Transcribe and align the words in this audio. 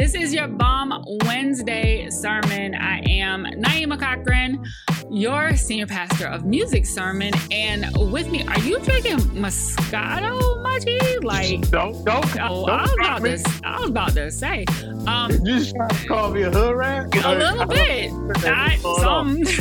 This 0.00 0.14
is 0.14 0.32
your 0.32 0.48
Bomb 0.48 1.04
Wednesday 1.26 2.08
sermon. 2.08 2.74
I 2.74 3.00
am 3.06 3.44
Naima 3.44 4.00
Cochrane, 4.00 4.64
your 5.10 5.54
senior 5.56 5.86
pastor 5.86 6.26
of 6.26 6.46
music 6.46 6.86
sermon. 6.86 7.34
And 7.50 7.84
with 8.10 8.30
me, 8.30 8.42
are 8.48 8.58
you 8.60 8.78
drinking 8.80 9.18
Moscato, 9.36 10.40
Maji? 10.64 11.22
Like, 11.22 11.68
Don't 11.70 12.02
don't. 12.06 12.24
oh, 12.40 12.64
don't 12.66 12.70
I 12.70 12.82
was 12.82 12.92
about 12.94 13.22
me. 13.22 13.36
to, 13.36 13.60
I 13.62 13.80
was 13.80 13.90
about 13.90 14.12
to 14.14 14.30
say, 14.30 14.64
um, 15.06 15.32
You 15.44 15.58
just 15.58 15.76
trying 15.76 15.90
to 15.90 16.06
call 16.08 16.30
me 16.30 16.42
a 16.44 16.50
hood 16.50 16.76
rat? 16.76 17.14
a 17.22 17.34
little 17.34 17.66
bit, 17.66 18.10
not 18.42 18.78
some. 19.02 19.42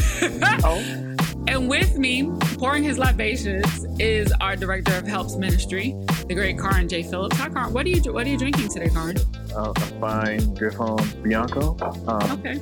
Oh, 0.64 1.16
And 1.50 1.68
with 1.68 1.98
me, 1.98 2.30
pouring 2.60 2.84
his 2.84 3.00
libations, 3.00 3.84
is 4.00 4.32
our 4.40 4.56
director 4.56 4.94
of 4.96 5.08
Helps 5.08 5.36
Ministry, 5.36 5.96
the 6.28 6.36
great 6.36 6.60
Carron 6.60 6.88
J. 6.88 7.02
Phillips. 7.02 7.36
Hi, 7.38 7.50
Carron. 7.50 7.74
What 7.74 7.88
are 7.88 7.90
you 7.90 8.14
What 8.14 8.28
are 8.28 8.30
you 8.30 8.38
drinking 8.38 8.70
today, 8.70 8.88
Carron? 8.90 9.18
uh, 9.56 9.74
a 9.76 9.80
fine 10.00 10.54
Griffon 10.54 10.98
Bianco, 11.24 11.76
um, 12.08 12.32
Okay. 12.40 12.60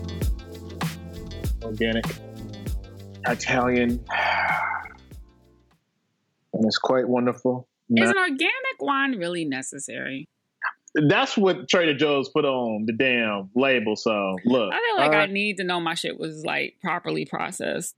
organic, 1.64 2.06
Italian, 3.28 3.90
and 6.54 6.66
it's 6.66 6.78
quite 6.78 7.10
wonderful. 7.10 7.68
Is 7.90 8.10
an 8.10 8.18
organic 8.18 8.80
wine 8.80 9.18
really 9.18 9.44
necessary? 9.44 10.30
That's 10.96 11.36
what 11.38 11.68
Trader 11.70 11.94
Joe's 11.94 12.30
put 12.30 12.46
on 12.46 12.86
the 12.86 12.94
damn 12.94 13.50
label. 13.54 13.98
So 13.98 14.38
look, 14.46 14.74
I 14.74 14.78
feel 14.80 14.98
like 14.98 15.12
all 15.12 15.18
I 15.24 15.26
need 15.26 15.58
to 15.58 15.64
know 15.66 15.80
my 15.82 15.94
shit 15.94 16.18
was 16.18 16.44
like 16.46 16.76
properly 16.82 17.26
processed, 17.26 17.94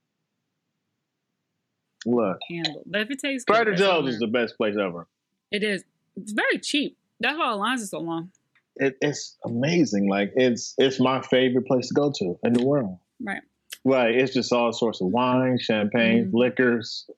look. 2.06 2.38
handled. 2.50 2.84
But 2.86 3.02
if 3.02 3.12
it 3.12 3.20
tastes 3.20 3.46
good, 3.46 3.56
Trader 3.56 3.72
that's 3.72 3.82
Joe's 3.82 4.14
is 4.14 4.20
the 4.20 4.28
best 4.28 4.56
place 4.58 4.76
ever. 4.80 5.08
It 5.52 5.64
is. 5.64 5.84
It's 6.16 6.32
very 6.32 6.60
cheap. 6.60 6.98
That's 7.20 7.38
why 7.38 7.50
the 7.52 7.56
lines 7.58 7.84
are 7.84 7.88
so 7.88 8.00
long. 8.00 8.32
It, 8.78 8.98
it's 9.02 9.38
amazing. 9.46 10.09
Like 10.09 10.32
it's 10.36 10.74
it's 10.78 11.00
my 11.00 11.22
favorite 11.22 11.66
place 11.68 11.88
to 11.90 11.94
go 11.94 12.12
to 12.20 12.40
in 12.44 12.54
the 12.54 12.64
world. 12.66 12.98
Right. 13.22 13.42
Right. 13.84 14.16
It's 14.16 14.34
just 14.34 14.54
all 14.54 14.72
sorts 14.72 15.02
of 15.02 15.08
wine, 15.08 15.58
champagne, 15.59 16.26
Mhm. 16.32 16.34
liquors, 16.34 17.09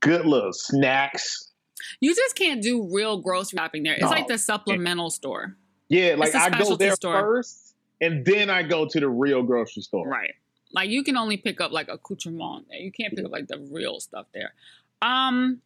good 0.00 0.24
little 0.26 0.52
snacks. 0.52 1.52
You 2.00 2.14
just 2.14 2.34
can't 2.36 2.62
do 2.62 2.88
real 2.92 3.18
grocery 3.18 3.58
shopping 3.58 3.82
there. 3.82 3.94
It's 3.94 4.02
No. 4.02 4.08
like 4.10 4.26
the 4.28 4.38
supplemental 4.38 5.10
store. 5.10 5.56
Yeah, 5.88 6.14
like 6.16 6.34
I 6.34 6.50
go 6.50 6.76
there 6.76 6.94
store. 6.96 7.20
first, 7.20 7.74
and 8.00 8.24
then 8.24 8.50
I 8.50 8.62
go 8.62 8.86
to 8.86 9.00
the 9.00 9.08
real 9.08 9.42
grocery 9.42 9.82
store. 9.82 10.08
Right. 10.08 10.34
Like 10.76 10.90
you 10.90 11.02
can 11.02 11.16
only 11.16 11.38
pick 11.38 11.60
up 11.62 11.72
like 11.72 11.88
accoutrement 11.88 12.66
there. 12.68 12.78
You 12.78 12.92
can't 12.92 13.16
pick 13.16 13.24
up 13.24 13.32
like 13.32 13.48
the 13.48 13.66
real 13.72 13.98
stuff 13.98 14.26
there. 14.34 14.52
Um 15.00 15.62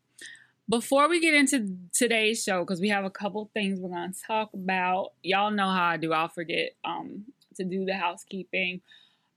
before 0.68 1.08
we 1.08 1.20
get 1.20 1.34
into 1.34 1.76
today's 1.92 2.44
show, 2.44 2.60
because 2.60 2.80
we 2.80 2.90
have 2.90 3.04
a 3.04 3.10
couple 3.10 3.50
things 3.52 3.80
we're 3.80 3.90
gonna 3.90 4.12
talk 4.24 4.54
about. 4.54 5.10
Y'all 5.24 5.50
know 5.50 5.68
how 5.68 5.86
I 5.86 5.96
do. 5.96 6.12
I'll 6.12 6.28
forget 6.28 6.76
um 6.84 7.24
to 7.56 7.64
do 7.64 7.84
the 7.84 7.94
housekeeping. 7.94 8.82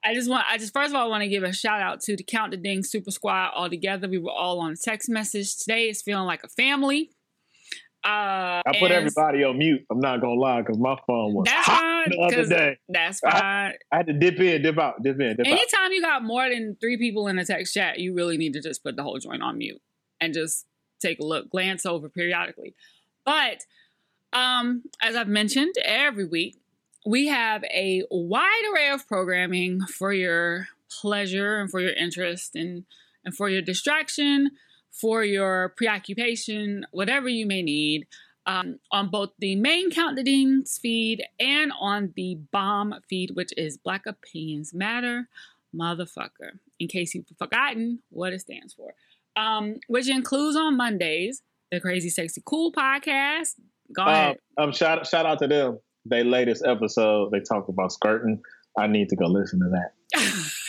I 0.06 0.14
just 0.14 0.30
want 0.30 0.46
I 0.48 0.60
just 0.60 0.74
first 0.74 0.92
of 0.92 0.96
all 0.96 1.10
want 1.10 1.24
to 1.24 1.28
give 1.28 1.42
a 1.42 1.52
shout 1.52 1.82
out 1.82 2.02
to 2.02 2.16
the 2.16 2.24
Count 2.24 2.52
the 2.52 2.58
Ding 2.58 2.84
Super 2.84 3.10
Squad 3.10 3.52
all 3.56 3.68
together. 3.68 4.08
We 4.08 4.20
were 4.20 4.32
all 4.32 4.60
on 4.60 4.74
a 4.74 4.76
text 4.76 5.10
message. 5.10 5.58
Today 5.58 5.90
is 5.90 6.04
feeling 6.04 6.28
like 6.28 6.44
a 6.44 6.50
family. 6.50 7.10
Uh 8.04 8.62
I 8.66 8.80
put 8.80 8.92
everybody 8.92 9.44
on 9.44 9.58
mute. 9.58 9.86
I'm 9.90 10.00
not 10.00 10.20
gonna 10.20 10.34
lie, 10.34 10.62
because 10.62 10.78
my 10.78 10.98
phone 11.08 11.34
was 11.34 11.46
That's 11.46 11.66
hot 11.66 12.06
fine, 12.06 12.10
the 12.10 12.18
other 12.22 12.46
day. 12.46 12.78
That's 12.90 13.20
fine. 13.20 13.74
I 13.92 13.96
had 13.98 14.08
to 14.08 14.14
dip 14.14 14.40
in, 14.40 14.62
dip 14.62 14.78
out, 14.78 15.02
dip 15.02 15.20
in, 15.20 15.38
dip 15.38 15.48
out. 15.48 15.52
Anytime 15.52 15.92
you 15.92 16.02
got 16.02 16.24
more 16.24 16.50
than 16.50 16.76
three 16.82 16.98
people 16.98 17.28
in 17.28 17.40
a 17.40 17.46
text 17.46 17.74
chat, 17.74 18.00
you 18.00 18.14
really 18.14 18.38
need 18.38 18.54
to 18.54 18.62
just 18.62 18.84
put 18.84 18.96
the 18.96 19.04
whole 19.04 19.18
joint 19.20 19.42
on 19.42 19.58
mute 19.58 19.82
and 20.20 20.34
just 20.34 20.66
take 21.02 21.20
a 21.20 21.24
look, 21.24 21.50
glance 21.50 21.86
over 21.86 22.10
periodically. 22.10 22.76
But 23.26 23.62
um, 24.34 24.84
as 25.02 25.16
I've 25.16 25.28
mentioned 25.28 25.76
every 25.84 26.26
week, 26.26 26.58
we 27.06 27.28
have 27.28 27.64
a 27.66 28.04
wide 28.10 28.64
array 28.74 28.90
of 28.90 29.08
programming 29.08 29.82
for 29.82 30.12
your 30.12 30.68
pleasure 31.02 31.60
and 31.60 31.70
for 31.70 31.80
your 31.80 31.94
interest 31.94 32.56
and 32.56 32.86
and 33.26 33.36
for 33.36 33.48
your 33.48 33.62
distraction, 33.62 34.52
for 34.94 35.24
your 35.24 35.74
preoccupation, 35.78 36.86
whatever 36.92 37.28
you 37.28 37.46
may 37.46 37.62
need. 37.62 38.08
Um, 38.46 38.80
on 38.92 39.10
both 39.10 39.30
the 39.40 39.56
main 39.56 39.90
Count 39.90 40.18
the 40.18 40.24
Dings 40.24 40.78
feed 40.78 41.24
and 41.40 41.72
on 41.80 42.12
the 42.18 42.38
bomb 42.52 42.94
feed, 43.10 43.32
which 43.36 43.52
is 43.56 43.78
Black 43.78 44.06
Opinions 44.06 44.74
Matter, 44.74 45.30
motherfucker. 45.74 46.60
In 46.78 46.90
case 46.90 47.16
you've 47.16 47.26
forgotten 47.40 48.00
what 48.10 48.34
it 48.34 48.42
stands 48.42 48.74
for, 48.74 48.96
um, 49.38 49.76
which 49.88 50.10
includes 50.10 50.58
on 50.58 50.76
Mondays 50.76 51.42
the 51.72 51.80
Crazy 51.80 52.10
Sexy 52.10 52.42
Cool 52.46 52.74
podcast. 52.74 53.54
Go 53.96 54.02
Um, 54.04 54.08
ahead. 54.10 54.38
um, 54.58 54.72
shout 54.74 55.08
shout 55.08 55.26
out 55.26 55.40
to 55.40 55.48
them. 55.48 55.80
They 56.06 56.26
latest 56.26 56.66
episode, 56.66 57.32
they 57.32 57.40
talk 57.40 57.70
about 57.70 57.94
skirting. 57.94 58.42
I 58.78 58.88
need 58.88 59.08
to 59.10 59.16
go 59.16 59.26
listen 59.28 59.60
to 59.60 59.70
that. 59.70 60.52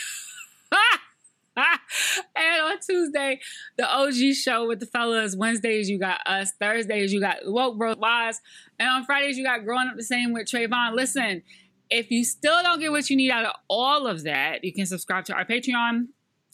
Tuesday, 2.85 3.39
the 3.77 3.87
OG 3.87 4.33
show 4.35 4.67
with 4.67 4.79
the 4.79 4.85
fellas. 4.85 5.35
Wednesdays, 5.35 5.89
you 5.89 5.99
got 5.99 6.19
us. 6.25 6.51
Thursdays, 6.59 7.13
you 7.13 7.19
got 7.19 7.37
Woke 7.45 7.77
Bro 7.77 7.95
Wise. 7.97 8.41
And 8.79 8.89
on 8.89 9.05
Fridays, 9.05 9.37
you 9.37 9.43
got 9.43 9.65
Growing 9.65 9.87
Up 9.87 9.95
the 9.95 10.03
Same 10.03 10.33
with 10.33 10.47
Trayvon. 10.47 10.93
Listen, 10.93 11.43
if 11.89 12.11
you 12.11 12.23
still 12.23 12.63
don't 12.63 12.79
get 12.79 12.91
what 12.91 13.09
you 13.09 13.15
need 13.15 13.31
out 13.31 13.45
of 13.45 13.53
all 13.67 14.07
of 14.07 14.23
that, 14.23 14.63
you 14.63 14.73
can 14.73 14.85
subscribe 14.85 15.25
to 15.25 15.33
our 15.33 15.45
Patreon 15.45 16.07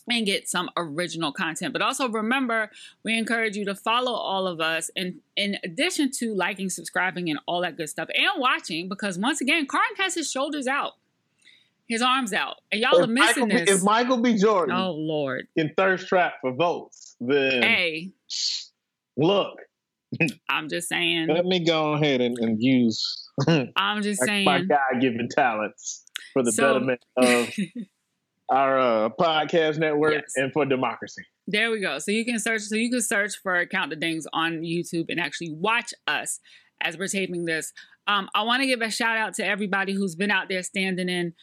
and 0.09 0.25
get 0.25 0.49
some 0.49 0.69
original 0.75 1.31
content. 1.31 1.73
But 1.73 1.81
also 1.81 2.09
remember, 2.09 2.69
we 3.03 3.17
encourage 3.17 3.55
you 3.55 3.65
to 3.65 3.75
follow 3.75 4.13
all 4.13 4.47
of 4.47 4.59
us 4.59 4.89
and 4.95 5.19
in 5.35 5.57
addition 5.63 6.11
to 6.19 6.33
liking, 6.33 6.69
subscribing, 6.69 7.29
and 7.29 7.39
all 7.47 7.61
that 7.61 7.77
good 7.77 7.89
stuff, 7.89 8.09
and 8.13 8.41
watching, 8.41 8.89
because 8.89 9.17
once 9.17 9.41
again, 9.41 9.67
Carron 9.67 9.95
has 9.97 10.15
his 10.15 10.29
shoulders 10.31 10.67
out, 10.67 10.93
his 11.91 12.01
arms 12.01 12.33
out. 12.33 12.55
And 12.71 12.81
y'all 12.81 13.01
are 13.03 13.07
missing 13.07 13.47
Michael, 13.49 13.65
this. 13.65 13.77
if 13.77 13.83
Michael 13.83 14.17
B. 14.21 14.35
Jordan 14.37 14.75
Oh 14.75 14.91
Lord. 14.91 15.47
can 15.57 15.71
thirst 15.77 16.07
trap 16.07 16.33
for 16.41 16.53
votes, 16.53 17.15
then 17.19 17.61
Hey, 17.61 18.11
look, 19.17 19.57
I'm 20.49 20.67
just 20.69 20.89
saying. 20.89 21.27
let 21.27 21.45
me 21.45 21.63
go 21.63 21.93
ahead 21.93 22.21
and, 22.21 22.37
and 22.39 22.61
use 22.61 23.29
I'm 23.75 24.01
just 24.01 24.19
like 24.21 24.27
saying. 24.27 24.45
my 24.45 24.61
God 24.61 24.99
given 24.99 25.27
talents 25.29 26.03
for 26.33 26.43
the 26.43 26.51
So- 26.51 26.73
betterment 26.73 27.05
of 27.17 27.49
our 28.49 28.79
uh, 28.79 29.09
podcast 29.17 29.77
network, 29.77 30.13
Yes. 30.13 30.33
and 30.35 30.51
for 30.51 30.65
democracy. 30.65 31.23
There 31.47 31.71
we 31.71 31.79
go. 31.79 31.99
So 31.99 32.11
you 32.11 32.25
can 32.25 32.37
search. 32.39 32.61
So 32.63 32.75
you 32.75 32.89
can 32.89 33.01
search 33.01 33.33
for 33.41 33.65
Count 33.65 33.89
the 33.91 33.95
Dings 33.95 34.25
on 34.33 34.61
YouTube 34.61 35.05
and 35.09 35.19
actually 35.19 35.53
watch 35.53 35.93
us 36.07 36.39
as 36.81 36.97
we're 36.97 37.07
taping 37.07 37.45
this. 37.45 37.71
Um, 38.07 38.27
I 38.35 38.43
want 38.43 38.61
to 38.61 38.67
give 38.67 38.81
a 38.81 38.89
shout 38.91 39.15
out 39.17 39.35
to 39.35 39.45
everybody 39.45 39.93
who's 39.93 40.15
been 40.15 40.31
out 40.31 40.49
there 40.49 40.63
standing 40.63 41.07
in 41.07 41.33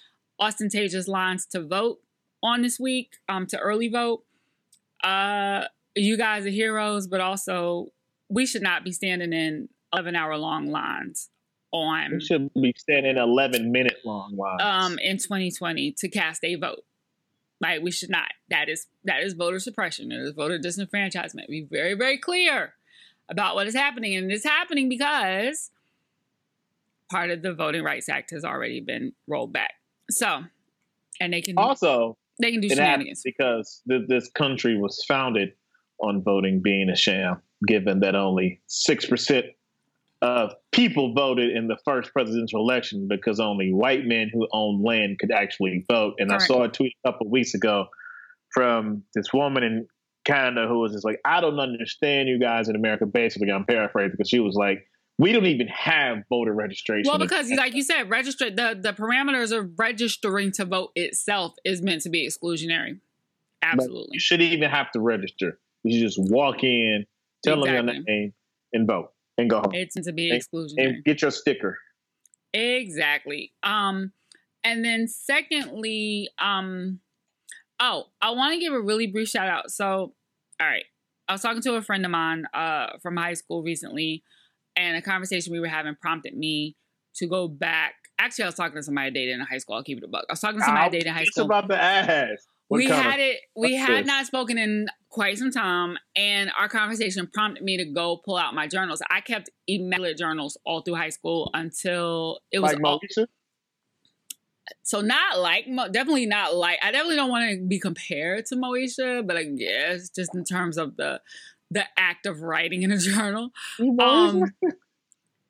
ostentatious 0.41 1.09
lines 1.09 1.47
to 1.47 1.63
vote 1.63 1.99
on 2.43 2.63
this 2.63 2.79
week. 2.79 3.11
Um, 3.29 3.47
to 3.49 3.59
early 3.59 3.89
vote. 3.89 4.25
Uh, 5.03 5.65
you 5.95 6.17
guys 6.17 6.47
are 6.47 6.51
heroes, 6.51 7.07
but 7.07 7.21
also 7.21 7.89
we 8.29 8.47
should 8.47 8.63
not 8.63 8.85
be 8.85 8.93
standing 8.93 9.33
in 9.33 9.69
eleven 9.93 10.15
hour 10.17 10.37
long 10.37 10.67
lines 10.67 11.31
on 11.73 12.13
We 12.15 12.21
should 12.21 12.51
be 12.55 12.75
standing 12.77 13.17
eleven 13.17 13.73
minute 13.73 13.99
long 14.05 14.37
lines. 14.37 14.61
um 14.63 14.99
in 15.01 15.19
2020 15.19 15.93
to 15.99 16.09
cast 16.09 16.45
a 16.45 16.55
vote. 16.57 16.85
Like 17.61 17.83
we 17.83 17.91
should 17.91 18.11
not. 18.11 18.29
That 18.51 18.69
is 18.69 18.87
that 19.05 19.23
is 19.23 19.33
voter 19.35 19.59
suppression. 19.59 20.13
It 20.13 20.21
is 20.21 20.33
voter 20.33 20.59
disenfranchisement. 20.59 21.49
Be 21.49 21.67
very 21.71 21.95
very 21.95 22.19
clear 22.19 22.75
about 23.31 23.55
what 23.55 23.67
is 23.67 23.75
happening, 23.75 24.15
and 24.17 24.31
it's 24.33 24.45
happening 24.45 24.89
because 24.89 25.71
part 27.11 27.31
of 27.31 27.43
the 27.43 27.53
Voting 27.55 27.83
Rights 27.83 28.09
Act 28.09 28.31
has 28.31 28.45
already 28.45 28.81
been 28.81 29.13
rolled 29.27 29.53
back. 29.53 29.73
So, 30.11 30.43
and 31.21 31.33
they 31.33 31.41
can 31.41 31.59
also, 31.59 32.17
they 32.41 32.53
can 32.53 32.61
do 32.61 32.69
shenanigans. 32.69 33.23
because 33.25 33.83
th- 33.89 34.03
this 34.09 34.31
country 34.31 34.79
was 34.79 35.05
founded 35.07 35.51
on 36.01 36.23
voting 36.23 36.61
being 36.63 36.89
a 36.91 36.97
sham, 36.97 37.43
given 37.67 38.01
that 38.01 38.15
only 38.15 38.61
6% 38.69 39.43
of 40.21 40.53
people 40.73 41.15
voted 41.15 41.57
in 41.57 41.69
the 41.69 41.77
first 41.85 42.13
presidential 42.13 42.61
election 42.61 43.07
because 43.09 43.39
only 43.39 43.73
white 43.73 44.05
men 44.05 44.31
who 44.33 44.49
own 44.53 44.83
land 44.83 45.19
could 45.19 45.31
actually 45.31 45.85
vote. 45.91 46.15
And. 46.19 46.33
I 46.33 46.39
saw 46.39 46.65
a 46.65 46.69
tweet 46.69 46.95
a 47.05 47.11
couple 47.13 47.27
of 47.27 47.31
weeks 47.31 47.55
ago 47.55 47.87
from 48.53 49.05
this 49.15 49.33
woman 49.33 49.63
in 49.63 49.87
Canada 50.25 50.67
who 50.69 50.81
was 50.81 50.93
just 50.93 51.05
like, 51.05 51.21
I 51.25 51.41
don't 51.41 51.59
understand 51.59 52.29
you 52.29 52.39
guys 52.39 52.69
in 52.69 52.77
America. 52.77 53.07
Basically, 53.07 53.51
I'm 53.51 53.65
paraphrasing 53.65 54.13
because 54.13 54.29
she 54.29 54.41
was 54.41 54.55
like, 54.55 54.87
we 55.19 55.33
don't 55.33 55.47
even 55.47 55.67
have 55.67 56.19
voter 56.29 56.53
registration. 56.53 57.11
Well, 57.11 57.19
because 57.19 57.51
like 57.51 57.75
you 57.75 57.83
said, 57.83 58.09
register 58.09 58.51
the 58.51 58.79
the 58.81 58.93
parameters 58.93 59.57
of 59.57 59.79
registering 59.79 60.53
to 60.53 60.65
vote 60.65 60.93
itself 60.95 61.55
is 61.65 61.83
meant 61.83 62.03
to 62.03 62.11
be 62.11 62.27
exclusionary. 62.27 63.01
But 63.61 63.73
Absolutely. 63.73 64.11
You 64.13 64.21
shouldn't 64.21 64.53
even 64.53 64.71
have 64.71 64.91
to 64.93 65.01
register. 65.01 65.59
You 65.83 65.99
should 65.99 66.07
just 66.07 66.33
walk 66.33 66.63
in, 66.63 67.05
tell 67.45 67.61
them 67.63 67.75
your 67.75 67.83
name, 67.83 68.33
and 68.73 68.87
vote, 68.87 69.13
and 69.37 69.51
go 69.51 69.59
home, 69.59 69.75
It's 69.75 69.97
meant 69.97 70.07
to 70.07 70.13
be 70.13 70.31
and, 70.31 70.41
exclusionary. 70.41 70.87
and 70.87 71.05
get 71.05 71.23
your 71.23 71.31
sticker. 71.33 71.79
Exactly. 72.55 73.53
Um, 73.63 74.13
and 74.65 74.85
then 74.85 75.09
secondly, 75.09 76.29
um, 76.39 77.01
oh, 77.81 78.07
I 78.23 78.31
want 78.31 78.55
to 78.55 78.61
give 78.61 78.73
a 78.73 78.81
really 78.81 79.07
brief 79.07 79.29
shout 79.29 79.49
out. 79.49 79.71
So, 79.71 80.15
all 80.61 80.67
right, 80.67 80.85
I 81.29 81.33
was 81.33 81.43
talking 81.43 81.63
to 81.63 81.75
a 81.75 81.83
friend 81.83 82.05
of 82.05 82.11
mine, 82.11 82.47
uh, 82.55 82.99
from 83.03 83.17
high 83.17 83.35
school 83.35 83.63
recently, 83.63 84.23
and 84.79 84.97
a 84.97 85.03
conversation 85.03 85.53
we 85.53 85.61
were 85.61 85.67
having 85.67 85.97
prompted 86.01 86.37
me 86.37 86.77
to 87.17 87.27
go 87.27 87.49
back. 87.49 87.95
Actually, 88.19 88.45
I 88.45 88.49
was 88.49 88.55
talking 88.55 88.77
to 88.77 88.83
somebody 88.83 89.09
I 89.09 89.11
dated 89.11 89.35
in 89.35 89.41
high 89.41 89.59
school. 89.59 89.77
I'll 89.77 89.83
keep 89.83 89.99
it 89.99 90.05
a 90.05 90.09
buck. 90.09 90.25
I 90.29 90.33
was 90.33 90.41
talking 90.41 90.61
to 90.61 90.65
somebody 90.65 90.85
I 90.85 90.87
I 90.87 90.89
dated 90.89 91.07
in 91.09 91.15
high 91.15 91.25
school. 91.25 91.45
about 91.45 91.69
the 91.69 91.81
ass. 91.81 92.47
What 92.69 92.79
we 92.79 92.87
had 92.87 93.19
it. 93.19 93.41
We 93.57 93.77
had 93.77 94.01
this? 94.01 94.07
not 94.07 94.27
spoken 94.27 94.59
in 94.59 94.89
quite 95.09 95.39
some 95.39 95.51
time, 95.51 95.97
and 96.15 96.51
our 96.59 96.69
conversation 96.69 97.27
prompted 97.27 97.65
me 97.65 97.79
to 97.79 97.87
go 97.87 98.21
pull 98.25 98.37
out 98.37 98.55
my 98.55 98.67
journals. 98.67 99.03
I 99.11 99.21
kept 99.21 99.51
immaculate 99.67 100.19
journals 100.19 100.59
all 100.65 100.83
through 100.83 100.97
high 100.97 101.09
school 101.09 101.51
until 101.55 102.41
it 102.53 102.59
was 102.59 102.75
like 102.75 102.85
all, 102.85 103.01
Moesha? 103.01 103.27
so 104.83 105.01
not 105.01 105.39
like 105.39 105.67
definitely 105.93 106.27
not 106.27 106.55
like 106.55 106.79
I 106.83 106.93
definitely 106.93 107.17
don't 107.17 107.31
want 107.31 107.51
to 107.51 107.67
be 107.67 107.79
compared 107.79 108.45
to 108.47 108.57
Moesha, 108.57 109.27
but 109.27 109.37
I 109.37 109.45
guess 109.45 110.11
just 110.11 110.35
in 110.35 110.45
terms 110.45 110.77
of 110.77 110.97
the 110.97 111.21
the 111.71 111.85
act 111.97 112.27
of 112.27 112.43
writing 112.43 112.83
in 112.83 112.93
a 112.93 112.99
journal. 112.99 113.51
Um, 114.01 114.45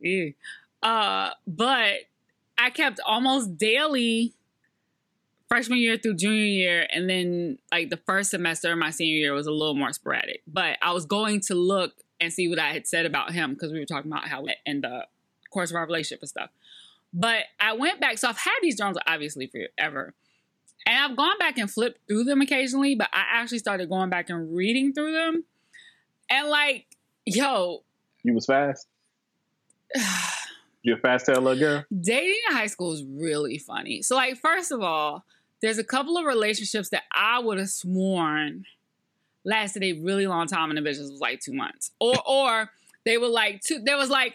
yeah. 0.00 0.30
Uh, 0.82 1.30
but 1.46 1.94
I 2.56 2.70
kept 2.70 3.00
almost 3.06 3.56
daily 3.58 4.34
freshman 5.48 5.78
year 5.78 5.96
through 5.96 6.14
junior 6.14 6.44
year, 6.44 6.86
and 6.92 7.08
then 7.08 7.58
like 7.72 7.90
the 7.90 7.96
first 7.96 8.30
semester 8.30 8.72
of 8.72 8.78
my 8.78 8.90
senior 8.90 9.16
year 9.16 9.32
was 9.32 9.46
a 9.46 9.52
little 9.52 9.74
more 9.74 9.92
sporadic. 9.92 10.42
But 10.46 10.78
I 10.82 10.92
was 10.92 11.06
going 11.06 11.40
to 11.42 11.54
look 11.54 11.94
and 12.20 12.32
see 12.32 12.48
what 12.48 12.58
I 12.58 12.72
had 12.72 12.86
said 12.86 13.06
about 13.06 13.32
him 13.32 13.54
because 13.54 13.72
we 13.72 13.78
were 13.78 13.86
talking 13.86 14.10
about 14.10 14.28
how 14.28 14.44
in 14.66 14.80
the 14.80 15.06
course 15.50 15.70
of 15.70 15.76
our 15.76 15.86
relationship 15.86 16.20
and 16.22 16.28
stuff. 16.28 16.50
But 17.12 17.44
I 17.58 17.72
went 17.72 18.00
back, 18.00 18.18
so 18.18 18.28
I've 18.28 18.38
had 18.38 18.58
these 18.60 18.76
journals 18.76 18.98
obviously 19.06 19.46
forever. 19.46 20.14
And 20.86 20.96
I've 20.96 21.16
gone 21.16 21.38
back 21.38 21.58
and 21.58 21.70
flipped 21.70 22.06
through 22.06 22.24
them 22.24 22.40
occasionally, 22.40 22.94
but 22.94 23.08
I 23.12 23.24
actually 23.40 23.58
started 23.58 23.88
going 23.88 24.10
back 24.10 24.30
and 24.30 24.54
reading 24.54 24.92
through 24.92 25.12
them. 25.12 25.44
And 26.30 26.48
like, 26.48 26.86
yo, 27.24 27.84
you 28.22 28.34
was 28.34 28.46
fast. 28.46 28.86
You 30.82 30.94
a 30.94 30.98
fast 30.98 31.26
tail 31.26 31.40
little 31.40 31.58
girl. 31.58 31.84
dating 32.00 32.38
in 32.48 32.56
high 32.56 32.68
school 32.68 32.92
is 32.92 33.04
really 33.04 33.58
funny. 33.58 34.00
So, 34.00 34.14
like, 34.14 34.38
first 34.38 34.70
of 34.70 34.80
all, 34.80 35.24
there's 35.60 35.76
a 35.76 35.84
couple 35.84 36.16
of 36.16 36.24
relationships 36.24 36.90
that 36.90 37.02
I 37.12 37.40
would 37.40 37.58
have 37.58 37.68
sworn 37.68 38.64
lasted 39.44 39.82
a 39.82 39.94
really 39.94 40.26
long 40.26 40.46
time, 40.46 40.70
and 40.70 40.78
the 40.78 40.88
bitches 40.88 41.10
was 41.10 41.18
like 41.20 41.40
two 41.40 41.52
months, 41.52 41.90
or 42.00 42.14
or 42.26 42.70
they 43.04 43.18
were 43.18 43.28
like 43.28 43.60
two. 43.60 43.80
There 43.84 43.96
was 43.96 44.10
like 44.10 44.34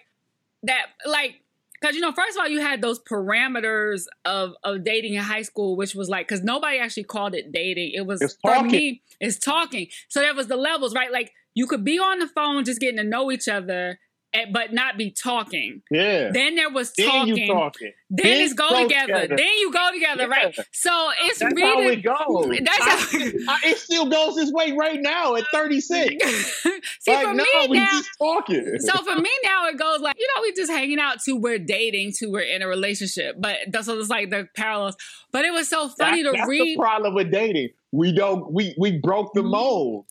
that, 0.64 0.88
like. 1.06 1.40
Because 1.82 1.96
you 1.98 2.02
know, 2.02 2.14
first 2.14 2.38
of 2.38 2.42
all, 2.42 2.48
you 2.48 2.62
had 2.62 2.82
those 2.82 3.00
parameters 3.00 4.06
of 4.24 4.54
of 4.64 4.86
dating 4.86 5.16
in 5.16 5.22
high 5.22 5.42
school, 5.42 5.76
which 5.76 5.94
was 5.94 6.08
like, 6.08 6.26
because 6.26 6.42
nobody 6.42 6.78
actually 6.78 7.04
called 7.04 7.36
it 7.36 7.52
dating. 7.52 7.92
It 7.94 8.06
was 8.06 8.38
for 8.42 8.54
talking. 8.54 8.72
me, 8.72 9.02
it's 9.20 9.38
talking. 9.38 9.88
So 10.08 10.22
there 10.22 10.34
was 10.34 10.48
the 10.48 10.56
levels, 10.56 10.94
right? 10.94 11.12
Like 11.12 11.34
you 11.56 11.68
could 11.68 11.84
be 11.84 12.00
on 12.00 12.20
the 12.20 12.28
phone 12.28 12.64
just 12.66 12.80
getting 12.80 12.98
to 12.98 13.04
know 13.04 13.32
each 13.32 13.48
other, 13.48 14.00
eh, 14.34 14.46
but 14.52 14.74
not 14.74 14.98
be 14.98 15.12
talking. 15.12 15.82
Yeah. 15.92 16.32
Then 16.32 16.56
there 16.56 16.70
was 16.72 16.92
Then 16.94 17.08
talking. 17.10 17.38
you 17.38 17.48
talking. 17.48 17.92
Then, 18.10 18.24
Then 18.26 18.42
it's 18.42 18.54
go, 18.54 18.70
go 18.70 18.84
together. 18.84 19.14
together. 19.14 19.36
Then 19.38 19.54
you 19.60 19.72
go 19.72 19.90
together, 19.94 20.28
right? 20.28 20.56
So 20.72 21.10
it's 21.24 21.40
That's 21.40 21.54
really 21.56 21.86
how 21.86 21.92
it 21.92 22.04
goes. 22.04 22.58
That's 22.64 22.78
how. 22.86 23.54
I, 23.54 23.60
it 23.66 23.78
still 23.78 24.08
goes 24.10 24.36
this 24.36 24.52
way 24.52 24.72
right 24.72 25.00
now 25.02 25.36
at 25.36 25.46
36. 25.52 26.26
See, 27.00 27.14
like, 27.14 27.26
for 27.26 27.34
no, 27.34 27.44
me 27.68 27.80
now, 27.80 27.86
just 27.92 28.10
talking. 28.20 28.76
so 28.80 28.94
for 29.04 29.16
me 29.20 29.30
now 29.44 29.68
it 29.68 29.78
goes 29.78 30.00
like 30.02 30.16
you 30.18 30.28
know 30.36 30.42
we 30.42 30.54
just 30.54 30.72
hanging 30.72 31.00
out 31.00 31.22
to 31.24 31.34
we're 31.36 31.60
dating 31.60 32.14
to 32.18 32.28
we're 32.28 32.42
in 32.42 32.62
a 32.62 32.68
relationship, 32.68 33.36
but 33.40 33.58
that's 33.70 33.86
so 33.88 34.00
it's 34.00 34.10
like 34.10 34.30
the 34.30 34.48
parallels. 34.56 34.96
But 35.32 35.46
it 35.46 35.54
was 35.54 35.68
so 35.70 35.90
funny 35.90 36.24
That- 36.24 36.32
to 36.32 36.38
that's 36.38 36.50
read. 36.50 36.78
the 36.78 36.82
problem 36.82 37.14
with 37.14 37.32
dating. 37.32 37.70
We 37.92 38.12
don't. 38.12 38.52
We 38.52 38.74
we 38.78 38.98
broke 39.00 39.34
the 39.34 39.44
mold. 39.44 40.06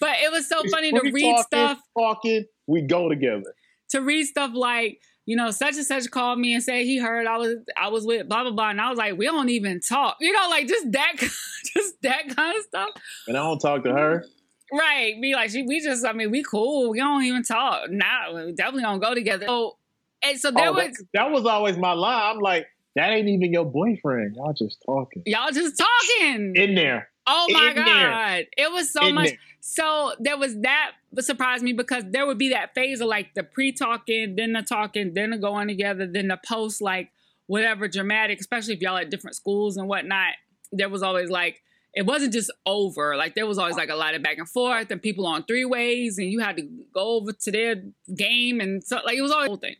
But 0.00 0.16
it 0.22 0.30
was 0.30 0.48
so 0.48 0.62
funny 0.70 0.92
to 0.92 1.00
read 1.12 1.22
talking, 1.22 1.42
stuff 1.44 1.78
Talking. 1.98 2.44
We 2.66 2.82
go 2.82 3.08
together. 3.08 3.54
to 3.90 4.00
read 4.00 4.24
stuff 4.26 4.50
like 4.54 5.00
you 5.26 5.36
know 5.36 5.50
such 5.50 5.74
and 5.76 5.84
such 5.84 6.10
called 6.10 6.38
me 6.38 6.54
and 6.54 6.62
said 6.62 6.84
he 6.84 6.98
heard 6.98 7.26
I 7.26 7.36
was 7.38 7.56
I 7.76 7.88
was 7.88 8.04
with 8.06 8.28
blah 8.28 8.42
blah 8.42 8.52
blah 8.52 8.70
and 8.70 8.80
I 8.80 8.88
was 8.90 8.98
like 8.98 9.16
we 9.18 9.26
don't 9.26 9.48
even 9.50 9.80
talk 9.80 10.16
you 10.20 10.32
know 10.32 10.48
like 10.48 10.66
just 10.68 10.90
that 10.92 11.12
just 11.18 12.02
that 12.02 12.34
kind 12.34 12.56
of 12.58 12.64
stuff 12.64 12.90
And 13.26 13.36
I 13.36 13.40
don't 13.40 13.58
talk 13.58 13.84
to 13.84 13.92
her. 13.92 14.24
right 14.72 15.20
be 15.20 15.34
like 15.34 15.50
she, 15.50 15.62
we 15.62 15.80
just 15.80 16.04
I 16.06 16.12
mean 16.12 16.30
we 16.30 16.42
cool 16.42 16.90
we 16.90 16.98
don't 16.98 17.24
even 17.24 17.42
talk 17.42 17.90
nah 17.90 18.32
we 18.44 18.52
definitely 18.52 18.82
don't 18.82 19.00
go 19.00 19.14
together 19.14 19.46
so 19.46 19.76
and 20.22 20.38
so 20.40 20.50
there 20.50 20.68
Oh, 20.68 20.72
was 20.72 20.96
that, 20.96 21.04
that 21.14 21.30
was 21.30 21.44
always 21.46 21.76
my 21.76 21.92
line. 21.92 22.34
I'm 22.36 22.40
like, 22.40 22.66
that 22.96 23.10
ain't 23.10 23.28
even 23.28 23.52
your 23.52 23.64
boyfriend. 23.64 24.34
Y'all 24.34 24.52
just 24.52 24.82
talking. 24.84 25.22
y'all 25.26 25.52
just 25.52 25.78
talking 25.78 26.54
In 26.56 26.74
there. 26.74 27.08
Oh 27.28 27.46
my 27.50 27.70
in 27.70 27.76
there. 27.76 27.84
god 27.84 28.44
it 28.56 28.72
was 28.72 28.90
so 28.92 29.06
In 29.06 29.14
much 29.14 29.28
there. 29.28 29.38
so 29.60 30.12
there 30.18 30.38
was 30.38 30.56
that 30.62 30.92
surprised 31.20 31.62
me 31.62 31.72
because 31.72 32.04
there 32.10 32.26
would 32.26 32.38
be 32.38 32.50
that 32.50 32.74
phase 32.74 33.00
of 33.00 33.08
like 33.08 33.34
the 33.34 33.42
pre-talking 33.42 34.34
then 34.36 34.52
the 34.52 34.62
talking 34.62 35.12
then 35.14 35.30
the 35.30 35.38
going 35.38 35.68
together 35.68 36.06
then 36.06 36.28
the 36.28 36.38
post 36.46 36.80
like 36.80 37.10
whatever 37.46 37.88
dramatic 37.88 38.40
especially 38.40 38.74
if 38.74 38.80
y'all 38.80 38.96
at 38.96 39.10
different 39.10 39.36
schools 39.36 39.76
and 39.76 39.88
whatnot 39.88 40.32
there 40.72 40.88
was 40.88 41.02
always 41.02 41.30
like 41.30 41.62
it 41.94 42.04
wasn't 42.06 42.32
just 42.32 42.50
over 42.66 43.16
like 43.16 43.34
there 43.34 43.46
was 43.46 43.58
always 43.58 43.76
like 43.76 43.88
a 43.88 43.94
lot 43.96 44.14
of 44.14 44.22
back 44.22 44.38
and 44.38 44.48
forth 44.48 44.90
and 44.90 45.02
people 45.02 45.26
on 45.26 45.42
three 45.44 45.64
ways 45.64 46.18
and 46.18 46.30
you 46.30 46.40
had 46.40 46.56
to 46.56 46.62
go 46.94 47.16
over 47.16 47.32
to 47.32 47.50
their 47.50 47.76
game 48.14 48.60
and 48.60 48.84
so 48.84 49.00
like 49.04 49.16
it 49.16 49.22
was 49.22 49.30
always 49.32 49.46
a 49.46 49.50
whole 49.50 49.56
thing 49.56 49.76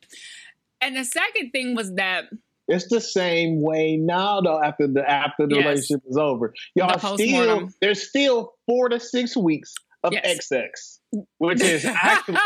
and 0.80 0.96
the 0.96 1.04
second 1.04 1.50
thing 1.50 1.74
was 1.74 1.94
that 1.94 2.24
It's 2.68 2.86
the 2.88 3.00
same 3.00 3.62
way 3.62 3.96
now 3.96 4.40
though. 4.42 4.62
After 4.62 4.86
the 4.86 5.08
after 5.08 5.46
the 5.46 5.56
Yes. 5.56 5.64
relationship 5.64 6.02
is 6.08 6.16
over, 6.16 6.52
y'all 6.74 6.98
The 6.98 7.16
still 7.16 7.68
there's 7.80 8.08
still 8.08 8.52
four 8.66 8.88
to 8.90 9.00
six 9.00 9.36
weeks 9.36 9.72
of 10.04 10.12
Yes. 10.12 10.48
XX, 10.52 11.00
which 11.38 11.60
is 11.62 11.84
actually 11.86 12.36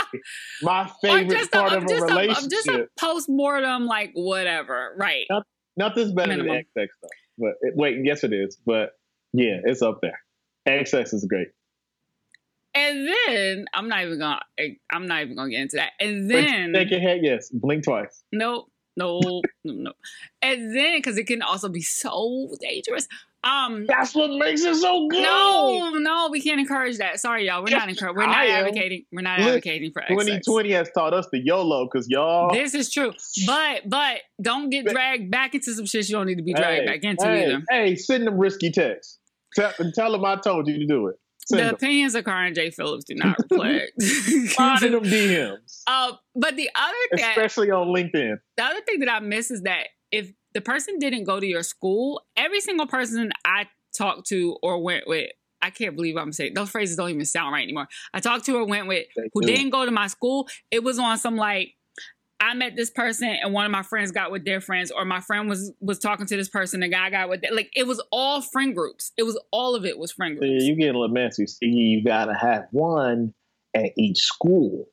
my 0.63 0.89
favorite 1.03 1.51
part 1.51 1.73
a, 1.73 1.77
of 1.79 1.85
a 1.85 1.87
just, 1.89 2.03
a, 2.03 2.07
relationship. 2.07 2.51
just 2.51 2.69
a 2.69 2.87
post-mortem 2.99 3.85
like 3.87 4.13
whatever 4.15 4.95
right 4.97 5.27
Nothing's 5.77 6.13
better 6.13 6.29
Minimum. 6.37 6.63
than 6.77 6.85
XX 6.85 6.89
though. 7.03 7.09
But 7.39 7.53
it, 7.63 7.75
wait, 7.77 7.99
yes 8.05 8.25
it 8.25 8.33
is. 8.33 8.59
But 8.65 8.91
yeah, 9.33 9.57
it's 9.65 9.83
up 9.83 10.01
there. 10.03 10.19
XX 10.69 11.15
is 11.15 11.27
great. 11.29 11.49
And 12.75 13.07
then 13.27 13.65
I'm 13.75 13.89
not 13.89 14.03
even 14.05 14.19
gonna 14.19 14.41
I'm 14.91 15.07
not 15.07 15.23
even 15.23 15.37
gonna 15.37 15.51
get 15.51 15.61
into 15.63 15.77
that. 15.77 15.93
And 16.01 16.31
then 16.31 16.73
shake 16.75 16.91
your 16.91 17.01
head, 17.01 17.21
yes. 17.23 17.51
Blink 17.51 17.85
twice. 17.85 18.23
no, 18.33 18.67
no, 18.97 19.21
no, 19.65 19.73
no. 19.73 19.93
And 20.41 20.77
then 20.77 20.99
because 20.99 21.19
it 21.19 21.27
can 21.27 21.43
also 21.43 21.69
be 21.69 21.83
so 21.83 22.49
dangerous. 22.61 23.09
Um, 23.45 23.87
That's 23.87 24.15
what 24.15 24.31
makes 24.31 24.63
it 24.63 24.77
so 24.77 25.09
good. 25.09 25.21
no, 25.21 25.91
no, 25.95 26.29
we 26.31 26.41
can't 26.41 26.61
encourage 26.61 26.99
that. 26.99 27.19
Sorry, 27.19 27.47
y'all. 27.47 27.65
We're 27.65 27.77
not 27.77 27.89
encouraging. 27.89 28.17
We're 28.17 28.27
not 28.27 28.47
advocating. 28.47 29.05
We're 29.11 29.23
not 29.23 29.41
advocating 29.41 29.91
for 29.91 30.03
XX. 30.03 30.09
2020 30.09 30.71
has 30.73 30.91
taught 30.95 31.13
us 31.13 31.27
the 31.33 31.41
YOLO 31.41 31.87
because 31.87 32.09
y'all. 32.09 32.53
This 32.53 32.75
is 32.75 32.89
true, 32.91 33.13
but 33.47 33.89
but 33.89 34.21
don't 34.41 34.71
get 34.71 34.87
dragged 34.87 35.31
back 35.31 35.55
into 35.55 35.75
some 35.75 35.87
shit 35.87 36.09
you 36.09 36.15
don't 36.15 36.27
need 36.27 36.39
to 36.39 36.45
be 36.45 36.55
dragged 36.55 36.83
hey, 36.83 36.87
back 36.87 37.03
into 37.03 37.27
hey, 37.27 37.47
either. 37.47 37.63
Hey, 37.69 37.97
send 37.97 38.27
them 38.27 38.39
risky 38.39 38.71
texts. 38.71 39.19
Tell, 39.57 39.73
and 39.81 39.93
tell 39.93 40.13
them 40.13 40.25
I 40.25 40.37
told 40.37 40.69
you 40.69 40.79
to 40.79 40.87
do 40.87 41.09
it. 41.09 41.17
Send 41.53 41.61
The 41.61 41.67
them. 41.67 41.75
opinions 41.75 42.15
of 42.15 42.25
Carron 42.25 42.55
J. 42.55 42.71
Phillips 42.71 43.05
do 43.05 43.15
not 43.15 43.37
reflect. 43.51 43.93
Slide 44.03 44.83
in 44.83 44.93
them 44.93 45.05
DMs, 45.05 45.83
uh, 45.87 46.13
but 46.35 46.57
the 46.57 46.71
other 46.75 47.17
thing, 47.17 47.25
especially 47.31 47.71
on 47.71 47.89
LinkedIn. 47.89 48.37
the 48.57 48.63
other 48.65 48.81
thing 48.87 49.01
that 49.01 49.09
I 49.11 49.21
miss 49.21 49.51
is 49.51 49.63
that 49.63 49.89
if 50.11 50.33
the 50.55 50.61
person 50.61 50.99
didn't 50.99 51.25
go 51.25 51.41
to 51.41 51.47
your 51.47 51.63
school, 51.63 52.23
every 52.37 52.61
single 52.61 52.87
person 52.87 53.31
I 53.45 53.67
talked 53.97 54.27
to 54.29 54.57
or 54.63 54.83
went 54.83 55.05
with, 55.07 55.31
I 55.63 55.71
can't 55.71 55.95
believe 55.97 56.17
I'm 56.17 56.33
saying 56.33 56.55
those 56.55 56.71
phrases 56.71 56.97
don't 56.97 57.11
even 57.11 57.25
sound 57.25 57.53
right 57.53 57.63
anymore. 57.63 57.87
I 58.13 58.21
talked 58.21 58.45
to 58.47 58.57
or 58.57 58.67
went 58.67 58.89
with 58.89 59.07
They 59.17 59.31
who 59.33 59.41
do. 59.43 59.47
didn't 59.47 59.71
go 59.71 59.85
to 59.87 59.91
my 59.93 60.09
school. 60.09 60.49
It 60.71 60.83
was 60.83 60.99
on 60.99 61.17
some 61.19 61.37
like 61.37 61.75
I 62.43 62.55
met 62.55 62.75
this 62.77 62.91
person 62.91 63.29
and 63.29 63.53
one 63.55 63.65
of 63.65 63.71
my 63.71 63.83
friends 63.83 64.11
got 64.11 64.31
with 64.33 64.45
their 64.45 64.61
friends, 64.61 64.91
or 64.91 65.05
my 65.05 65.21
friend 65.21 65.49
was 65.49 65.73
was 65.81 65.99
talking 65.99 66.27
to 66.27 66.37
this 66.37 66.49
person, 66.49 66.81
the 66.81 66.89
guy 66.89 67.09
got 67.11 67.29
with 67.29 67.43
their, 67.43 67.53
like 67.55 67.71
it 67.75 67.87
was 67.87 68.03
all 68.11 68.41
friend 68.43 68.75
groups. 68.75 69.13
It 69.17 69.23
was 69.23 69.41
all 69.53 69.75
of 69.75 69.85
it 69.85 69.99
was 69.99 70.13
friend 70.13 70.35
Yeah, 70.41 70.49
groups. 70.49 70.65
you 70.65 70.75
get 70.77 70.95
a 70.95 70.99
little 70.99 71.09
messy. 71.09 71.47
See, 71.47 71.67
you 71.67 72.05
gotta 72.05 72.35
have 72.35 72.65
one 72.73 73.33
at 73.75 73.93
each 73.97 74.19
school, 74.19 74.87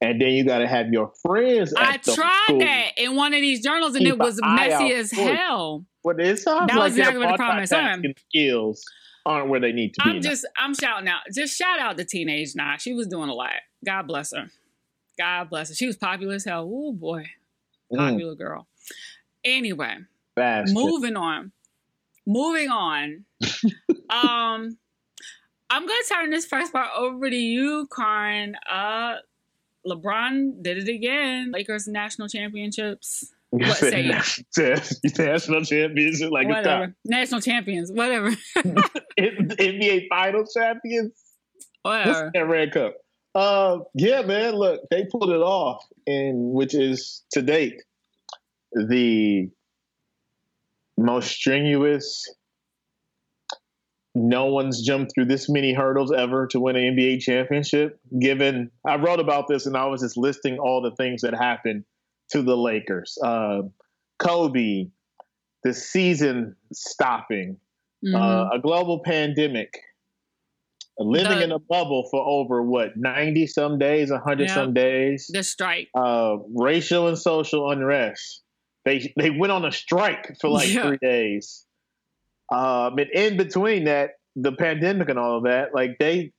and 0.00 0.20
then 0.20 0.30
you 0.30 0.44
gotta 0.44 0.66
have 0.66 0.88
your 0.92 1.12
friends. 1.22 1.72
At 1.74 1.82
I 1.82 1.96
tried 1.98 2.42
schools. 2.46 2.62
that 2.62 2.90
in 2.96 3.14
one 3.16 3.32
of 3.34 3.40
these 3.40 3.62
journals 3.62 3.94
and 3.94 4.04
Keep 4.04 4.14
it 4.14 4.18
was 4.18 4.40
messy 4.42 4.92
as 4.94 5.10
hell. 5.12 5.86
But 6.02 6.20
it 6.20 6.38
sounds 6.38 6.68
That 6.68 6.76
like 6.76 6.90
was 6.90 6.98
exactly 6.98 7.24
what 7.24 7.38
the 7.38 7.66
said. 7.66 7.78
multitasking 7.78 8.18
skills 8.28 8.82
aren't 9.24 9.48
where 9.48 9.60
they 9.60 9.72
need 9.72 9.94
to 9.94 10.02
be. 10.04 10.10
I'm 10.10 10.16
now. 10.16 10.20
just 10.22 10.46
I'm 10.58 10.74
shouting 10.74 11.08
out. 11.08 11.20
Just 11.32 11.56
shout 11.56 11.78
out 11.78 11.96
to 11.96 12.04
teenage 12.04 12.50
Nah. 12.54 12.76
She 12.76 12.92
was 12.92 13.06
doing 13.06 13.30
a 13.30 13.34
lot. 13.34 13.52
God 13.86 14.06
bless 14.06 14.32
her. 14.34 14.50
God 15.18 15.50
bless 15.50 15.68
her. 15.68 15.74
She 15.74 15.86
was 15.86 15.96
popular 15.96 16.34
as 16.34 16.44
hell. 16.44 16.68
Oh 16.70 16.92
boy. 16.92 17.26
Mm, 17.92 17.98
Popular 17.98 18.34
girl. 18.34 18.66
Anyway, 19.44 19.96
fast. 20.34 20.72
moving 20.74 21.16
on. 21.16 21.52
Moving 22.26 22.70
on. 22.70 23.24
um 24.10 24.78
I'm 25.70 25.86
gonna 25.86 25.94
turn 26.08 26.30
this 26.30 26.46
first 26.46 26.72
part 26.72 26.88
over 26.96 27.28
to 27.28 27.36
you, 27.36 27.88
Carron. 27.94 28.54
Uh 28.70 29.16
LeBron 29.86 30.62
did 30.62 30.78
it 30.78 30.88
again. 30.88 31.52
Lakers 31.52 31.86
national 31.86 32.28
championships. 32.28 33.32
You 33.52 33.68
what 33.68 33.76
say 33.76 34.00
you? 34.02 34.08
national- 35.18 35.64
championship, 35.64 36.30
like 36.32 36.48
whatever. 36.48 36.94
National 37.04 37.40
champions. 37.40 37.92
Whatever. 37.92 38.30
NBA 39.18 40.08
Finals 40.08 40.52
champions. 40.56 41.12
What's 41.82 42.06
whatever. 42.08 42.30
that 42.34 42.46
red 42.46 42.72
cup? 42.72 42.94
Uh, 43.34 43.78
yeah, 43.94 44.22
man. 44.22 44.54
Look, 44.54 44.82
they 44.90 45.04
pulled 45.10 45.30
it 45.30 45.40
off, 45.42 45.84
and 46.06 46.52
which 46.52 46.74
is 46.74 47.24
to 47.32 47.42
date 47.42 47.82
the 48.72 49.48
most 50.96 51.30
strenuous. 51.30 52.32
No 54.16 54.46
one's 54.46 54.80
jumped 54.82 55.12
through 55.12 55.24
this 55.24 55.48
many 55.48 55.72
hurdles 55.74 56.12
ever 56.12 56.46
to 56.48 56.60
win 56.60 56.76
an 56.76 56.96
NBA 56.96 57.20
championship. 57.20 57.98
Given 58.20 58.70
I 58.86 58.96
wrote 58.96 59.18
about 59.18 59.48
this, 59.48 59.66
and 59.66 59.76
I 59.76 59.86
was 59.86 60.02
just 60.02 60.16
listing 60.16 60.58
all 60.58 60.80
the 60.80 60.92
things 60.94 61.22
that 61.22 61.34
happened 61.34 61.84
to 62.30 62.42
the 62.42 62.56
Lakers. 62.56 63.18
Uh, 63.22 63.62
Kobe, 64.20 64.86
the 65.64 65.74
season 65.74 66.54
stopping, 66.72 67.56
Mhm. 68.04 68.14
uh, 68.14 68.50
a 68.54 68.60
global 68.60 69.00
pandemic, 69.00 69.80
living 70.98 71.38
The- 71.38 71.44
in 71.44 71.52
a 71.52 71.58
bubble 71.58 72.08
for 72.10 72.20
over 72.24 72.62
what 72.62 72.96
ninety 72.96 73.46
some 73.46 73.78
days, 73.78 74.10
hundred 74.10 74.48
Yeah. 74.48 74.54
some 74.54 74.72
days, 74.74 75.28
the 75.32 75.42
strike. 75.42 75.88
uh, 75.94 76.36
racial 76.54 77.08
and 77.08 77.18
social 77.18 77.70
unrest. 77.70 78.42
They 78.84 79.12
they 79.18 79.30
went 79.30 79.52
on 79.52 79.64
a 79.64 79.72
strike 79.72 80.36
for 80.40 80.50
like 80.50 80.72
Yeah. 80.72 80.82
three 80.88 80.98
days. 81.00 81.66
Um, 82.52 82.98
and 82.98 83.08
in 83.10 83.36
between 83.36 83.84
that, 83.84 84.18
the 84.36 84.52
pandemic 84.52 85.08
and 85.08 85.18
all 85.18 85.38
of 85.38 85.44
that, 85.44 85.74
like 85.74 85.96
they 85.98 86.32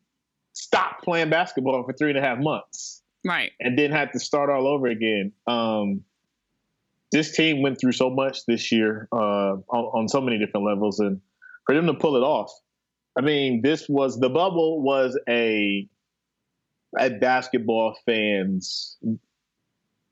stopped 0.53 1.03
playing 1.03 1.29
basketball 1.29 1.83
for 1.83 1.93
three 1.93 2.09
and 2.09 2.17
a 2.17 2.21
half 2.21 2.37
months 2.37 3.01
Right. 3.25 3.51
and 3.59 3.77
then 3.77 3.91
had 3.91 4.11
to 4.13 4.19
start 4.19 4.49
all 4.49 4.67
over 4.67 4.87
again. 4.87 5.31
Um, 5.47 6.03
this 7.11 7.35
team 7.35 7.61
went 7.61 7.79
through 7.79 7.93
so 7.93 8.09
much 8.09 8.45
this 8.45 8.71
year 8.71 9.07
uh, 9.11 9.15
on, 9.15 9.61
on 9.69 10.07
so 10.07 10.21
many 10.21 10.37
different 10.37 10.65
levels, 10.65 10.99
and 10.99 11.19
for 11.65 11.73
them 11.75 11.87
to 11.87 11.93
pull 11.93 12.15
it 12.15 12.21
off, 12.23 12.51
I 13.17 13.21
mean, 13.21 13.61
this 13.61 13.87
was 13.89 14.19
the 14.19 14.29
bubble 14.29 14.81
was 14.81 15.17
a 15.29 15.87
a 16.97 17.09
basketball 17.09 17.97
fans 18.05 18.97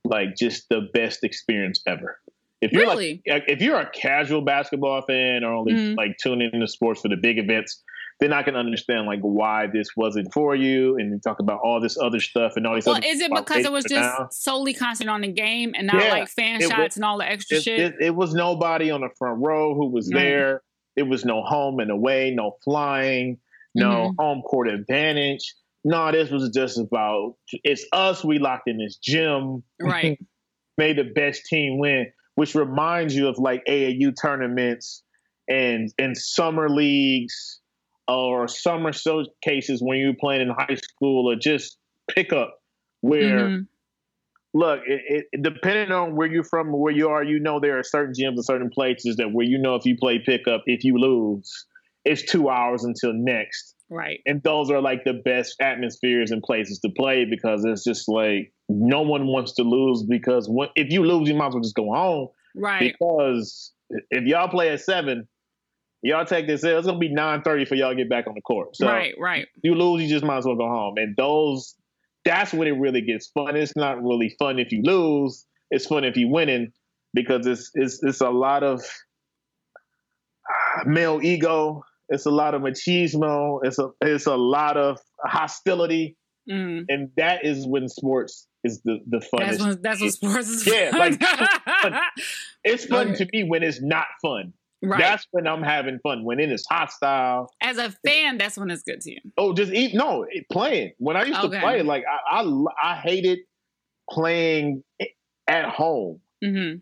like 0.06 0.36
just 0.36 0.68
the 0.70 0.82
best 0.94 1.24
experience 1.24 1.82
ever. 1.88 2.20
If 2.62 2.72
you're 2.72 2.84
Really? 2.84 3.22
like 3.28 3.44
if 3.48 3.62
you're 3.62 3.80
a 3.80 3.90
casual 3.90 4.42
basketball 4.42 5.02
fan 5.02 5.44
or 5.44 5.54
only 5.54 5.74
Mhm. 5.74 5.98
like 5.98 6.18
tuning 6.22 6.50
into 6.54 6.68
sports 6.68 7.02
for 7.02 7.08
the 7.10 7.18
big 7.18 7.38
events, 7.38 7.82
then 8.20 8.32
I 8.32 8.44
can 8.44 8.56
understand 8.56 9.06
like 9.06 9.20
why 9.22 9.68
this 9.68 9.90
wasn't 9.98 10.32
for 10.34 10.56
you, 10.56 10.98
and 10.98 11.12
you 11.12 11.20
talk 11.20 11.40
about 11.40 11.60
all 11.64 11.80
this 11.82 11.98
other 12.02 12.20
stuff 12.20 12.54
and 12.56 12.66
all 12.68 12.76
these. 12.76 12.86
Well, 12.86 12.96
other 12.98 13.06
is 13.08 13.20
it 13.22 13.32
because 13.34 13.66
it 13.66 13.72
was 13.72 13.84
just 13.86 14.20
now. 14.20 14.28
solely 14.32 14.74
concentrated 14.74 15.14
on 15.14 15.22
the 15.22 15.32
game 15.32 15.74
and 15.76 15.88
not 15.88 16.02
Yeah, 16.04 16.12
like 16.12 16.28
fan 16.30 16.62
shots 16.62 16.78
was- 16.78 16.96
and 16.98 17.06
all 17.06 17.18
the 17.18 17.30
extra 17.30 17.58
it, 17.58 17.64
shit? 17.64 17.80
it, 17.80 17.96
it 18.00 18.16
was 18.16 18.34
nobody 18.34 18.92
on 18.92 19.02
the 19.02 19.10
front 19.18 19.42
row 19.44 19.74
who 19.76 19.88
was 19.88 20.10
Right. 20.14 20.22
there. 20.22 20.62
It 20.96 21.04
was 21.04 21.26
no 21.26 21.42
home 21.44 21.80
and 21.80 21.92
away, 21.92 22.32
no 22.36 22.58
flying, 22.64 23.40
no 23.76 24.10
Mm-hmm. 24.10 24.22
home 24.22 24.42
court 24.44 24.70
advantage. 24.70 25.54
No, 25.84 26.12
this 26.12 26.30
was 26.30 26.50
just 26.54 26.78
about 26.78 27.36
it's 27.52 27.86
us. 27.92 28.24
We 28.24 28.40
locked 28.40 28.68
in 28.68 28.78
this 28.78 28.98
gym, 28.98 29.64
right. 29.82 30.20
made 30.78 30.98
the 30.98 31.04
best 31.04 31.46
team 31.46 31.78
win, 31.80 32.12
which 32.36 32.56
reminds 32.56 33.16
you 33.16 33.28
of 33.28 33.38
like 33.38 33.64
AAU 33.66 34.14
tournaments 34.20 35.04
and 35.50 35.92
and 35.98 36.18
summer 36.18 36.70
leagues 36.70 37.60
or 38.08 38.48
summer 38.48 38.94
showcases 38.94 39.82
when 39.82 39.98
you 39.98 40.08
were 40.08 40.18
playing 40.20 40.42
in 40.42 40.50
high 40.50 40.76
school 40.76 41.30
or 41.32 41.36
just 41.36 41.78
pickup 42.10 42.60
where 43.02 43.50
Mhm. 43.50 43.68
Look, 44.54 44.82
it, 44.86 45.26
it, 45.32 45.42
depending 45.42 45.92
on 45.92 46.16
where 46.16 46.28
you're 46.28 46.44
from 46.44 46.72
where 46.72 46.94
you 46.94 47.10
are, 47.10 47.24
you 47.24 47.40
know 47.40 47.60
there 47.60 47.80
are 47.80 47.84
certain 47.84 48.14
gyms 48.14 48.36
and 48.36 48.46
certain 48.46 48.70
places 48.70 49.18
that 49.18 49.32
where 49.32 49.46
you 49.46 49.58
know 49.58 49.76
if 49.76 49.86
you 49.86 49.98
play 49.98 50.20
pickup, 50.20 50.64
if 50.66 50.84
you 50.84 50.98
lose, 50.98 51.66
it's 52.06 52.24
two 52.24 52.50
hours 52.50 52.84
until 52.84 53.14
next. 53.14 53.76
Right. 53.90 54.22
And 54.26 54.42
those 54.44 54.72
are 54.72 54.82
like 54.82 55.04
the 55.04 55.14
best 55.14 55.56
atmospheres 55.62 56.32
and 56.32 56.42
places 56.42 56.80
to 56.80 56.90
play 56.90 57.26
because 57.30 57.64
it's 57.66 57.84
just 57.84 58.08
like 58.08 58.52
no 58.70 59.02
one 59.02 59.28
wants 59.28 59.54
to 59.56 59.64
lose 59.64 60.04
because 60.04 60.48
when, 60.50 60.70
if 60.76 60.92
you 60.92 61.04
lose, 61.06 61.30
you 61.30 61.36
might 61.36 61.48
as 61.48 61.54
well 61.54 61.64
just 61.64 61.76
go 61.76 61.94
home 61.94 62.30
Right. 62.56 62.94
because 62.94 63.72
if 64.10 64.24
y'all 64.26 64.48
play 64.48 64.70
at 64.70 64.82
seven, 64.82 65.28
y'all 66.02 66.26
take 66.26 66.48
this. 66.48 66.64
It's 66.64 66.86
gonna 66.88 66.98
be 66.98 67.14
nine 67.14 67.42
thirty 67.42 67.66
for 67.66 67.76
y'all 67.76 67.90
to 67.92 67.96
get 67.96 68.10
back 68.10 68.28
on 68.28 68.36
the 68.36 68.42
court. 68.42 68.76
So 68.76 68.88
right. 68.88 69.14
Right. 69.20 69.48
you 69.64 69.76
lose, 69.76 70.02
you 70.02 70.10
just 70.10 70.24
might 70.24 70.38
as 70.38 70.46
well 70.46 70.56
go 70.56 70.68
home. 70.68 70.96
And 70.98 71.16
those, 71.16 71.76
that's 72.26 72.54
when 72.54 72.68
it 72.68 72.78
really 72.80 73.02
gets 73.02 73.28
fun. 73.28 73.56
It's 73.56 73.76
not 73.76 74.02
really 74.04 74.36
fun 74.40 74.60
if 74.60 74.72
you 74.72 74.82
lose. 74.84 75.46
It's 75.72 75.86
fun 75.86 76.04
if 76.04 76.16
you 76.18 76.30
winning 76.30 76.72
because 77.14 77.46
it's 77.48 77.70
it's 77.74 78.02
it's 78.04 78.22
a 78.22 78.30
lot 78.30 78.64
of 78.64 78.82
male 80.86 81.20
ego. 81.22 81.84
It's 82.10 82.26
a 82.26 82.32
lot 82.32 82.54
of 82.54 82.62
machismo. 82.62 83.60
It's 83.64 83.80
a 83.80 83.90
it's 84.02 84.26
a 84.28 84.36
lot 84.36 84.78
of 84.78 85.00
hostility, 85.26 86.18
Mm. 86.50 86.84
and 86.90 87.10
that 87.16 87.46
is 87.46 87.66
when 87.66 87.88
sports 87.88 88.48
is 88.66 88.82
the 88.84 89.00
the 89.08 89.22
fun. 89.22 89.40
That's 89.48 89.60
when 89.64 89.82
that's 89.82 90.02
what 90.02 90.12
sports 90.12 90.50
is. 90.50 90.68
Yeah, 90.68 90.92
like, 90.94 91.22
fun. 91.22 92.00
it's 92.66 92.86
fun 92.86 93.08
Okay. 93.12 93.24
to 93.24 93.30
me 93.32 93.44
when 93.50 93.64
it's 93.64 93.82
not 93.82 94.08
fun. 94.22 94.52
Right. 94.84 95.00
That's 95.00 95.26
when 95.32 95.48
I'm 95.48 95.64
having 95.64 96.00
fun. 96.04 96.24
When 96.24 96.40
it 96.40 96.52
is 96.52 96.66
hostile, 96.70 97.50
As 97.62 97.78
a 97.78 97.92
fan, 98.06 98.38
that's 98.38 98.58
when 98.58 98.70
it's 98.70 98.84
good 98.84 99.02
to 99.02 99.12
you. 99.12 99.20
Oh, 99.38 99.54
just 99.54 99.72
eat. 99.72 99.96
No, 99.96 100.26
it, 100.30 100.46
playing. 100.52 100.94
When 100.98 101.16
I 101.18 101.24
used 101.26 101.40
Okay. 101.44 101.56
to 101.56 101.60
play, 101.62 101.82
like 101.82 102.04
I, 102.32 102.42
I, 102.42 102.64
I 102.84 102.96
hated 102.96 103.40
playing 104.10 104.84
at 105.48 105.66
home 105.70 106.20
hmm 106.44 106.74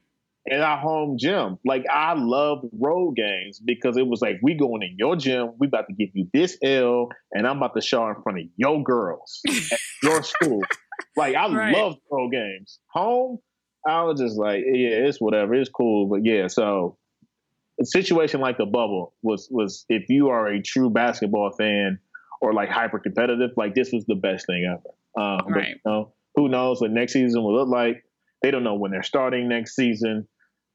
in 0.47 0.59
our 0.59 0.77
home 0.79 1.17
gym. 1.19 1.57
Like 1.63 1.85
I 1.87 2.13
loved 2.13 2.65
road 2.73 3.15
games 3.15 3.59
because 3.63 3.95
it 3.95 4.07
was 4.07 4.21
like 4.21 4.37
we 4.41 4.55
going 4.55 4.81
in 4.81 4.95
your 4.97 5.15
gym, 5.15 5.51
we 5.59 5.67
about 5.67 5.85
to 5.87 5.93
give 5.93 6.09
you 6.13 6.27
this 6.33 6.57
L, 6.63 7.09
and 7.31 7.45
I'm 7.47 7.57
about 7.57 7.75
to 7.75 7.81
show 7.81 8.07
in 8.09 8.15
front 8.23 8.39
of 8.39 8.45
your 8.57 8.81
girls 8.83 9.39
at 9.71 9.79
your 10.01 10.23
school. 10.23 10.71
Like 11.15 11.35
I 11.35 11.47
Right. 11.47 11.71
loved 11.75 11.99
road 12.09 12.31
games. 12.31 12.79
Home, 12.93 13.37
I 13.87 14.01
was 14.03 14.19
just 14.19 14.35
like, 14.37 14.63
yeah, 14.65 14.89
it's 15.07 15.21
whatever, 15.21 15.53
it's 15.53 15.69
cool, 15.69 16.07
but 16.07 16.21
yeah. 16.25 16.47
So 16.47 16.97
a 17.81 17.85
situation 17.85 18.39
like 18.41 18.57
the 18.57 18.65
bubble 18.65 19.13
was 19.21 19.47
was 19.51 19.85
if 19.89 20.03
you 20.09 20.29
are 20.29 20.47
a 20.47 20.61
true 20.61 20.89
basketball 20.89 21.51
fan 21.57 21.99
or 22.41 22.53
like 22.53 22.69
hyper 22.69 22.99
competitive, 22.99 23.51
like 23.57 23.75
this 23.75 23.91
was 23.91 24.05
the 24.05 24.15
best 24.15 24.45
thing 24.47 24.65
ever. 24.65 24.89
Um, 25.23 25.41
but, 25.47 25.55
Right. 25.55 25.67
you 25.75 25.81
know, 25.91 26.13
who 26.35 26.47
knows 26.49 26.81
what 26.81 26.91
next 26.91 27.13
season 27.13 27.43
will 27.43 27.55
look 27.55 27.67
like? 27.69 28.03
They 28.41 28.49
don't 28.51 28.63
know 28.63 28.75
when 28.75 28.91
they're 28.91 29.03
starting 29.03 29.47
next 29.49 29.75
season. 29.75 30.27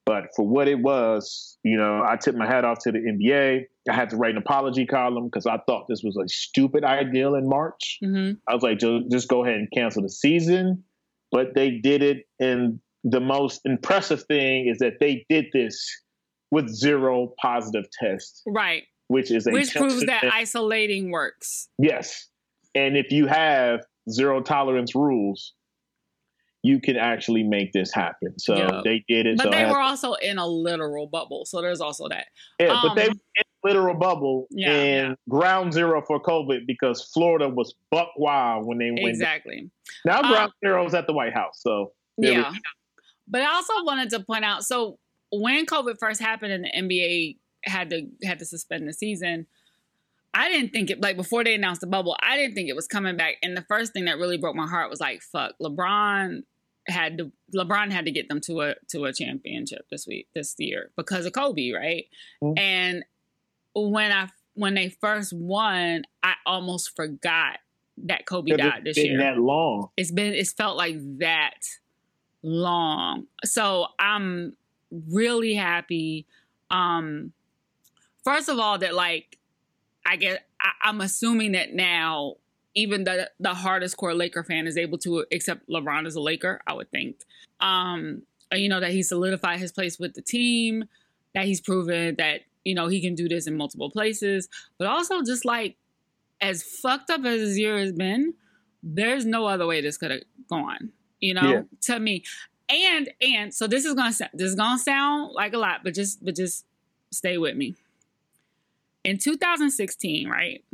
But 0.04 0.26
for 0.36 0.46
what 0.46 0.68
it 0.68 0.78
was, 0.78 1.58
you 1.64 1.76
know, 1.76 2.04
I 2.06 2.16
tipped 2.16 2.38
my 2.38 2.46
hat 2.46 2.64
off 2.64 2.78
to 2.84 2.92
the 2.92 2.98
NBA. 2.98 3.64
I 3.90 3.92
had 3.92 4.10
to 4.10 4.16
write 4.16 4.30
an 4.32 4.36
apology 4.36 4.86
column 4.86 5.24
because 5.24 5.46
I 5.46 5.58
thought 5.66 5.86
this 5.88 6.02
was 6.04 6.16
a 6.16 6.28
stupid 6.28 6.84
idea 6.84 7.32
in 7.32 7.48
March. 7.48 7.98
hmm 8.00 8.32
I 8.48 8.54
was 8.54 8.62
like, 8.62 8.78
just 9.10 9.26
go 9.28 9.44
ahead 9.44 9.56
and 9.56 9.68
cancel 9.74 10.02
the 10.02 10.08
season. 10.08 10.84
But 11.32 11.54
they 11.56 11.70
did 11.82 12.02
it. 12.04 12.18
And 12.38 12.78
the 13.02 13.18
most 13.20 13.62
impressive 13.64 14.22
thing 14.24 14.68
is 14.68 14.78
that 14.78 14.94
they 15.00 15.26
did 15.28 15.46
this 15.52 15.84
with 16.50 16.68
zero 16.68 17.34
positive 17.40 17.86
tests, 17.90 18.42
Right. 18.46 18.84
which 19.08 19.30
is 19.30 19.46
a 19.46 19.50
Which 19.50 19.74
proves 19.74 20.00
that 20.00 20.06
testament- 20.22 20.34
isolating 20.34 21.10
works. 21.10 21.68
Yes. 21.78 22.28
And 22.74 22.96
if 22.96 23.10
you 23.10 23.26
have 23.26 23.80
zero 24.10 24.40
tolerance 24.42 24.94
rules, 24.94 25.54
you 26.62 26.80
can 26.80 26.96
actually 26.96 27.42
make 27.44 27.72
this 27.72 27.92
happen. 27.92 28.38
So 28.38 28.56
Yeah. 28.56 28.80
they 28.84 29.04
did 29.08 29.26
it. 29.26 29.36
But 29.36 29.44
so 29.44 29.50
they 29.50 29.64
were 29.66 29.78
also 29.80 30.14
in 30.14 30.38
a 30.38 30.46
literal 30.46 31.06
bubble. 31.06 31.44
So 31.46 31.60
there's 31.62 31.80
also 31.80 32.08
that. 32.08 32.26
yeah, 32.60 32.80
but 32.82 32.94
they 32.94 33.06
um, 33.06 33.08
were 33.08 33.12
in 33.12 33.42
a 33.64 33.68
literal 33.68 33.94
bubble 33.94 34.46
Yeah, 34.50 34.70
and 34.72 35.08
yeah. 35.10 35.14
ground 35.28 35.72
zero 35.72 36.02
for 36.06 36.20
COVID 36.20 36.66
because 36.66 37.02
Florida 37.12 37.48
was 37.48 37.74
buck 37.90 38.10
wild 38.16 38.66
when 38.66 38.78
they 38.78 38.90
went. 38.90 39.06
Exactly. 39.08 39.70
Now 40.04 40.20
Um, 40.22 40.30
ground 40.32 40.52
zero 40.64 40.84
is 40.86 40.94
at 40.94 41.06
the 41.06 41.12
White 41.12 41.34
House. 41.34 41.60
So 41.62 41.92
Yeah. 42.18 42.52
But 43.28 43.42
I 43.42 43.46
also 43.54 43.72
wanted 43.84 44.10
to 44.10 44.20
point 44.20 44.44
out 44.44 44.64
so 44.64 44.98
when 45.32 45.66
COVID 45.66 45.98
first 45.98 46.20
happened 46.20 46.52
and 46.52 46.64
the 46.64 46.70
NBA 46.72 47.36
had 47.64 47.90
to 47.90 48.06
had 48.24 48.38
to 48.38 48.44
suspend 48.44 48.86
the 48.88 48.92
season, 48.92 49.46
I 50.34 50.48
didn't 50.50 50.72
think 50.72 50.90
it 50.90 51.00
like 51.00 51.16
before 51.16 51.42
they 51.44 51.54
announced 51.54 51.80
the 51.80 51.86
bubble, 51.86 52.16
I 52.20 52.36
didn't 52.36 52.54
think 52.54 52.68
it 52.68 52.76
was 52.76 52.86
coming 52.86 53.16
back. 53.16 53.36
And 53.42 53.56
the 53.56 53.62
first 53.62 53.92
thing 53.92 54.04
that 54.06 54.18
really 54.18 54.36
broke 54.38 54.54
my 54.56 54.66
heart 54.66 54.90
was 54.90 55.00
like, 55.00 55.22
fuck, 55.22 55.54
LeBron 55.60 56.42
had 56.88 57.18
to 57.18 57.32
LeBron 57.54 57.90
had 57.90 58.04
to 58.04 58.10
get 58.12 58.28
them 58.28 58.40
to 58.42 58.60
a 58.60 58.74
to 58.88 59.04
a 59.06 59.12
championship 59.12 59.86
this 59.90 60.06
week 60.06 60.28
this 60.34 60.54
year 60.58 60.90
because 60.96 61.26
of 61.26 61.32
Kobe, 61.32 61.72
right? 61.72 62.06
Mhm. 62.42 62.58
And 62.58 63.04
when 63.74 64.12
I 64.12 64.28
when 64.54 64.74
they 64.74 64.88
first 64.88 65.32
won, 65.32 66.04
I 66.22 66.34
almost 66.46 66.94
forgot 66.94 67.58
that 68.04 68.26
Kobe 68.26 68.54
died 68.56 68.82
it's 68.86 68.96
this 68.96 69.02
been 69.04 69.12
year 69.12 69.18
that 69.18 69.38
long. 69.38 69.88
it's 69.96 70.10
been 70.10 70.34
it's 70.34 70.52
felt 70.52 70.76
like 70.76 70.96
that 71.18 71.64
long 72.42 73.26
so 73.44 73.86
i'm 73.98 74.54
really 74.90 75.54
happy 75.54 76.26
um 76.70 77.32
first 78.24 78.48
of 78.48 78.58
all 78.58 78.78
that 78.78 78.94
like 78.94 79.38
i 80.04 80.16
get 80.16 80.46
I, 80.60 80.70
i'm 80.84 81.00
assuming 81.00 81.52
that 81.52 81.72
now 81.74 82.36
even 82.76 83.04
the 83.04 83.30
the 83.40 83.54
hardest 83.54 83.96
core 83.96 84.14
laker 84.14 84.44
fan 84.44 84.66
is 84.66 84.76
able 84.76 84.98
to 84.98 85.24
accept 85.32 85.68
lebron 85.68 86.06
as 86.06 86.14
a 86.14 86.20
laker 86.20 86.60
i 86.66 86.72
would 86.72 86.90
think. 86.90 87.16
Um 87.60 88.22
you 88.52 88.68
know 88.68 88.78
that 88.78 88.92
he 88.92 89.02
solidified 89.02 89.58
his 89.58 89.72
place 89.72 89.98
with 89.98 90.14
the 90.14 90.22
team 90.22 90.84
that 91.34 91.46
he's 91.46 91.60
proven 91.60 92.14
that 92.16 92.42
you 92.64 92.74
know 92.74 92.86
he 92.86 93.00
can 93.00 93.14
do 93.14 93.28
this 93.28 93.46
in 93.46 93.56
multiple 93.56 93.90
places. 93.90 94.48
But 94.78 94.86
also 94.86 95.22
just 95.22 95.44
like 95.44 95.76
as 96.40 96.62
fucked 96.62 97.10
up 97.10 97.24
as 97.24 97.40
this 97.40 97.58
year 97.58 97.78
has 97.78 97.92
been 97.92 98.34
there's 98.82 99.24
no 99.24 99.46
other 99.46 99.66
way 99.66 99.80
this 99.80 99.96
could 99.96 100.10
have 100.10 100.20
gone 100.48 100.92
you 101.18 101.32
know? 101.32 101.50
Yeah. 101.50 101.62
to 101.82 101.98
me 101.98 102.22
and 102.68 103.10
and 103.20 103.54
so 103.54 103.66
this 103.66 103.84
is 103.84 103.94
gonna 103.94 104.14
this 104.34 104.48
is 104.48 104.54
gonna 104.54 104.78
sound 104.78 105.32
like 105.32 105.52
a 105.52 105.58
lot 105.58 105.80
but 105.84 105.94
just 105.94 106.24
but 106.24 106.34
just 106.34 106.64
stay 107.10 107.38
with 107.38 107.56
me. 107.56 107.74
In 109.04 109.18
2016 109.18 110.28
right 110.28 110.64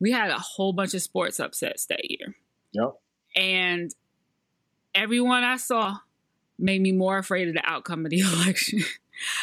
we 0.00 0.10
had 0.12 0.30
a 0.30 0.38
whole 0.38 0.72
bunch 0.72 0.92
of 0.94 1.02
sports 1.02 1.40
upsets 1.40 1.86
that 1.86 2.10
year. 2.10 2.34
Yep. 2.72 2.98
and 3.36 3.94
everyone 4.94 5.44
i 5.44 5.56
saw 5.56 5.98
made 6.58 6.80
me 6.82 6.92
more 6.92 7.16
afraid 7.18 7.48
of 7.48 7.54
the 7.54 7.64
outcome 7.64 8.04
of 8.04 8.10
the 8.10 8.20
election 8.32 8.80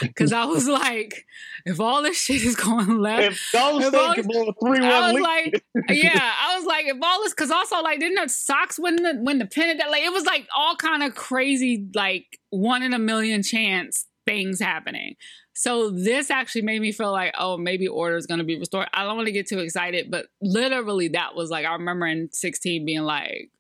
because 0.02 0.34
i 0.34 0.46
was 0.46 0.68
like 0.68 1.26
if 1.66 1.80
all 1.80 2.02
this 2.02 2.18
shit 2.18 2.44
is 2.44 2.56
going 2.56 3.00
left 3.00 3.24
If 3.24 3.52
Golden 3.52 3.82
If 3.82 3.88
State 3.90 4.16
can 4.16 4.28
blow 4.28 4.50
a 4.50 4.54
three 4.54 4.86
I 4.86 5.12
was 5.12 5.14
lead, 5.14 5.24
like, 5.24 5.64
yeah, 5.90 6.34
I 6.42 6.58
was 6.58 6.66
like, 6.66 6.86
if 6.88 6.98
all 7.02 7.24
this, 7.24 7.34
because 7.34 7.52
also 7.52 7.82
like, 7.82 8.00
didn't 8.00 8.22
the 8.22 8.30
Sox 8.30 8.78
win 8.78 8.98
the 8.98 9.18
win 9.22 9.40
the 9.40 9.46
pennant? 9.46 9.80
That 9.80 9.90
like, 9.90 10.04
it 10.04 10.12
was 10.12 10.26
like 10.26 10.48
all 10.56 10.76
kind 10.76 11.04
of 11.04 11.16
crazy, 11.16 11.88
like 11.96 12.40
one 12.50 12.84
in 12.84 12.94
a 12.94 13.00
million 13.00 13.44
chance 13.44 14.08
things 14.26 14.60
happening. 14.60 15.16
So 15.54 15.92
this 15.92 16.32
actually 16.32 16.64
made 16.64 16.82
me 16.82 16.92
feel 16.92 17.12
like, 17.12 17.34
oh, 17.38 17.58
maybe 17.58 17.88
order 17.88 18.16
is 18.16 18.26
going 18.26 18.40
to 18.40 18.44
be 18.44 18.58
restored. 18.58 18.88
I 18.94 19.04
don't 19.04 19.16
want 19.16 19.28
to 19.28 19.32
get 19.32 19.48
too 19.48 19.60
excited, 19.60 20.10
but 20.10 20.26
literally 20.42 21.10
that 21.10 21.36
was 21.36 21.50
like, 21.50 21.66
I 21.66 21.74
remember 21.74 22.08
in 22.08 22.30
16 22.32 22.86
being 22.86 23.02
like, 23.02 23.52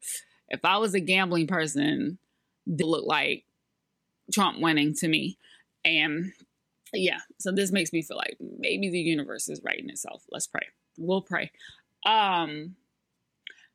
if 0.49 0.65
I 0.65 0.77
was 0.77 0.95
a 0.95 0.99
gambling 0.99 1.47
person, 1.47 2.17
it 2.65 2.83
looked 2.83 3.07
like 3.07 3.45
Trump 4.33 4.59
winning 4.59 4.95
to 4.95 5.07
me, 5.07 5.37
and 5.85 6.31
yeah, 6.93 7.19
so 7.39 7.51
this 7.51 7.71
makes 7.71 7.91
me 7.91 8.01
feel 8.01 8.17
like 8.17 8.37
maybe 8.59 8.89
the 8.89 8.99
universe 8.99 9.49
is 9.49 9.61
righting 9.63 9.89
itself. 9.89 10.23
Let's 10.31 10.47
pray. 10.47 10.67
We'll 10.97 11.21
pray. 11.21 11.51
Um 12.05 12.75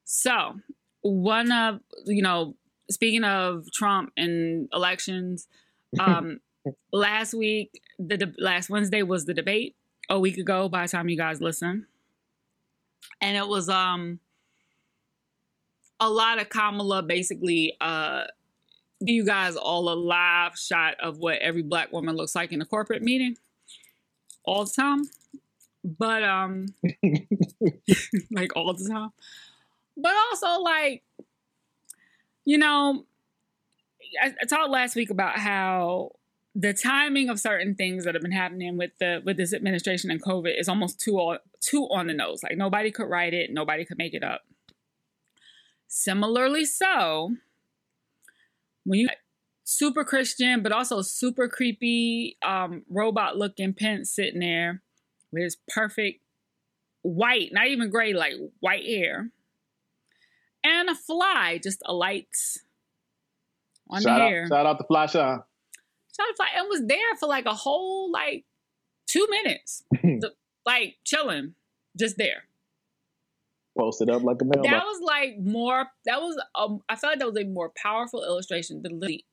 so 0.05 0.61
one 1.03 1.53
of 1.53 1.81
you 2.07 2.23
know, 2.23 2.55
speaking 2.91 3.25
of 3.25 3.71
Trump 3.73 4.13
and 4.17 4.69
elections, 4.73 5.49
um 6.01 6.41
last 6.93 7.35
week 7.35 7.81
the 7.99 8.17
de- 8.17 8.35
last 8.39 8.71
Wednesday 8.71 9.03
was 9.03 9.25
the 9.25 9.35
debate 9.35 9.75
a 10.09 10.19
week 10.19 10.39
ago 10.39 10.69
by 10.69 10.83
the 10.83 10.89
time 10.89 11.09
you 11.09 11.17
guys 11.17 11.41
listen. 11.41 11.87
And 13.21 13.37
it 13.37 13.49
was 13.49 13.69
um 13.69 14.21
a 16.01 16.09
lot 16.09 16.41
of 16.41 16.49
Kamala 16.49 17.03
basically 17.03 17.75
uh 17.81 18.25
you 19.01 19.25
guys 19.25 19.57
all 19.57 19.89
a 19.93 19.95
live 19.95 20.59
shot 20.59 20.97
of 21.01 21.19
what 21.19 21.39
every 21.39 21.63
black 21.63 21.93
woman 21.93 22.17
looks 22.17 22.35
like 22.35 22.53
in 22.53 22.61
a 22.61 22.67
corporate 22.67 23.03
meeting 23.03 23.37
all 24.45 24.65
the 24.65 24.73
time. 24.75 25.05
But 25.85 26.23
um 26.25 26.67
like 28.31 28.57
all 28.57 28.75
the 28.75 28.89
time. 28.89 29.11
But 29.97 30.13
also 30.31 30.61
like 30.61 31.03
you 32.45 32.59
know 32.59 33.05
I, 34.21 34.35
I 34.41 34.45
talked 34.47 34.71
last 34.71 34.97
week 34.97 35.11
about 35.11 35.39
how 35.39 36.13
the 36.55 36.75
timing 36.75 37.29
of 37.29 37.39
certain 37.39 37.75
things 37.75 38.05
that 38.05 38.15
have 38.15 38.23
been 38.23 38.33
happening 38.33 38.77
with 38.77 38.91
the 38.99 39.23
with 39.25 39.37
this 39.37 39.55
administration 39.55 40.11
and 40.11 40.23
COVID 40.23 40.59
is 40.59 40.69
almost 40.69 40.99
too 40.99 41.17
on 41.19 41.39
too 41.61 41.85
on 41.91 42.09
the 42.09 42.15
nose. 42.15 42.43
Like 42.43 42.57
nobody 42.57 42.91
could 42.91 43.09
write 43.09 43.35
it, 43.35 43.53
nobody 43.53 43.85
could 43.85 43.99
make 43.99 44.15
it 44.15 44.25
up. 44.25 44.43
Similarly, 45.87 46.65
so 46.65 47.37
when 48.89 49.01
you 49.01 49.09
super 49.65 50.03
Christian, 50.03 50.63
but 50.63 50.73
also 50.73 51.03
super 51.03 51.47
creepy, 51.47 52.39
um, 52.43 52.85
robot 52.89 53.37
looking 53.37 53.75
Pence 53.75 54.11
sitting 54.11 54.41
there 54.41 54.83
with 55.31 55.43
his 55.43 55.59
perfect 55.69 56.21
white, 57.03 57.51
not 57.53 57.67
even 57.67 57.91
gray, 57.91 58.15
like 58.15 58.33
white 58.61 58.87
hair, 58.87 59.31
and 60.65 60.89
a 60.89 60.95
fly 60.95 61.61
just 61.63 61.81
alights 61.85 62.61
on 63.91 64.01
shout 64.01 64.19
the 64.19 64.23
out, 64.25 64.31
hair. 64.31 64.49
shout 64.49 64.67
out 64.67 64.79
to 64.79 64.85
Fly 64.85 65.05
Shine. 65.05 65.41
Shout 66.17 66.27
out 66.27 66.27
to 66.31 66.35
fly, 66.37 66.49
and 66.57 66.67
was 66.71 66.87
there 66.87 67.17
for 67.21 67.29
like 67.29 67.45
a 67.45 67.55
whole 67.55 68.11
like 68.11 68.47
two 69.07 69.27
minutes, 69.29 69.85
like 70.67 70.97
chilling, 71.05 71.55
just 71.95 72.17
there. 72.17 72.45
Posted 73.77 74.11
up 74.11 74.23
like 74.23 74.41
a 74.43 74.45
mailbox. 74.45 74.69
That 74.69 74.85
was 74.85 75.01
like 75.03 75.39
more. 75.41 75.87
That 76.05 76.21
was. 76.21 76.41
Um, 76.55 76.81
I 76.89 76.97
felt 76.97 77.13
like 77.13 77.19
that 77.21 77.33
was 77.33 77.37
a 77.37 77.45
more 77.45 77.73
powerful 77.81 78.25
illustration 78.25 78.83
than 78.83 78.99
literally. 78.99 79.25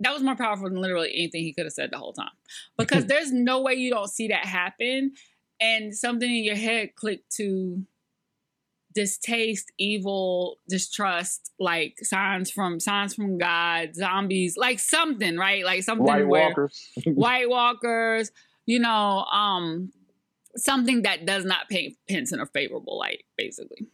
That 0.00 0.12
was 0.14 0.22
more 0.22 0.34
powerful 0.34 0.68
than 0.68 0.80
literally 0.80 1.12
anything 1.14 1.42
he 1.42 1.52
could 1.52 1.66
have 1.66 1.72
said 1.72 1.90
the 1.92 1.98
whole 1.98 2.12
time, 2.12 2.30
because 2.76 3.04
there's 3.06 3.32
no 3.32 3.60
way 3.60 3.74
you 3.74 3.90
don't 3.90 4.10
see 4.10 4.28
that 4.28 4.46
happen, 4.46 5.12
and 5.60 5.94
something 5.94 6.28
in 6.28 6.42
your 6.42 6.56
head 6.56 6.94
clicked 6.96 7.36
to 7.36 7.84
distaste, 8.94 9.72
evil, 9.78 10.58
distrust, 10.68 11.52
like 11.58 11.98
signs 12.02 12.50
from 12.50 12.80
signs 12.80 13.14
from 13.14 13.38
God, 13.38 13.94
zombies, 13.94 14.56
like 14.56 14.78
something, 14.78 15.36
right? 15.36 15.64
Like 15.64 15.82
something 15.82 16.06
White 16.06 16.26
where 16.26 16.48
Walkers. 16.48 16.90
White 17.06 17.48
Walkers, 17.48 18.32
you 18.66 18.78
know, 18.78 19.24
um, 19.24 19.92
something 20.56 21.02
that 21.02 21.26
does 21.26 21.44
not 21.44 21.68
paint 21.68 21.96
Pence 22.08 22.32
in 22.32 22.40
a 22.40 22.46
favorable 22.46 22.98
light, 22.98 23.24
basically. 23.36 23.86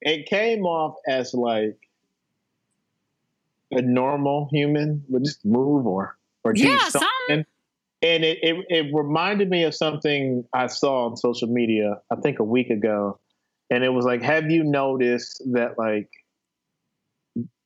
it 0.00 0.26
came 0.26 0.64
off 0.64 0.96
as 1.08 1.34
like 1.34 1.76
a 3.70 3.82
normal 3.82 4.48
human 4.50 5.04
would 5.08 5.24
just 5.24 5.44
move 5.44 5.86
or 5.86 6.16
or 6.44 6.52
do 6.54 6.62
Yeah, 6.62 6.88
something. 6.88 7.08
something. 7.28 7.46
And 8.00 8.24
it, 8.24 8.38
it 8.42 8.64
it 8.68 8.94
reminded 8.94 9.50
me 9.50 9.64
of 9.64 9.74
something 9.74 10.44
I 10.52 10.68
saw 10.68 11.06
on 11.06 11.16
social 11.16 11.48
media, 11.48 12.00
I 12.10 12.16
think 12.16 12.38
a 12.38 12.44
week 12.44 12.70
ago. 12.70 13.18
And 13.70 13.84
it 13.84 13.90
was 13.90 14.04
like, 14.06 14.22
have 14.22 14.50
you 14.50 14.64
noticed 14.64 15.42
that 15.52 15.78
like 15.78 16.08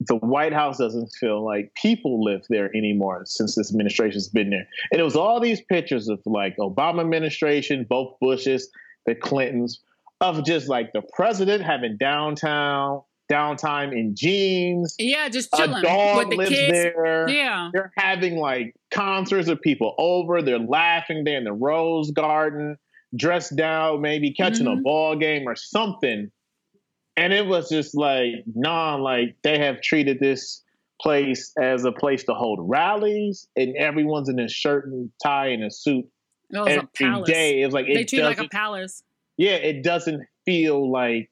the 0.07 0.17
White 0.17 0.53
House 0.53 0.79
doesn't 0.79 1.09
feel 1.21 1.45
like 1.45 1.73
people 1.75 2.23
live 2.25 2.43
there 2.49 2.75
anymore 2.77 3.23
since 3.27 3.55
this 3.55 3.71
administration's 3.71 4.29
been 4.29 4.51
there. 4.51 4.67
And 4.91 5.01
it 5.01 5.05
was 5.05 5.17
all 5.17 5.41
these 5.41 5.61
pictures 5.63 6.09
of 6.09 6.21
like 6.27 6.57
Obama 6.59 7.01
administration, 7.01 7.87
both 7.89 8.15
Bushes, 8.21 8.71
the 9.07 9.15
Clintons, 9.15 9.81
of 10.21 10.45
just 10.45 10.69
like 10.69 10.93
the 10.93 11.03
president 11.15 11.63
having 11.63 11.97
downtown. 11.99 13.03
downtime 13.31 13.93
in 13.93 14.15
jeans. 14.15 14.95
Yeah, 14.99 15.29
just 15.31 15.49
A 15.55 15.57
chilling 15.59 15.83
dog 15.83 16.19
with 16.19 16.31
the 16.31 16.37
lives 16.37 16.51
kids. 16.51 16.73
there. 16.73 17.29
Yeah. 17.31 17.71
They're 17.73 17.93
having 17.97 18.37
like 18.37 18.75
concerts 18.91 19.49
of 19.49 19.59
people 19.63 19.95
over. 19.97 20.43
They're 20.43 20.59
laughing. 20.59 21.25
They're 21.25 21.39
in 21.39 21.45
the 21.45 21.53
rose 21.55 22.11
garden, 22.11 22.77
dressed 23.17 23.57
down, 23.57 24.03
maybe 24.03 24.33
catching 24.35 24.67
a 24.67 24.71
Mhm. 24.77 24.83
ball 24.83 25.17
game 25.17 25.49
or 25.49 25.57
something. 25.57 26.31
And 27.17 27.33
it 27.33 27.47
was 27.47 27.69
just 27.69 27.95
like, 27.95 28.45
nah, 28.55 28.95
like 28.97 29.37
they 29.43 29.59
have 29.59 29.81
treated 29.83 30.19
this 30.21 30.63
place 31.01 31.53
as 31.61 31.85
a 31.85 31.93
place 31.93 32.25
to 32.25 32.35
hold 32.35 32.59
rallies, 32.63 33.49
and 33.57 33.77
everyone's 33.77 34.29
in 34.29 34.39
a 34.39 34.49
shirt 34.49 34.87
and 34.87 35.11
tie 35.23 35.49
and 35.49 35.65
a 35.65 35.71
suit 35.71 36.07
It 36.51 36.89
palace. 36.95 37.29
day. 37.29 37.63
It's 37.63 37.75
like 37.75 37.87
They 37.87 38.01
it 38.03 38.09
treat 38.09 38.21
it 38.21 38.25
like 38.25 38.39
a 38.39 38.49
palace. 38.49 39.03
yeah, 39.37 39.55
it 39.57 39.83
doesn't 39.83 40.23
feel 40.47 40.91
like 40.91 41.29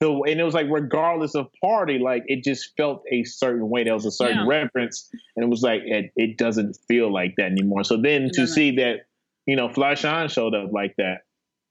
the 0.00 0.10
and 0.10 0.40
it 0.40 0.42
was 0.42 0.54
like 0.54 0.66
regardless 0.70 1.34
of 1.34 1.48
party, 1.62 1.98
like 1.98 2.24
it 2.26 2.42
just 2.42 2.74
felt 2.76 3.04
a 3.12 3.22
certain 3.24 3.68
way. 3.68 3.84
There 3.84 3.92
was 3.94 4.06
a 4.06 4.10
certain 4.10 4.38
Yeah. 4.38 4.46
reference, 4.48 5.10
and 5.36 5.44
it 5.44 5.48
was 5.48 5.62
like 5.62 5.82
it, 5.84 6.10
it 6.16 6.38
doesn't 6.38 6.76
feel 6.88 7.12
like 7.12 7.34
that 7.36 7.52
anymore. 7.52 7.84
So 7.84 7.98
then 8.00 8.30
to 8.34 8.46
see 8.46 8.76
that, 8.76 9.00
you 9.46 9.56
know, 9.56 9.68
Fly 9.68 9.94
Shine 9.94 10.28
showed 10.28 10.54
up 10.54 10.72
like 10.72 10.96
that. 10.96 11.18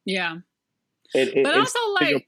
Yeah. 0.05 0.37
It, 1.15 1.29
it, 1.37 1.43
but 1.43 1.55
also 1.57 1.79
like 1.99 2.27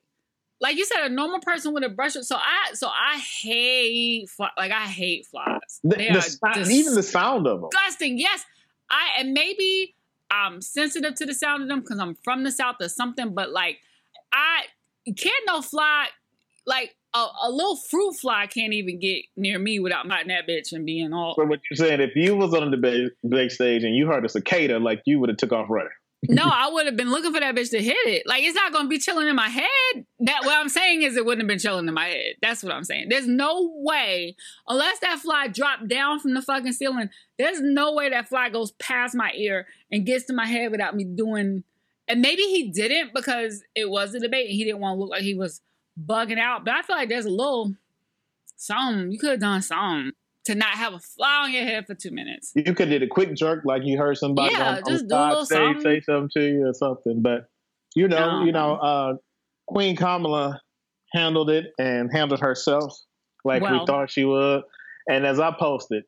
like 0.62 0.78
you 0.78 0.86
said, 0.86 1.00
a 1.04 1.10
normal 1.10 1.40
person 1.40 1.74
with 1.74 1.84
a 1.84 1.90
brush. 1.90 2.14
So 2.14 2.36
I 2.36 2.74
so 2.74 2.88
I 2.88 3.18
hate 3.18 4.30
fly, 4.30 4.50
like 4.58 4.72
I 4.72 4.86
hate 4.86 5.26
flies. 5.26 5.80
the, 5.84 5.96
They 5.98 6.08
the 6.10 6.68
even 6.72 6.96
the 6.96 7.04
sound 7.04 7.48
of 7.48 7.62
them. 7.62 7.70
disgusting. 7.72 8.18
Yes, 8.20 8.46
I 8.90 9.20
and 9.20 9.34
maybe 9.34 9.96
I'm 10.30 10.62
sensitive 10.62 11.16
to 11.16 11.26
the 11.26 11.34
sound 11.34 11.64
of 11.64 11.70
them 11.70 11.82
because 11.82 12.00
I'm 12.00 12.16
from 12.24 12.44
the 12.44 12.52
south 12.52 12.76
or 12.80 12.90
something. 12.90 13.34
But 13.34 13.50
like 13.50 13.80
I 14.32 14.66
can't 15.18 15.44
no 15.48 15.62
fly 15.62 16.08
like 16.68 16.96
a, 17.14 17.26
a 17.44 17.50
little 17.52 17.76
fruit 17.76 18.14
fly 18.14 18.48
can't 18.48 18.74
even 18.74 19.00
get 19.00 19.24
near 19.36 19.60
me 19.60 19.80
without 19.80 20.08
biting 20.08 20.30
that 20.30 20.48
bitch 20.48 20.72
and 20.74 20.86
being 20.86 21.12
all. 21.12 21.36
So 21.36 21.46
what 21.46 21.60
you're 21.70 21.76
saying, 21.76 22.02
if 22.02 22.16
you 22.16 22.36
was 22.36 22.54
on 22.54 22.70
the 22.72 22.78
big, 22.78 23.12
big 23.28 23.52
stage 23.52 23.84
and 23.84 23.96
you 23.96 24.08
heard 24.08 24.24
a 24.24 24.30
cicada, 24.30 24.80
like 24.80 25.02
you 25.06 25.20
would 25.20 25.30
have 25.30 25.38
took 25.38 25.52
off 25.52 25.68
running. 25.70 25.92
No, 26.28 26.44
I 26.52 26.70
would 26.72 26.86
have 26.86 26.96
been 26.96 27.10
looking 27.10 27.34
for 27.34 27.40
that 27.40 27.56
bitch 27.56 27.72
to 27.72 27.82
hit 27.82 27.98
it. 28.06 28.24
Like 28.26 28.44
it's 28.44 28.56
not 28.56 28.74
gonna 28.74 28.88
be 28.88 29.00
chilling 29.00 29.28
in 29.28 29.36
my 29.36 29.50
head. 29.50 30.06
That 30.20 30.42
what 30.44 30.58
I'm 30.58 30.70
saying 30.70 31.02
is 31.02 31.16
it 31.16 31.26
wouldn't 31.26 31.42
have 31.42 31.48
been 31.48 31.60
chilling 31.60 31.88
in 31.88 31.94
my 31.94 32.08
head. 32.08 32.36
That's 32.42 32.64
what 32.64 32.74
I'm 32.74 32.84
saying. 32.84 33.10
There's 33.10 33.28
no 33.28 33.72
way, 33.76 34.36
unless 34.68 35.00
that 35.00 35.20
fly 35.20 35.48
dropped 35.48 35.88
down 35.88 36.20
from 36.20 36.34
the 36.34 36.42
fucking 36.42 36.74
ceiling, 36.74 37.10
there's 37.38 37.62
no 37.62 37.94
way 37.94 38.10
that 38.10 38.30
fly 38.30 38.50
goes 38.50 38.72
past 38.74 39.16
my 39.16 39.32
ear 39.36 39.68
and 39.92 40.06
gets 40.06 40.26
to 40.26 40.34
my 40.34 40.46
head 40.46 40.72
without 40.72 40.96
me 40.96 41.04
doing. 41.04 41.64
And 42.08 42.22
maybe 42.22 42.44
he 42.44 42.72
didn't 42.72 43.14
because 43.14 43.64
it 43.76 43.90
was 43.90 44.14
a 44.14 44.20
debate 44.20 44.48
and 44.48 44.56
he 44.56 44.64
didn't 44.64 44.82
want 44.82 44.98
to 44.98 45.00
look 45.00 45.12
like 45.12 45.22
he 45.22 45.36
was 45.36 45.62
bugging 46.00 46.40
out. 46.40 46.66
But 46.66 46.76
I 46.76 46.82
feel 46.82 46.96
like 46.96 47.10
there's 47.10 47.26
a 47.26 47.30
little 47.30 47.76
something 48.58 49.12
you 49.12 49.18
could 49.18 49.32
have 49.32 49.40
done 49.40 49.62
something 49.62 50.12
to 50.46 50.56
not 50.56 50.70
have 50.70 50.94
a 50.94 51.00
fly 51.00 51.44
on 51.44 51.52
your 51.52 51.64
head 51.64 51.86
for 51.86 51.94
two 51.96 52.12
minutes. 52.12 52.52
You 52.56 52.74
could 52.74 52.90
did 52.90 53.04
a 53.04 53.08
quick 53.08 53.36
jerk, 53.36 53.64
like 53.66 53.84
you 53.86 53.98
heard 53.98 54.18
somebody 54.18 54.54
Yeah, 54.54 54.70
on, 54.72 54.78
on 54.78 54.84
just 54.88 55.08
do 55.08 55.16
a 55.16 55.28
little 55.28 55.46
stage 55.46 55.58
something. 55.60 55.82
say 55.84 56.02
something 56.02 56.30
to 56.36 56.42
you 56.48 56.68
or 56.68 56.74
something. 56.74 57.22
But 57.22 57.48
you 57.96 58.08
know, 58.08 58.40
No. 58.40 58.46
you 58.46 58.52
know, 58.52 58.76
uh, 58.76 59.14
Queen 59.68 59.96
Kamala 59.96 60.60
handled 61.14 61.50
it 61.50 61.68
and 61.78 62.10
handled 62.12 62.40
herself 62.40 62.98
like 63.44 63.62
we 63.62 63.86
thought 63.86 64.10
she 64.10 64.24
would. 64.26 64.64
And 65.10 65.26
as 65.26 65.40
I 65.40 65.52
posted, 65.58 66.04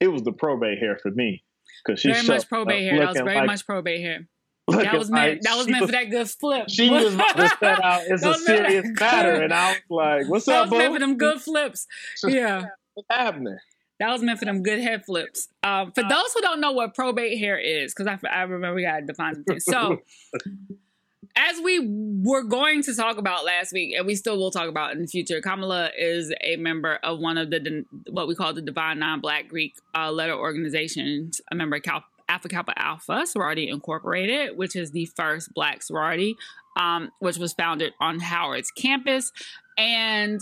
it 0.00 0.08
was 0.08 0.22
the 0.22 0.32
probate 0.32 0.78
hair 0.78 0.98
for 1.02 1.10
me 1.10 1.42
because 1.84 2.00
she 2.00 2.12
very 2.12 2.26
much 2.26 2.48
probate 2.48 2.82
hair. 2.82 2.98
That 3.00 3.08
was 3.08 3.16
very 3.18 3.36
like- 3.38 3.46
much 3.46 3.66
probate 3.66 4.00
hair. 4.00 4.28
That 4.66 4.96
was 4.98 5.10
meant. 5.10 5.32
like 5.32 5.40
that 5.42 5.56
was 5.58 5.68
meant 5.68 5.84
for 5.84 5.92
that 5.92 6.08
good 6.10 6.28
flip. 6.30 6.70
She 6.70 6.88
was 6.88 7.12
about 7.14 7.36
to 7.36 7.48
set 7.60 7.84
out. 7.84 8.00
It's 8.06 8.24
a 8.24 8.28
was 8.28 8.46
serious 8.46 8.86
matter, 8.98 9.32
and 9.42 9.52
I 9.52 9.72
was 9.72 9.80
like, 9.90 10.28
"What's 10.30 10.46
that 10.46 10.54
up, 10.54 10.62
was 10.62 10.70
boo? 10.70 10.78
meant 10.78 10.94
for 10.94 11.00
them 11.00 11.16
good 11.18 11.40
flips. 11.42 11.86
Yeah, 12.26 12.64
What's 12.94 13.08
happening?" 13.10 13.58
that 14.00 14.10
was 14.10 14.22
meant 14.22 14.38
for 14.38 14.44
them 14.44 14.62
good 14.62 14.80
head 14.80 15.04
flips. 15.04 15.48
Um, 15.62 15.92
for 15.92 16.02
those 16.02 16.32
who 16.34 16.40
don't 16.40 16.60
know 16.60 16.72
what 16.72 16.94
probate 16.94 17.38
hair 17.38 17.58
is, 17.58 17.94
because 17.94 18.06
I, 18.06 18.28
I 18.28 18.42
remember 18.42 18.74
we 18.74 18.82
got 18.82 19.00
to 19.00 19.06
define 19.06 19.34
something. 19.34 19.60
So, 19.60 19.98
as 21.36 21.60
we 21.62 21.80
were 22.24 22.42
going 22.42 22.82
to 22.82 22.94
talk 22.94 23.18
about 23.18 23.44
last 23.44 23.72
week, 23.72 23.94
and 23.96 24.06
we 24.06 24.14
still 24.16 24.36
will 24.36 24.50
talk 24.50 24.68
about 24.68 24.92
in 24.92 25.02
the 25.02 25.06
future, 25.06 25.40
Kamala 25.40 25.90
is 25.96 26.32
a 26.42 26.56
member 26.56 26.96
of 27.02 27.20
one 27.20 27.38
of 27.38 27.50
the 27.50 27.84
what 28.10 28.26
we 28.26 28.34
call 28.34 28.52
the 28.52 28.62
Divine 28.62 28.98
Nine 28.98 29.20
Black 29.20 29.48
Greek 29.48 29.74
uh, 29.96 30.10
letter 30.10 30.34
organizations. 30.34 31.40
A 31.50 31.54
member 31.54 31.76
of 31.76 31.82
Cal- 31.82 32.04
Alpha 32.34 32.48
Kappa 32.48 32.72
Alpha 32.76 33.26
Sorority 33.26 33.68
Incorporated, 33.68 34.56
which 34.56 34.74
is 34.74 34.90
the 34.90 35.06
first 35.16 35.54
Black 35.54 35.82
sorority, 35.82 36.36
um, 36.76 37.10
which 37.20 37.36
was 37.38 37.52
founded 37.52 37.92
on 38.00 38.18
Howard's 38.18 38.70
campus, 38.72 39.30
and 39.78 40.40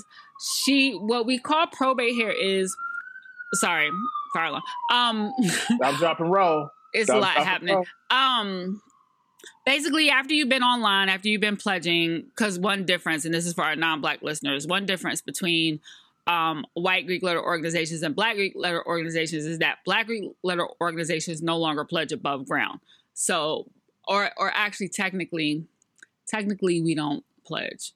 she 0.63 0.93
what 0.93 1.27
we 1.27 1.39
call 1.39 1.67
probate 1.67 2.15
here 2.15 2.31
is 2.31 2.75
sorry 3.55 3.91
alarm. 4.35 4.63
Um 4.91 5.33
I'm 5.83 5.97
dropping 5.97 6.27
roll. 6.31 6.71
it's 6.95 7.05
Stop, 7.05 7.19
a 7.19 7.21
lot 7.21 7.37
happening. 7.37 7.85
um 8.11 8.81
basically 9.67 10.09
after 10.09 10.33
you've 10.35 10.49
been 10.49 10.63
online 10.63 11.09
after 11.11 11.29
you've 11.29 11.41
been 11.43 11.57
pledging 11.59 12.23
because 12.35 12.59
one 12.59 12.85
difference 12.87 13.25
and 13.27 13.35
this 13.35 13.45
is 13.47 13.53
for 13.53 13.63
our 13.63 13.77
non-black 13.77 14.23
listeners 14.23 14.67
one 14.67 14.87
difference 14.87 15.21
between 15.21 15.81
um, 16.27 16.65
white 16.75 17.07
Greek 17.07 17.23
letter 17.23 17.43
organizations 17.43 18.03
and 18.03 18.15
black 18.15 18.37
Greek 18.37 18.53
letter 18.55 18.87
organizations 18.87 19.45
is 19.45 19.59
that 19.59 19.79
black 19.85 20.07
Greek 20.07 20.31
letter 20.43 20.67
organizations 20.81 21.43
no 21.43 21.59
longer 21.59 21.85
pledge 21.85 22.13
above 22.13 22.47
ground. 22.47 22.81
So, 23.15 23.71
or 24.07 24.31
or 24.37 24.51
actually 24.55 24.89
technically, 24.89 25.65
technically 26.27 26.81
we 26.81 26.95
don't 26.95 27.25
pledge. 27.45 27.93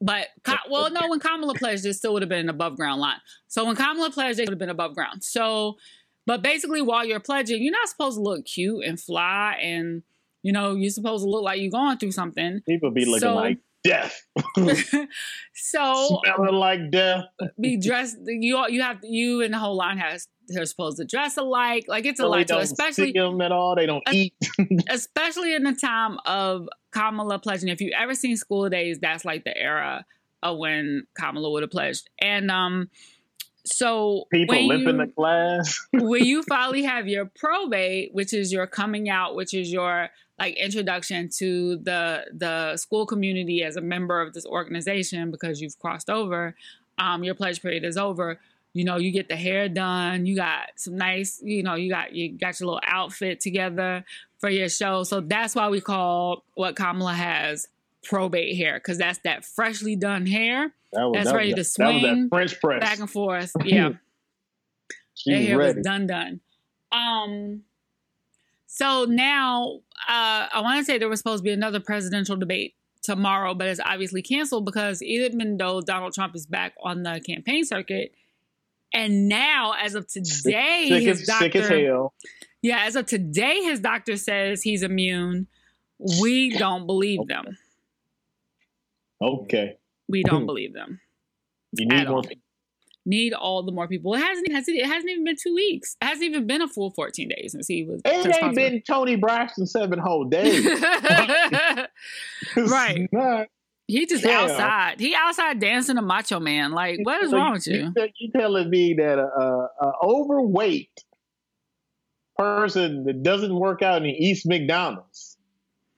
But 0.00 0.28
well, 0.70 0.90
no, 0.90 1.08
when 1.08 1.18
Kamala 1.20 1.54
pledged, 1.54 1.84
it 1.84 1.94
still 1.94 2.12
would 2.12 2.22
have 2.22 2.28
been 2.28 2.40
an 2.40 2.48
above 2.48 2.76
ground 2.76 3.00
line. 3.00 3.18
So 3.48 3.64
when 3.64 3.74
Kamala 3.76 4.10
pledged, 4.10 4.38
it 4.38 4.44
would 4.44 4.52
have 4.52 4.58
been 4.58 4.68
above 4.70 4.94
ground. 4.94 5.24
So, 5.24 5.76
but 6.24 6.40
basically, 6.40 6.82
while 6.82 7.04
you're 7.04 7.20
pledging, 7.20 7.62
you're 7.62 7.72
not 7.72 7.88
supposed 7.88 8.16
to 8.16 8.22
look 8.22 8.44
cute 8.46 8.84
and 8.84 8.98
fly, 9.00 9.58
and 9.60 10.02
you 10.42 10.52
know 10.52 10.74
you're 10.76 10.90
supposed 10.90 11.24
to 11.24 11.28
look 11.28 11.42
like 11.42 11.60
you're 11.60 11.70
going 11.70 11.98
through 11.98 12.12
something. 12.12 12.60
People 12.66 12.90
be 12.92 13.04
looking 13.04 13.20
So- 13.20 13.34
like 13.34 13.58
death, 13.84 14.20
so 15.54 16.20
smelling 16.24 16.54
like 16.54 16.90
death. 16.90 17.24
be 17.60 17.76
dressed 17.78 18.16
you 18.26 18.56
all 18.56 18.68
you 18.68 18.82
have 18.82 18.98
you 19.02 19.42
and 19.42 19.54
the 19.54 19.58
whole 19.58 19.76
line 19.76 19.98
has 19.98 20.28
they're 20.48 20.64
supposed 20.64 20.96
to 20.98 21.04
dress 21.04 21.36
alike 21.36 21.84
like 21.88 22.06
it's 22.06 22.20
a 22.20 22.26
lot 22.26 22.46
to 22.46 22.58
especially 22.58 23.12
them 23.12 23.40
at 23.40 23.52
all. 23.52 23.76
They 23.76 23.86
don't 23.86 24.02
Uh, 24.06 24.12
eat. 24.12 24.34
especially 24.90 25.54
in 25.54 25.62
the 25.64 25.74
time 25.74 26.18
of 26.26 26.68
Kamala 26.92 27.38
pledging 27.38 27.68
if 27.68 27.80
you 27.80 27.92
ever 27.98 28.14
seen 28.14 28.36
school 28.36 28.68
days 28.68 28.98
that's 29.00 29.24
like 29.24 29.44
the 29.44 29.56
era 29.56 30.04
of 30.42 30.56
when 30.58 31.06
Kamala 31.18 31.50
would 31.50 31.62
have 31.62 31.70
pledged 31.70 32.08
and 32.20 32.50
um 32.50 32.88
so 33.66 34.24
People 34.32 34.66
limping 34.66 34.98
you, 34.98 35.06
the 35.06 35.12
class. 35.12 35.78
when 35.92 36.24
you 36.24 36.42
finally 36.48 36.84
have 36.84 37.06
your 37.06 37.26
probate, 37.26 38.14
which 38.14 38.32
is 38.32 38.50
your 38.50 38.66
coming 38.66 39.10
out, 39.10 39.34
which 39.34 39.52
is 39.52 39.70
your 39.70 40.08
like 40.38 40.56
introduction 40.56 41.28
to 41.38 41.76
the 41.78 42.26
the 42.32 42.76
school 42.76 43.06
community 43.06 43.62
as 43.64 43.76
a 43.76 43.80
member 43.80 44.20
of 44.20 44.34
this 44.34 44.46
organization 44.46 45.30
because 45.30 45.60
you've 45.60 45.78
crossed 45.78 46.08
over, 46.10 46.54
um, 46.98 47.24
your 47.24 47.34
pledge 47.34 47.60
period 47.62 47.84
is 47.84 47.96
over. 47.96 48.38
You 48.74 48.84
know, 48.84 48.96
you 48.96 49.10
get 49.10 49.28
the 49.28 49.36
hair 49.36 49.68
done, 49.68 50.26
you 50.26 50.36
got 50.36 50.68
some 50.76 50.96
nice, 50.96 51.40
you 51.42 51.62
know, 51.62 51.74
you 51.74 51.90
got 51.90 52.12
you 52.12 52.30
got 52.30 52.60
your 52.60 52.68
little 52.68 52.80
outfit 52.86 53.40
together 53.40 54.04
for 54.38 54.48
your 54.50 54.68
show. 54.68 55.02
So 55.02 55.20
that's 55.20 55.54
why 55.56 55.68
we 55.68 55.80
call 55.80 56.44
what 56.54 56.76
Kamala 56.76 57.14
has 57.14 57.66
probate 58.04 58.56
hair, 58.56 58.74
because 58.74 58.98
that's 58.98 59.18
that 59.20 59.44
freshly 59.44 59.96
done 59.96 60.26
hair 60.26 60.72
That 60.92 61.04
was, 61.06 61.14
that's 61.14 61.30
that 61.30 61.36
ready 61.36 61.54
was 61.54 61.72
to 61.72 61.78
that, 61.82 61.84
that 61.86 61.92
was 61.94 62.00
swing 62.02 62.22
that 62.22 62.28
French 62.36 62.60
press. 62.60 62.80
back 62.80 62.98
and 63.00 63.10
forth. 63.10 63.52
Yeah. 63.64 63.92
She 65.14 65.30
Their 65.30 65.38
was 65.40 65.48
hair 65.48 65.58
ready. 65.58 65.76
was 65.78 65.84
done 65.84 66.06
done. 66.06 66.40
Um 66.92 67.62
so 68.68 69.04
now 69.04 69.80
uh 70.08 70.46
I 70.52 70.60
want 70.62 70.78
to 70.78 70.84
say 70.84 70.98
there 70.98 71.08
was 71.08 71.18
supposed 71.18 71.42
to 71.42 71.44
be 71.44 71.52
another 71.52 71.80
presidential 71.80 72.36
debate 72.36 72.74
tomorrow, 73.02 73.54
but 73.54 73.66
it's 73.66 73.80
obviously 73.84 74.22
canceled 74.22 74.64
because 74.64 75.02
even 75.02 75.56
though 75.56 75.80
Donald 75.80 76.12
Trump 76.12 76.36
is 76.36 76.46
back 76.46 76.74
on 76.82 77.02
the 77.02 77.20
campaign 77.26 77.64
circuit, 77.64 78.12
and 78.92 79.28
now 79.28 79.72
as 79.80 79.94
of 79.94 80.06
today, 80.06 80.86
sick, 80.88 81.02
his 81.02 81.20
as, 81.22 81.26
doctor 81.26 81.44
sick 81.44 81.56
as 81.56 81.68
hell. 81.68 82.14
Yeah, 82.62 82.84
as 82.84 82.96
of 82.96 83.06
today, 83.06 83.62
his 83.62 83.80
doctor 83.80 84.16
says 84.16 84.62
he's 84.62 84.82
immune. 84.82 85.46
We 86.20 86.50
don't 86.56 86.86
believe 86.86 87.26
them. 87.26 87.56
Okay. 89.22 89.78
We 90.08 90.22
don't 90.22 90.46
believe 90.52 90.74
them. 90.74 91.00
You 91.72 91.86
need 91.86 92.06
all. 92.06 92.24
Need 93.08 93.32
all 93.32 93.62
the 93.62 93.72
more 93.72 93.88
people. 93.88 94.12
It 94.14 94.18
hasn't, 94.18 94.52
has 94.52 94.68
it 94.68 94.84
hasn't 94.84 95.10
even 95.10 95.24
been 95.24 95.36
two 95.42 95.54
weeks. 95.54 95.96
It 96.02 96.04
hasn't 96.04 96.24
even 96.24 96.46
been 96.46 96.60
a 96.60 96.68
full 96.68 96.90
14 96.90 97.26
days 97.30 97.52
since 97.52 97.66
he 97.66 97.82
was. 97.82 98.02
It 98.04 98.36
ain't 98.42 98.54
been 98.54 98.82
Toni 98.86 99.16
Braxton 99.16 99.66
seven 99.66 99.98
whole 99.98 100.24
days. 100.26 100.66
Right. 102.56 103.08
Not. 103.10 103.48
he 103.86 104.04
just 104.04 104.24
Yeah. 104.24 104.42
outside. 104.42 105.00
He 105.00 105.14
outside 105.14 105.58
dancing 105.58 105.96
a 105.96 106.02
macho 106.02 106.38
man. 106.38 106.72
Like, 106.72 106.98
what 107.02 107.24
is 107.24 107.30
So 107.30 107.38
wrong 107.38 107.54
with 107.54 107.66
you? 107.66 107.94
You, 107.96 108.30
telling 108.36 108.68
me 108.68 108.92
that 108.98 109.18
a, 109.18 109.68
a, 109.80 109.92
overweight 110.02 111.02
person 112.36 113.04
that 113.04 113.22
doesn't 113.22 113.54
work 113.54 113.80
out 113.80 114.02
in 114.02 114.10
East 114.10 114.46
McDonald's 114.46 115.38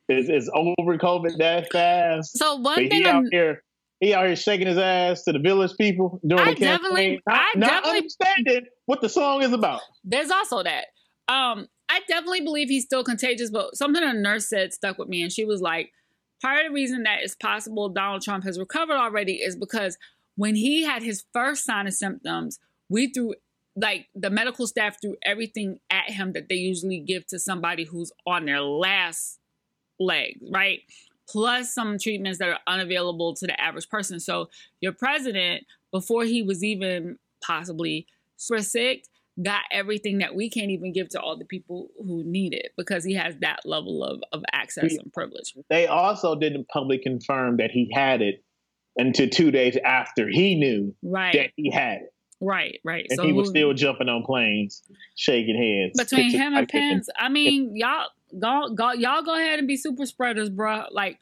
is, 0.09 0.29
is 0.29 0.49
over 0.55 0.97
COVID 0.97 1.39
that 1.39 1.73
fast? 1.73 2.39
So 2.39 2.55
one 2.55 2.85
But 2.85 2.89
thing 2.89 3.03
he 3.03 3.07
I'm, 3.07 3.27
here 3.33 3.65
he 4.01 4.15
out 4.15 4.27
here 4.27 4.35
shaking 4.37 4.67
his 4.67 4.79
ass 4.79 5.23
to 5.25 5.33
the 5.33 5.39
village 5.39 5.73
people 5.79 6.21
during 6.27 6.43
I 6.49 6.55
the 6.55 6.61
campaign, 6.61 6.69
definitely- 6.91 7.23
not, 7.27 7.37
I 7.41 7.59
not 7.59 7.69
definitely- 7.69 7.99
understanding 7.99 8.67
what 8.87 9.01
the 9.01 9.09
song 9.09 9.43
is 9.43 9.53
about. 9.53 9.81
There's 10.05 10.31
also 10.31 10.63
that. 10.63 10.87
Um, 11.29 11.69
I 11.89 12.01
definitely 12.09 12.41
believe 12.41 12.69
he's 12.69 12.85
still 12.85 13.05
contagious, 13.05 13.51
but 13.51 13.77
something 13.77 14.03
a 14.03 14.13
nurse 14.13 14.49
said 14.49 14.73
stuck 14.73 14.99
with 14.99 15.09
me, 15.09 15.23
and 15.23 15.31
she 15.33 15.45
was 15.45 15.61
like, 15.61 15.93
part 16.43 16.65
of 16.65 16.71
the 16.71 16.75
reason 16.75 17.03
that 17.03 17.19
it's 17.23 17.35
possible 17.35 17.89
Donald 17.89 18.23
Trump 18.23 18.45
has 18.45 18.59
recovered 18.59 18.95
already 18.97 19.35
is 19.35 19.55
because 19.57 19.99
when 20.37 20.55
he 20.55 20.83
had 20.85 21.03
his 21.03 21.25
first 21.35 21.65
sign 21.65 21.87
of 21.87 21.93
symptoms, 21.93 22.59
we 22.89 23.13
threw 23.13 23.35
like 23.77 24.09
the 24.15 24.31
medical 24.31 24.67
staff 24.67 24.97
threw 25.01 25.17
everything 25.23 25.79
at 25.91 26.11
him 26.11 26.33
that 26.33 26.49
they 26.49 26.57
usually 26.57 26.99
give 26.99 27.27
to 27.27 27.39
somebody 27.39 27.85
who's 27.85 28.11
on 28.27 28.47
their 28.47 28.61
last 28.61 29.39
legs, 30.01 30.41
right? 30.51 30.81
Plus 31.31 31.73
some 31.73 31.99
treatments 31.99 32.39
that 32.39 32.49
are 32.49 32.59
unavailable 32.67 33.35
to 33.37 33.47
the 33.47 33.61
average 33.61 33.89
person. 33.89 34.19
So 34.21 34.49
your 34.81 34.93
president, 34.93 35.65
before 35.93 36.25
he 36.25 36.43
was 36.43 36.65
even 36.65 37.19
possibly 37.45 38.07
super 38.37 38.63
sick, 38.63 39.05
got 39.43 39.63
everything 39.71 40.19
that 40.19 40.35
we 40.35 40.51
can't 40.51 40.71
even 40.71 40.93
give 40.93 41.09
to 41.11 41.21
all 41.21 41.37
the 41.37 41.45
people 41.45 41.89
who 41.99 42.23
need 42.25 42.53
it 42.53 42.73
because 42.77 43.05
he 43.05 43.15
has 43.15 43.37
that 43.41 43.61
level 43.65 44.05
of, 44.05 44.21
of 44.33 44.43
access 44.53 44.97
and 44.97 45.13
privilege. 45.13 45.55
They 45.69 45.87
also 45.87 46.35
didn't 46.35 46.69
publicly 46.69 46.99
confirm 46.99 47.57
that 47.59 47.71
he 47.71 47.91
had 47.95 48.21
it 48.23 48.43
until 48.97 49.29
two 49.29 49.51
days 49.51 49.79
after 49.85 50.29
he 50.29 50.57
knew 50.57 50.95
Right. 51.03 51.33
that 51.35 51.51
he 51.57 51.71
had 51.71 51.99
it. 52.03 52.13
Right, 52.41 52.81
right. 52.85 53.07
And 53.11 53.19
so 53.19 53.27
he 53.27 53.33
was 53.33 53.49
who- 53.49 53.51
still 53.53 53.73
jumping 53.75 54.09
on 54.09 54.23
planes, 54.25 54.83
shaking 55.17 55.57
heads. 55.57 55.99
between 56.03 56.31
him 56.31 56.55
and. 56.55 56.69
Pence, 56.69 57.09
I 57.19 57.29
mean, 57.29 57.77
y'all 57.77 58.07
go, 58.39 58.73
go 58.75 58.93
y'all 58.93 59.23
go 59.23 59.35
ahead 59.35 59.59
and 59.59 59.69
be 59.69 59.77
super 59.77 60.07
spreaders, 60.07 60.49
bro. 60.49 60.85
Like, 60.91 61.19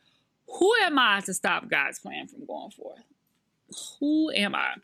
who 0.46 0.72
am 0.85 0.98
I 0.98 1.20
to 1.22 1.35
stop 1.35 1.68
God's 1.68 1.98
plan 1.98 2.28
from 2.28 2.46
going 2.46 2.70
forth? 2.70 3.00
Who 4.00 4.31
am 4.31 4.54
I? 4.54 4.74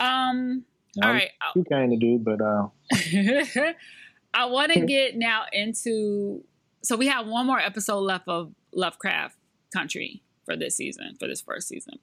Um, 0.00 0.64
all 1.02 1.08
Um, 1.10 1.16
right. 1.16 1.30
You 1.56 1.64
kind 1.64 1.90
to 1.90 1.96
do, 1.98 2.18
but 2.18 2.40
uh, 2.40 2.68
I 4.34 4.46
want 4.46 4.72
to 4.72 4.80
get 4.86 5.16
now 5.16 5.44
into. 5.52 6.44
So 6.82 6.96
we 6.96 7.08
have 7.08 7.26
one 7.26 7.46
more 7.46 7.58
episode 7.60 8.00
left 8.00 8.28
of 8.28 8.52
Lovecraft 8.72 9.36
Country 9.72 10.22
for 10.46 10.56
this 10.56 10.76
season, 10.76 11.16
for 11.18 11.28
this 11.28 11.40
first 11.40 11.68
season. 11.68 11.98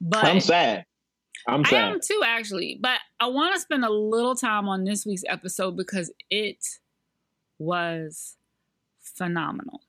But 0.00 0.24
I'm 0.24 0.40
sad. 0.40 0.84
I'm 1.46 1.62
I 1.66 1.76
am 1.76 2.00
too, 2.00 2.20
actually. 2.24 2.78
But 2.80 3.00
I 3.20 3.26
want 3.26 3.54
to 3.54 3.60
spend 3.60 3.84
a 3.84 3.90
little 3.90 4.34
time 4.34 4.68
on 4.68 4.84
this 4.84 5.06
week's 5.06 5.24
episode 5.28 5.76
because 5.76 6.12
it 6.30 6.64
was 7.58 8.36
phenomenal. 9.00 9.80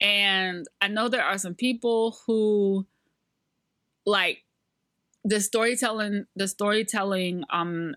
And 0.00 0.66
I 0.80 0.88
know 0.88 1.08
there 1.08 1.24
are 1.24 1.38
some 1.38 1.54
people 1.54 2.16
who 2.26 2.86
like 4.04 4.38
the 5.24 5.40
storytelling 5.40 6.26
the 6.34 6.48
storytelling 6.48 7.44
um 7.50 7.94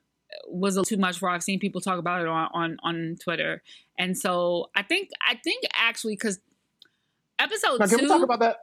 was 0.47 0.75
a 0.75 0.79
little 0.81 0.95
too 0.95 1.01
much 1.01 1.17
for 1.17 1.29
I've 1.29 1.41
seen 1.43 1.59
people 1.59 1.81
talk 1.81 1.97
about 1.97 2.21
it 2.21 2.27
on 2.27 2.49
on, 2.53 2.77
on 2.83 3.15
Twitter. 3.23 3.63
And 3.97 4.17
so 4.17 4.69
I 4.75 4.83
think 4.83 5.09
I 5.27 5.35
think 5.43 5.63
actually 5.73 6.15
because 6.15 6.39
episode 7.39 7.79
Now, 7.79 7.87
can 7.87 7.99
two 7.99 8.05
we 8.05 8.09
talk 8.09 8.23
about 8.23 8.39
that? 8.39 8.57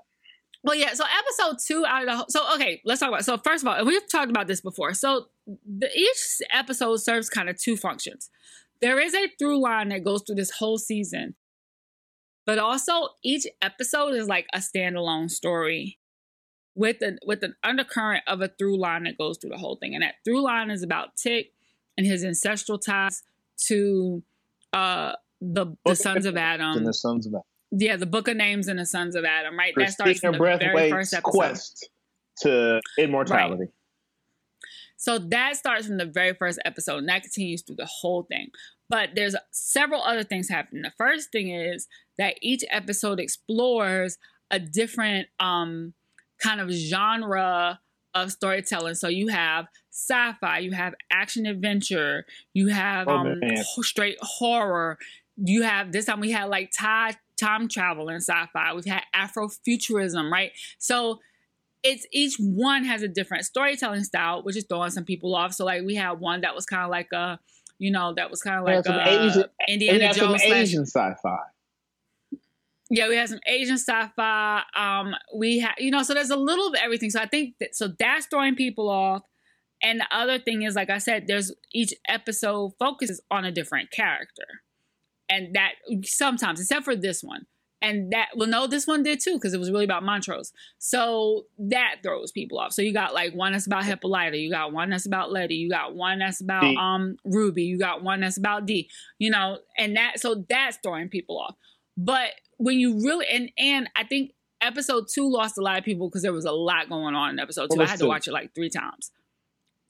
Well, 0.64 0.76
yeah. 0.76 0.94
So 0.94 1.04
episode 1.04 1.58
two 1.66 1.84
out 1.84 2.02
of 2.02 2.08
the 2.08 2.16
whole, 2.16 2.26
so 2.28 2.54
okay, 2.54 2.80
let's 2.84 3.00
talk 3.00 3.08
about. 3.08 3.24
So 3.24 3.36
first 3.36 3.64
of 3.64 3.68
all, 3.68 3.74
and 3.74 3.86
we've 3.86 4.08
talked 4.08 4.30
about 4.30 4.46
this 4.46 4.60
before. 4.60 4.94
So 4.94 5.26
the, 5.46 5.90
each 5.96 6.40
episode 6.52 6.96
serves 6.98 7.28
kind 7.28 7.48
of 7.48 7.58
two 7.58 7.76
functions. 7.76 8.30
There 8.80 9.00
is 9.00 9.14
a 9.14 9.28
through 9.38 9.60
line 9.60 9.88
that 9.90 10.04
goes 10.04 10.22
through 10.22 10.36
this 10.36 10.50
whole 10.50 10.78
season, 10.78 11.34
but 12.46 12.58
also 12.58 13.08
each 13.22 13.46
episode 13.60 14.14
is 14.14 14.28
like 14.28 14.46
a 14.52 14.58
standalone 14.58 15.30
story 15.30 15.98
with 16.74 17.02
an 17.02 17.18
with 17.26 17.42
an 17.42 17.54
undercurrent 17.62 18.24
of 18.26 18.40
a 18.40 18.48
through 18.48 18.78
line 18.78 19.04
that 19.04 19.18
goes 19.18 19.38
through 19.38 19.50
the 19.50 19.58
whole 19.58 19.76
thing. 19.76 19.94
And 19.94 20.02
that 20.02 20.16
through 20.24 20.42
line 20.42 20.70
is 20.70 20.82
about 20.82 21.16
Tic 21.16 21.52
and 21.96 22.06
his 22.06 22.24
ancestral 22.24 22.78
ties 22.78 23.22
to 23.66 24.22
uh 24.72 25.12
the 25.40 25.76
the 25.84 25.96
sons 25.96 26.24
of 26.24 26.36
Adam. 26.36 26.76
and 26.78 26.86
the 26.86 26.94
sons 26.94 27.26
of 27.26 27.34
Adam. 27.34 27.42
Yeah, 27.72 27.96
the 27.96 28.06
Book 28.06 28.28
of 28.28 28.36
Names 28.36 28.68
and 28.68 28.78
the 28.78 28.86
Sons 28.86 29.14
of 29.16 29.24
Adam, 29.24 29.58
right? 29.58 29.72
that 29.76 29.92
starts 29.92 30.20
Christina 30.20 30.36
from 30.36 30.58
the 30.58 30.58
very 30.58 30.90
first 30.90 31.14
episode. 31.14 31.30
quest 31.30 31.88
to 32.42 32.80
immortality. 32.98 33.64
So 34.96 35.18
that 35.18 35.56
starts 35.56 35.86
from 35.86 35.96
the 35.96 36.04
very 36.06 36.34
first 36.34 36.60
episode 36.64 36.98
and 36.98 37.08
that 37.08 37.22
continues 37.22 37.62
through 37.62 37.76
the 37.76 37.86
whole 37.86 38.22
thing. 38.22 38.48
But 38.88 39.10
there's 39.16 39.34
several 39.50 40.02
other 40.02 40.22
things 40.22 40.48
happening. 40.48 40.82
The 40.82 40.92
first 40.96 41.32
thing 41.32 41.50
is 41.50 41.88
that 42.18 42.36
each 42.40 42.62
episode 42.70 43.18
explores 43.18 44.18
a 44.50 44.58
different 44.60 45.28
um 45.40 45.94
kind 46.40 46.60
of 46.60 46.70
genre 46.70 47.80
of 48.14 48.30
storytelling. 48.30 48.94
So 48.94 49.08
you 49.08 49.28
have 49.28 49.66
sci-fi, 49.90 50.58
you 50.58 50.72
have 50.72 50.94
action 51.10 51.46
adventure, 51.46 52.24
you 52.52 52.68
have 52.68 53.08
Oh, 53.08 53.16
um 53.16 53.40
straight 53.80 54.18
horror. 54.20 54.98
You 55.36 55.62
have 55.62 55.90
this 55.90 56.04
time 56.04 56.20
we 56.20 56.30
had 56.30 56.44
like 56.44 56.70
time 56.78 57.14
time 57.42 57.68
travel 57.68 58.08
and 58.08 58.22
sci-fi. 58.22 58.72
We've 58.74 58.84
had 58.84 59.02
Afrofuturism, 59.14 60.30
right? 60.30 60.52
So 60.78 61.18
it's 61.82 62.06
each 62.12 62.36
one 62.38 62.84
has 62.84 63.02
a 63.02 63.08
different 63.08 63.44
storytelling 63.44 64.04
style, 64.04 64.42
which 64.44 64.56
is 64.56 64.64
throwing 64.68 64.90
some 64.90 65.04
people 65.04 65.34
off. 65.34 65.52
So 65.52 65.64
like 65.64 65.82
we 65.84 65.96
had 65.96 66.20
one 66.20 66.42
that 66.42 66.54
was 66.54 66.64
kind 66.64 66.84
of 66.84 66.90
like 66.90 67.10
a, 67.12 67.38
you 67.78 67.90
know, 67.90 68.14
that 68.14 68.30
was 68.30 68.40
kind 68.40 68.58
of 68.58 68.64
like 68.64 68.86
a 68.86 69.26
Asian- 69.26 69.50
Indiana 69.68 70.14
Jones 70.14 70.42
slash 70.42 70.58
Asian 70.58 70.86
sci-fi. 70.86 71.38
yeah, 72.92 73.08
we 73.08 73.16
had 73.16 73.28
some 73.30 73.40
Asian 73.46 73.78
sci-fi. 73.78 74.62
Um, 74.76 75.14
we 75.34 75.58
had, 75.60 75.74
you 75.78 75.90
know, 75.90 76.02
so 76.02 76.12
there's 76.12 76.30
a 76.30 76.36
little 76.36 76.68
of 76.68 76.74
everything. 76.74 77.08
So 77.10 77.20
I 77.20 77.26
think 77.26 77.54
that, 77.58 77.74
so 77.74 77.88
that's 77.98 78.26
throwing 78.26 78.54
people 78.54 78.90
off. 78.90 79.22
And 79.82 79.98
the 79.98 80.06
other 80.14 80.38
thing 80.38 80.62
is, 80.62 80.76
like 80.76 80.90
I 80.90 80.98
said, 80.98 81.26
there's 81.26 81.52
each 81.72 81.94
episode 82.06 82.72
focuses 82.78 83.20
on 83.30 83.46
a 83.46 83.50
different 83.50 83.90
character, 83.90 84.44
and 85.32 85.54
that 85.54 85.72
sometimes, 86.04 86.60
except 86.60 86.84
for 86.84 86.94
this 86.94 87.22
one, 87.22 87.46
and 87.80 88.12
that 88.12 88.28
well, 88.36 88.48
no, 88.48 88.66
this 88.66 88.86
one 88.86 89.02
did 89.02 89.18
too 89.20 89.34
because 89.34 89.54
it 89.54 89.58
was 89.58 89.70
really 89.70 89.84
about 89.84 90.04
Montrose. 90.04 90.52
So 90.78 91.46
that 91.58 91.96
throws 92.02 92.30
people 92.30 92.58
off. 92.58 92.72
So 92.72 92.82
you 92.82 92.92
got 92.92 93.14
like 93.14 93.34
one 93.34 93.52
that's 93.52 93.66
about 93.66 93.84
Hippolyta, 93.84 94.36
you 94.36 94.50
got 94.50 94.72
one 94.72 94.90
that's 94.90 95.06
about 95.06 95.32
Leti, 95.32 95.56
you 95.56 95.70
got 95.70 95.94
one 95.94 96.20
that's 96.20 96.40
about 96.40 96.62
D. 96.62 96.76
um 96.78 97.16
Ruby, 97.24 97.64
you 97.64 97.78
got 97.78 98.02
one 98.02 98.20
that's 98.20 98.36
about 98.36 98.66
D. 98.66 98.88
You 99.18 99.30
know, 99.30 99.58
and 99.76 99.96
that 99.96 100.20
so 100.20 100.44
that's 100.48 100.78
throwing 100.82 101.08
people 101.08 101.38
off. 101.38 101.56
But 101.96 102.30
when 102.58 102.78
you 102.78 103.02
really 103.02 103.26
and 103.26 103.50
and 103.58 103.88
I 103.96 104.04
think 104.04 104.32
episode 104.60 105.06
two 105.12 105.28
lost 105.28 105.58
a 105.58 105.62
lot 105.62 105.78
of 105.78 105.84
people 105.84 106.08
because 106.08 106.22
there 106.22 106.32
was 106.32 106.44
a 106.44 106.52
lot 106.52 106.88
going 106.88 107.14
on 107.14 107.30
in 107.30 107.40
episode 107.40 107.68
two. 107.70 107.78
What 107.78 107.88
I 107.88 107.90
had 107.90 107.98
to 107.98 108.04
two? 108.04 108.08
watch 108.08 108.28
it 108.28 108.32
like 108.32 108.54
three 108.54 108.70
times. 108.70 109.10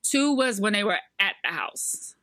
Two 0.03 0.35
was 0.35 0.61
when 0.61 0.73
they 0.73 0.85
were 0.85 0.99
at 1.21 1.35
the 1.45 1.51
house. 1.51 2.15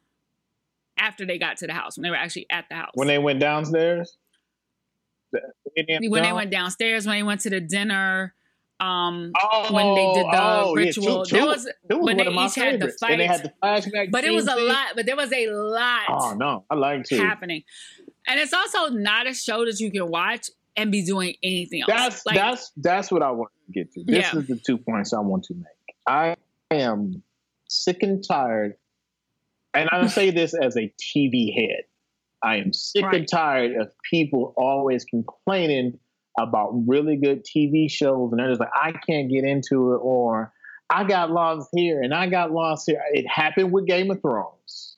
After 0.99 1.25
they 1.25 1.37
got 1.39 1.57
to 1.57 1.67
the 1.67 1.73
house, 1.73 1.97
when 1.97 2.03
they 2.03 2.09
were 2.09 2.15
actually 2.15 2.45
at 2.49 2.65
the 2.69 2.75
house. 2.75 2.91
When 2.93 3.07
they 3.07 3.17
went 3.17 3.39
downstairs. 3.39 4.17
The- 5.31 5.41
when 6.09 6.23
they 6.23 6.33
went 6.33 6.51
downstairs, 6.51 7.05
when 7.05 7.15
they 7.17 7.23
went 7.23 7.41
to 7.41 7.49
the 7.49 7.61
dinner, 7.61 8.33
um, 8.79 9.31
Oh, 9.41 9.73
when 9.73 9.93
they 9.95 10.13
did 10.15 10.25
the 10.31 10.39
oh, 10.41 10.75
yeah, 10.77 10.85
ritual. 10.85 11.25
two- 11.25 11.35
there 11.35 11.45
was 11.45 11.69
two 11.89 11.99
when 11.99 12.17
they 12.17 12.27
each 12.27 12.55
had 12.55 12.79
the 12.79 12.87
favorites. 12.89 13.03
And 13.03 13.19
they 13.21 13.27
fight, 13.27 13.39
had 13.41 13.43
the 13.43 13.53
flashback. 13.91 14.11
but 14.11 14.23
it 14.23 14.31
was 14.31 14.47
a 14.47 14.51
scene. 14.55 14.67
lot. 14.67 14.87
But 14.95 15.05
there 15.05 15.15
was 15.15 15.31
a 15.31 15.47
lot 15.51 16.01
Oh 16.09 16.33
no, 16.35 16.65
I 16.69 16.75
like 16.75 17.03
to. 17.05 17.17
happening, 17.17 17.63
and 18.27 18.39
it's 18.39 18.53
also 18.53 18.87
not 18.89 19.27
a 19.27 19.33
show 19.33 19.65
that 19.65 19.79
you 19.79 19.91
can 19.91 20.07
watch 20.09 20.49
and 20.75 20.91
be 20.91 21.05
doing 21.05 21.35
anything 21.43 21.81
else. 21.81 21.89
That's 21.91 22.25
like, 22.25 22.35
that's 22.35 22.71
that's 22.77 23.11
what 23.11 23.21
I 23.21 23.31
want 23.31 23.51
to 23.67 23.71
get 23.73 23.91
to. 23.93 24.03
This 24.03 24.33
Yeah. 24.33 24.39
is 24.39 24.47
the 24.47 24.55
two 24.57 24.77
points 24.77 25.13
I 25.13 25.19
want 25.19 25.43
to 25.45 25.53
make. 25.53 25.65
I 26.07 26.35
am 26.71 27.21
sick 27.67 28.01
and 28.01 28.23
tired, 28.25 28.75
and 29.73 29.89
I 29.91 30.07
say 30.07 30.31
this 30.31 30.53
as 30.53 30.75
a 30.77 30.93
TV 30.99 31.53
head. 31.53 31.83
I 32.43 32.57
am 32.57 32.71
sick 32.73 33.03
Right. 33.03 33.15
and 33.15 33.27
tired 33.29 33.75
of 33.79 33.91
people 34.09 34.53
always 34.57 35.03
complaining 35.05 35.99
about 36.39 36.71
really 36.87 37.17
good 37.17 37.43
TV 37.43 37.89
shows, 37.91 38.31
and 38.31 38.39
they're 38.39 38.47
just 38.49 38.61
like, 38.61 38.69
I 38.73 38.93
can't 39.07 39.29
get 39.29 39.43
into 39.43 39.93
it, 39.93 39.97
or 39.97 40.53
I 40.89 41.03
got 41.03 41.29
lost 41.31 41.69
here 41.73 42.01
and 42.01 42.13
I 42.13 42.27
got 42.27 42.51
lost 42.51 42.85
here. 42.89 43.01
It 43.13 43.27
happened 43.27 43.71
with 43.71 43.85
Game 43.85 44.09
of 44.09 44.21
Thrones. 44.21 44.97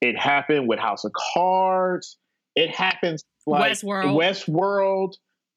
It 0.00 0.18
happened 0.18 0.68
with 0.68 0.78
House 0.78 1.04
of 1.04 1.12
Cards. 1.34 2.18
It 2.56 2.74
happens 2.74 3.22
like 3.46 3.72
Westworld. 3.72 4.16
Westworld. 4.16 5.14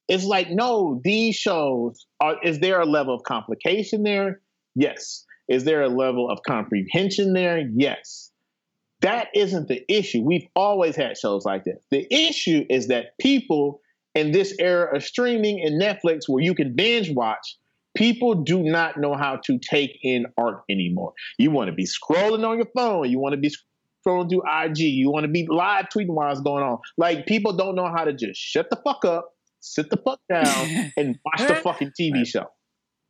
It's 0.07 0.23
like, 0.25 0.49
no, 0.51 1.01
these 1.03 1.35
shows 1.35 2.05
are 2.21 2.35
is 2.43 2.59
there 2.59 2.79
a 2.79 2.85
level 2.85 3.13
of 3.15 3.23
complication 3.23 4.03
there? 4.03 4.41
Yes. 4.75 5.25
Is 5.49 5.63
there 5.65 5.81
a 5.81 5.89
level 5.89 6.29
of 6.29 6.39
comprehension 6.45 7.33
there? 7.33 7.63
Yes. 7.75 8.31
That 9.03 9.27
isn't 9.35 9.67
the 9.67 9.83
issue. 9.93 10.21
We've 10.21 10.47
always 10.55 10.95
had 10.95 11.17
shows 11.17 11.45
like 11.45 11.65
this. 11.65 11.83
The 11.91 12.07
issue 12.09 12.65
is 12.69 12.87
that 12.87 13.17
people 13.19 13.81
in 14.15 14.31
this 14.31 14.55
era 14.59 14.95
of 14.95 15.03
streaming 15.03 15.61
and 15.61 15.81
Netflix, 15.81 16.21
where 16.27 16.43
you 16.43 16.55
can 16.55 16.73
binge 16.73 17.11
watch, 17.11 17.57
people 17.95 18.35
do 18.35 18.63
not 18.63 18.97
know 18.97 19.13
how 19.13 19.39
to 19.45 19.59
take 19.59 19.99
in 20.03 20.25
art 20.37 20.63
anymore. 20.69 21.13
You 21.37 21.51
want 21.51 21.67
to 21.67 21.73
be 21.73 21.85
scrolling 21.85 22.47
on 22.47 22.57
your 22.57 22.67
phone. 22.75 23.09
You 23.09 23.19
want 23.19 23.33
to 23.33 23.37
be 23.37 23.53
scrolling 24.05 24.29
through 24.29 24.43
IG. 24.49 24.79
You 24.79 25.11
want 25.11 25.25
to 25.25 25.31
be 25.31 25.47
live 25.49 25.87
tweeting 25.89 26.13
while 26.13 26.31
it's 26.31 26.41
going 26.41 26.63
on. 26.63 26.77
Like 26.97 27.25
people 27.25 27.53
don't 27.53 27.75
know 27.75 27.91
how 27.93 28.05
to 28.05 28.13
just 28.13 28.39
shut 28.39 28.69
the 28.69 28.77
fuck 28.85 29.03
up, 29.03 29.31
sit 29.59 29.89
the 29.89 29.97
fuck 29.97 30.19
down, 30.29 30.93
and 30.97 31.19
watch 31.25 31.47
the 31.47 31.55
fucking 31.55 31.91
TV 31.99 32.25
show. 32.25 32.45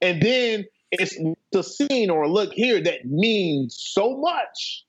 And 0.01 0.21
then 0.21 0.65
it's 0.91 1.17
the 1.51 1.63
scene 1.63 2.09
or 2.09 2.27
look 2.27 2.53
here 2.53 2.81
that 2.81 3.05
means 3.05 3.77
so 3.79 4.17
much. 4.17 4.85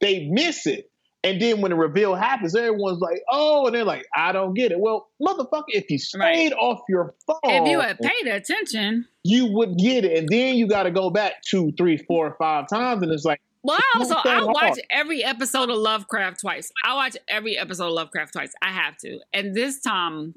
They 0.00 0.28
miss 0.30 0.66
it. 0.66 0.90
And 1.24 1.42
then 1.42 1.60
when 1.60 1.70
the 1.72 1.76
reveal 1.76 2.14
happens, 2.14 2.54
everyone's 2.54 3.00
like, 3.00 3.20
oh, 3.28 3.66
and 3.66 3.74
they're 3.74 3.84
like, 3.84 4.06
I 4.14 4.30
don't 4.30 4.54
get 4.54 4.70
it. 4.70 4.78
Well, 4.78 5.08
motherfucker, 5.20 5.64
if 5.68 5.90
you 5.90 5.98
stayed 5.98 6.20
Right. 6.20 6.52
off 6.52 6.80
your 6.88 7.16
phone, 7.26 7.38
If 7.44 7.68
you 7.68 7.80
had 7.80 7.98
paid 7.98 8.28
attention, 8.28 9.04
you 9.24 9.46
would 9.52 9.76
get 9.76 10.04
it. 10.04 10.16
And 10.16 10.28
then 10.28 10.54
you 10.54 10.68
got 10.68 10.84
to 10.84 10.92
go 10.92 11.10
back 11.10 11.42
two, 11.42 11.72
three, 11.76 11.96
four, 11.96 12.36
five 12.38 12.68
times. 12.68 13.02
And 13.02 13.10
it's 13.12 13.24
like, 13.24 13.40
Well, 13.64 13.76
I 13.78 13.98
also 13.98 14.14
I 14.14 14.44
watch 14.44 14.78
every 14.90 15.24
episode 15.24 15.70
of 15.70 15.76
Lovecraft 15.76 16.40
twice. 16.40 16.70
I 16.84 16.94
watch 16.94 17.16
every 17.26 17.58
episode 17.58 17.88
of 17.88 17.94
Lovecraft 17.94 18.34
twice. 18.34 18.52
I 18.62 18.70
have 18.70 18.96
to. 18.98 19.18
And 19.32 19.56
this 19.56 19.80
time 19.80 20.36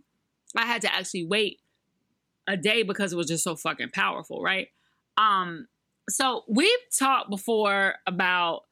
I 0.57 0.65
had 0.65 0.81
to 0.81 0.93
actually 0.93 1.25
wait 1.27 1.59
a 2.47 2.57
day 2.57 2.81
because 2.81 3.13
it 3.13 3.17
was 3.17 3.27
just 3.27 3.43
so 3.43 3.55
fucking 3.55 3.89
powerful, 3.93 4.41
right? 4.41 4.69
Um 5.15 5.67
so 6.09 6.43
we've 6.49 6.71
talked 6.97 7.29
before 7.29 7.93
about 8.07 8.63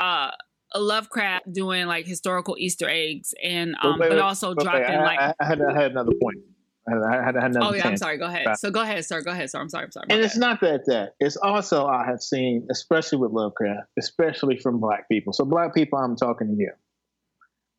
uh 0.00 0.30
Lovecraft 0.74 1.52
doing 1.52 1.86
like 1.86 2.06
historical 2.06 2.56
Easter 2.58 2.88
eggs 2.88 3.34
and 3.42 3.74
um 3.82 3.98
but 3.98 4.18
also 4.18 4.50
okay, 4.50 4.64
dropping 4.64 4.96
I, 4.96 5.04
like 5.04 5.18
I, 5.20 5.34
I, 5.40 5.44
had, 5.44 5.60
I 5.62 5.82
had 5.82 5.90
another 5.92 6.12
point. 6.20 6.38
I 6.88 6.92
had, 6.92 7.02
I 7.02 7.24
had, 7.24 7.36
another 7.36 7.58
Oh 7.62 7.74
yeah, 7.74 7.86
I'm 7.86 7.96
sorry, 7.96 8.18
go 8.18 8.26
ahead. 8.26 8.58
So 8.58 8.70
go 8.70 8.80
ahead, 8.80 9.04
sir. 9.04 9.20
Go 9.20 9.30
ahead, 9.30 9.50
sir. 9.50 9.60
I'm 9.60 9.68
sorry, 9.68 9.84
I'm 9.84 9.92
sorry. 9.92 10.06
And 10.10 10.20
it's 10.20 10.36
not 10.36 10.60
that 10.62 10.82
that. 10.86 11.14
It's 11.20 11.36
also 11.36 11.86
I 11.86 12.04
have 12.06 12.20
seen, 12.20 12.66
especially 12.70 13.18
with 13.18 13.32
Lovecraft, 13.32 13.88
especially 13.98 14.58
from 14.58 14.80
black 14.80 15.08
people. 15.08 15.32
So 15.32 15.44
black 15.44 15.74
people, 15.74 15.98
I'm 15.98 16.16
talking 16.16 16.48
to 16.48 16.54
you. 16.56 16.72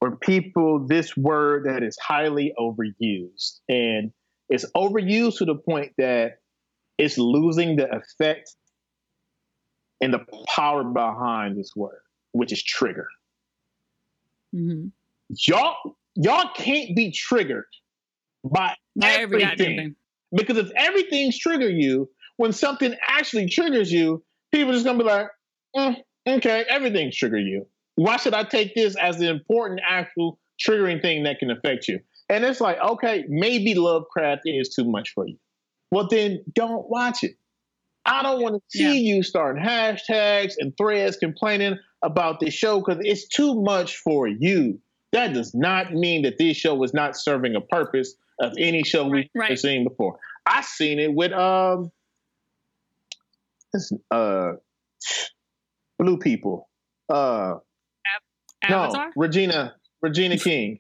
Or 0.02 0.16
people, 0.18 0.88
this 0.88 1.16
word 1.16 1.66
that 1.66 1.84
is 1.84 1.98
highly 1.98 2.54
overused. 2.60 3.60
And 3.70 4.12
it's 4.50 4.66
overused 4.76 5.38
to 5.38 5.46
the 5.46 5.56
point 5.56 5.94
that 5.98 6.40
it's 6.98 7.18
losing 7.18 7.76
the 7.76 7.88
effect 7.96 8.56
and 10.02 10.14
the 10.14 10.26
power 10.56 10.84
behind 10.84 11.58
this 11.58 11.72
word, 11.76 12.02
which 12.32 12.52
is 12.52 12.63
trigger. 12.63 13.08
Mhm. 14.54 14.91
Y'all, 15.48 15.76
y'all 16.15 16.50
can't 16.56 16.96
be 16.96 17.12
triggered 17.12 17.65
by 18.44 18.76
everything. 19.02 19.58
thing. 19.58 19.96
Because 20.34 20.58
if 20.58 20.72
everything's 20.76 21.38
trigger 21.38 21.70
you, 21.70 22.10
when 22.38 22.54
something 22.54 22.96
actually 23.08 23.50
triggers 23.50 23.91
you, 23.91 24.24
people 24.52 24.72
are 24.72 24.74
just 24.74 24.86
gonna 24.86 24.98
be 24.98 25.04
like, 25.04 25.28
"Mm, 25.76 25.96
okay, 26.28 26.65
everything's 26.67 27.15
trigger 27.15 27.39
you. 27.39 27.67
Why 27.96 28.17
should 28.17 28.34
I 28.34 28.44
take 28.44 28.74
this 28.74 28.96
as 28.98 29.17
the 29.17 29.30
important 29.30 29.82
actual 29.88 30.39
triggering 30.60 31.02
thing 31.02 31.24
that 31.24 31.39
can 31.39 31.52
affect 31.52 31.88
you? 31.88 32.00
And 32.30 32.46
it's 32.46 32.62
like, 32.62 32.80
okay, 32.80 33.26
maybe 33.28 33.76
Lovecraft 33.76 34.44
is 34.46 34.74
too 34.74 34.86
much 34.86 35.10
for 35.13 35.28
you. 35.28 35.38
Well, 35.91 36.08
then 36.08 36.44
don't 36.54 36.89
watch 36.89 37.24
it. 37.24 37.36
I 38.06 38.24
don't 38.24 38.41
want 38.41 38.56
to 38.56 38.78
see 38.78 39.02
you 39.02 39.22
starting 39.22 39.62
hashtags 39.62 40.54
and 40.58 40.76
threads 40.78 41.17
complaining 41.17 41.78
about 42.04 42.40
this 42.40 42.54
show 42.54 42.80
because 42.80 42.98
it's 43.02 43.28
too 43.28 43.62
much 43.62 43.98
for 43.98 44.28
you. 44.28 44.80
That 45.12 45.34
does 45.34 45.54
not 45.54 45.94
mean 45.94 46.24
that 46.24 46.38
this 46.38 46.58
show 46.58 46.74
was 46.76 46.94
not 46.94 47.16
serving 47.18 47.56
a 47.56 47.62
purpose 47.62 48.16
of 48.40 48.54
any 48.58 48.84
show 48.84 49.08
we've 49.08 49.30
Right. 49.36 49.58
seen 49.60 49.84
before. 49.88 50.18
I 50.46 50.62
seen 50.62 51.00
it 51.00 51.14
with 51.14 51.32
um, 51.34 51.92
this, 53.74 53.92
uh, 54.10 54.54
blue 56.00 56.18
people. 56.18 56.70
Uh, 57.10 57.56
Avatar? 58.64 59.08
no, 59.08 59.12
Regina, 59.16 59.76
Regina 60.02 60.38
King, 60.40 60.80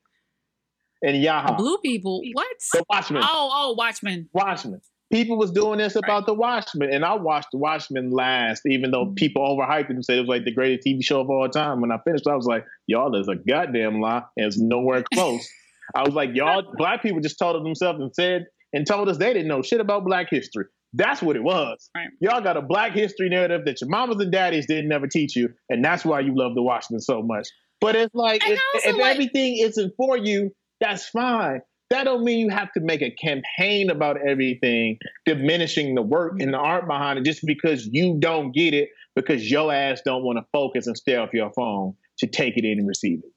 and 1.03 1.21
Yahya. 1.21 1.55
Blue 1.57 1.77
people. 1.79 2.21
What? 2.33 2.47
The 2.73 2.83
Watchmen. 2.89 3.23
Oh, 3.25 3.49
oh, 3.53 3.75
Watchmen. 3.77 4.29
Watchmen. 4.33 4.81
People 5.11 5.37
was 5.37 5.51
doing 5.51 5.77
this 5.77 5.95
about 5.95 6.25
the 6.25 6.33
Watchmen, 6.33 6.91
and 6.91 7.03
I 7.03 7.15
watched 7.15 7.49
the 7.51 7.57
Watchmen 7.57 8.11
last, 8.11 8.65
even 8.65 8.91
though 8.91 9.05
mm-hmm. 9.05 9.15
people 9.15 9.41
overhyped 9.41 9.89
it 9.89 9.91
and 9.91 10.05
said 10.05 10.17
it 10.17 10.21
was 10.21 10.29
like 10.29 10.45
the 10.45 10.53
greatest 10.53 10.87
TV 10.87 11.03
show 11.03 11.21
of 11.21 11.29
all 11.29 11.49
time. 11.49 11.81
When 11.81 11.91
I 11.91 11.97
finished, 11.99 12.27
I 12.27 12.35
was 12.35 12.45
like, 12.45 12.65
"Y'all 12.87 13.15
is 13.15 13.27
a 13.27 13.35
goddamn 13.35 13.99
lie, 13.99 14.23
and 14.37 14.45
it's 14.45 14.57
nowhere 14.57 15.03
close." 15.13 15.47
I 15.93 16.03
was 16.03 16.13
like, 16.13 16.31
"Y'all, 16.33 16.63
black 16.77 17.01
people 17.01 17.19
just 17.19 17.37
told 17.37 17.55
it 17.55 17.63
themselves 17.63 17.99
and 17.99 18.13
said 18.15 18.47
and 18.73 18.87
told 18.87 19.09
us 19.09 19.17
they 19.17 19.33
didn't 19.33 19.47
know 19.47 19.61
shit 19.61 19.81
about 19.81 20.05
Black 20.05 20.29
history." 20.29 20.65
That's 20.93 21.21
what 21.21 21.35
it 21.35 21.43
was. 21.43 21.89
Right. 21.95 22.09
Y'all 22.19 22.41
got 22.41 22.57
a 22.57 22.61
Black 22.61 22.93
history 22.93 23.29
narrative 23.29 23.61
that 23.65 23.79
your 23.79 23.89
mamas 23.89 24.19
and 24.19 24.31
daddies 24.31 24.65
didn't 24.65 24.89
never 24.89 25.07
teach 25.07 25.35
you, 25.35 25.49
and 25.69 25.83
that's 25.83 26.03
why 26.03 26.19
you 26.19 26.35
love 26.35 26.55
the 26.55 26.61
Watchmen 26.61 26.99
so 26.99 27.21
much. 27.21 27.47
But 27.79 27.95
it's 27.95 28.13
like 28.13 28.43
if, 28.45 28.59
if 28.85 28.97
like- 28.97 29.05
everything 29.05 29.57
isn't 29.57 29.93
for 29.97 30.17
you, 30.17 30.51
that's 30.79 31.07
fine. 31.07 31.61
That 31.91 32.05
don't 32.05 32.23
mean 32.23 32.39
you 32.39 32.49
have 32.49 32.71
to 32.71 32.79
make 32.79 33.01
a 33.01 33.11
campaign 33.11 33.89
about 33.89 34.17
everything, 34.25 34.97
diminishing 35.25 35.93
the 35.93 36.01
work 36.01 36.39
and 36.39 36.53
the 36.53 36.57
art 36.57 36.87
behind 36.87 37.19
it 37.19 37.25
just 37.25 37.45
because 37.45 37.85
you 37.91 38.15
don't 38.17 38.53
get 38.53 38.73
it 38.73 38.87
because 39.13 39.51
your 39.51 39.73
ass 39.73 40.01
don't 40.05 40.23
want 40.23 40.37
to 40.37 40.45
focus 40.53 40.87
and 40.87 40.95
stay 40.95 41.17
off 41.17 41.33
your 41.33 41.51
phone 41.51 41.93
to 42.19 42.27
take 42.27 42.55
it 42.55 42.63
in 42.63 42.79
and 42.79 42.87
receive 42.87 43.19
it. 43.19 43.31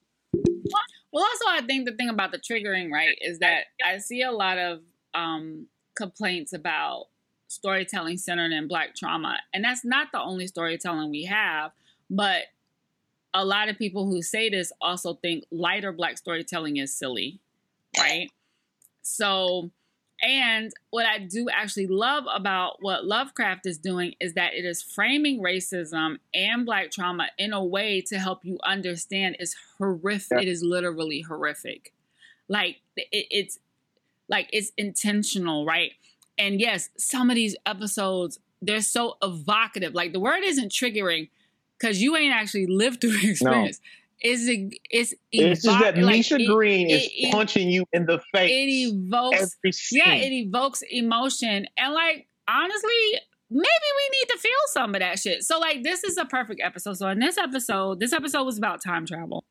Well, 1.12 1.24
also, 1.24 1.44
I 1.48 1.62
think 1.66 1.88
the 1.88 1.96
thing 1.96 2.08
about 2.08 2.30
the 2.30 2.38
triggering, 2.38 2.92
right, 2.92 3.18
is 3.20 3.40
that 3.40 3.64
I 3.84 3.98
see 3.98 4.22
a 4.22 4.30
lot 4.30 4.56
of 4.56 4.80
um, 5.14 5.66
complaints 5.96 6.52
about 6.52 7.06
storytelling 7.48 8.18
centered 8.18 8.52
in 8.52 8.68
Black 8.68 8.94
trauma. 8.94 9.36
And 9.52 9.64
that's 9.64 9.84
not 9.84 10.08
the 10.12 10.20
only 10.20 10.46
storytelling 10.46 11.10
we 11.10 11.24
have, 11.24 11.72
but 12.08 12.42
a 13.32 13.44
lot 13.44 13.68
of 13.68 13.78
people 13.78 14.06
who 14.06 14.22
say 14.22 14.48
this 14.48 14.72
also 14.80 15.14
think 15.14 15.44
lighter 15.50 15.90
Black 15.90 16.18
storytelling 16.18 16.76
is 16.76 16.96
silly, 16.96 17.40
right? 17.98 18.30
So, 19.04 19.70
and 20.22 20.72
what 20.90 21.06
I 21.06 21.18
do 21.18 21.48
actually 21.50 21.86
love 21.86 22.24
about 22.32 22.76
what 22.80 23.04
Lovecraft 23.04 23.66
is 23.66 23.78
doing 23.78 24.14
is 24.20 24.34
that 24.34 24.54
it 24.54 24.64
is 24.64 24.82
framing 24.82 25.40
racism 25.40 26.18
and 26.32 26.64
Black 26.64 26.90
trauma 26.90 27.28
in 27.38 27.52
a 27.52 27.62
way 27.62 28.00
to 28.02 28.18
help 28.18 28.44
you 28.44 28.58
understand 28.64 29.36
it's 29.38 29.54
horrific. 29.78 30.42
It 30.42 30.48
is 30.48 30.62
literally 30.62 31.20
horrific. 31.20 31.92
Like 32.48 32.78
it, 32.96 33.26
it's 33.30 33.58
like 34.28 34.48
it's 34.52 34.72
intentional, 34.78 35.66
right? 35.66 35.92
And 36.38 36.58
yes, 36.58 36.88
some 36.96 37.30
of 37.30 37.36
these 37.36 37.54
episodes 37.66 38.38
they're 38.62 38.80
so 38.80 39.18
evocative. 39.22 39.94
Like 39.94 40.12
the 40.12 40.20
word 40.20 40.42
isn't 40.42 40.72
triggering 40.72 41.28
because 41.78 42.00
you 42.00 42.16
ain't 42.16 42.34
actually 42.34 42.66
lived 42.66 43.02
through 43.02 43.18
the 43.20 43.30
experience. 43.30 43.80
It's 44.26 44.72
it's 44.90 45.14
It's 45.30 45.62
just 45.62 45.78
that 45.80 45.98
like, 45.98 46.16
Misha 46.16 46.36
it- 46.36 46.46
Green 46.46 46.88
is 46.88 47.04
it- 47.04 47.12
it- 47.14 47.32
punching 47.32 47.68
you 47.68 47.84
in 47.92 48.06
the 48.06 48.18
face. 48.34 48.50
it 48.50 48.94
evokes 48.94 49.56
yeah 49.92 50.14
it 50.14 50.32
evokes 50.32 50.82
emotion. 50.90 51.66
And 51.76 51.92
like 51.94 52.26
honestly 52.48 53.20
maybe 53.50 53.60
we 53.60 54.18
need 54.18 54.28
to 54.30 54.38
feel 54.38 54.50
some 54.68 54.94
of 54.94 55.00
that 55.00 55.18
shit. 55.18 55.42
So 55.44 55.58
like 55.60 55.82
this 55.82 56.02
is 56.04 56.16
a 56.16 56.24
perfect 56.24 56.60
episode. 56.64 56.94
So 56.96 57.08
in 57.08 57.18
this 57.18 57.36
episode 57.36 58.00
this 58.00 58.12
episode 58.14 58.44
was 58.44 58.56
about 58.56 58.82
time 58.82 59.04
travel. 59.06 59.44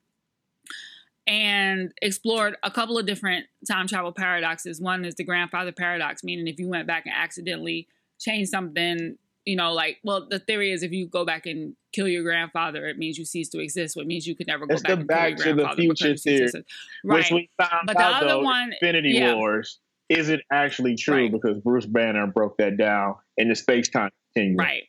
And 1.26 1.94
explored 2.02 2.58
a 2.64 2.72
couple 2.72 2.98
of 2.98 3.06
different 3.06 3.46
time 3.70 3.88
travel 3.88 4.12
paradoxes. 4.12 4.82
One 4.82 5.06
is 5.06 5.16
the 5.16 5.24
grandfather 5.24 5.72
paradox 5.72 6.24
meaning 6.24 6.48
if 6.48 6.60
you 6.60 6.68
went 6.68 6.88
back 6.88 7.06
and 7.06 7.14
accidentally 7.16 7.88
changed 8.20 8.50
something 8.52 9.18
you 9.45 9.56
know 9.56 9.73
like 9.73 9.97
well 10.03 10.27
the 10.29 10.39
theory 10.39 10.71
is 10.71 10.84
if 10.84 10.91
you 10.91 11.06
go 11.08 11.25
back 11.25 11.45
and 11.45 11.75
kill 11.91 12.08
your 12.08 12.23
grandfather 12.23 12.88
it 12.88 12.97
means 12.97 13.17
you 13.17 13.25
cease 13.25 13.49
to 13.49 13.60
exist 13.60 13.95
which 13.95 14.06
means 14.08 14.25
you 14.25 14.36
could 14.36 14.47
never 14.47 14.65
go 14.65 14.73
It's 14.73 14.82
back 14.84 14.89
the 14.89 14.93
and 15.01 15.10
kill 15.10 15.17
Back 15.17 15.38
to 15.38 15.53
the 15.53 15.69
Future 15.75 16.08
you 16.10 16.17
cease 16.17 16.23
to 16.23 16.29
theory, 16.29 16.43
exist. 16.43 16.65
which 17.03 17.32
right 17.32 17.34
we 17.34 17.49
found 17.62 17.88
But 17.88 17.97
the 17.97 18.03
out 18.03 18.13
other 18.23 18.27
though, 18.34 18.41
one- 18.41 18.71
Infinity 18.73 19.12
yeah. 19.12 19.36
Wars 19.36 19.79
isn't 20.10 20.41
actually 20.51 20.95
true 20.95 21.15
Right. 21.23 21.32
because 21.32 21.60
Bruce 21.60 21.86
Banner 21.86 22.27
broke 22.27 22.58
that 22.58 22.77
down 22.77 23.15
in 23.38 23.49
the 23.49 23.56
space 23.56 23.89
time 23.89 24.12
continuum. 24.36 24.65
Right. 24.65 24.84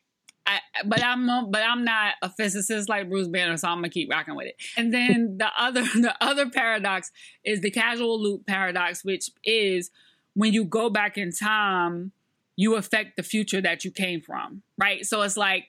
I, 0.46 0.58
but 0.84 1.02
I'm 1.02 1.50
but 1.50 1.62
I'm 1.62 1.84
not 1.84 2.14
a 2.20 2.28
physicist 2.28 2.88
like 2.88 3.08
Bruce 3.08 3.28
Banner, 3.28 3.56
so 3.56 3.66
I'm 3.68 3.78
gonna 3.78 3.88
keep 3.88 4.10
rocking 4.10 4.34
with 4.36 4.46
it. 4.48 4.56
And 4.76 4.92
then 4.92 5.36
the 5.38 5.48
other 5.58 5.82
the 5.94 6.14
other 6.20 6.50
paradox 6.50 7.10
is 7.44 7.60
the 7.62 7.70
casual 7.70 8.20
loop 8.22 8.46
paradox, 8.46 9.04
which 9.04 9.30
is 9.44 9.90
when 10.34 10.52
you 10.52 10.64
go 10.64 10.90
back 10.90 11.16
in 11.16 11.30
time, 11.32 12.12
you 12.56 12.76
affect 12.76 13.16
the 13.16 13.22
future 13.22 13.60
that 13.60 13.84
you 13.84 13.90
came 13.90 14.20
from. 14.20 14.62
Right. 14.78 15.04
So 15.04 15.22
it's 15.22 15.36
like 15.36 15.68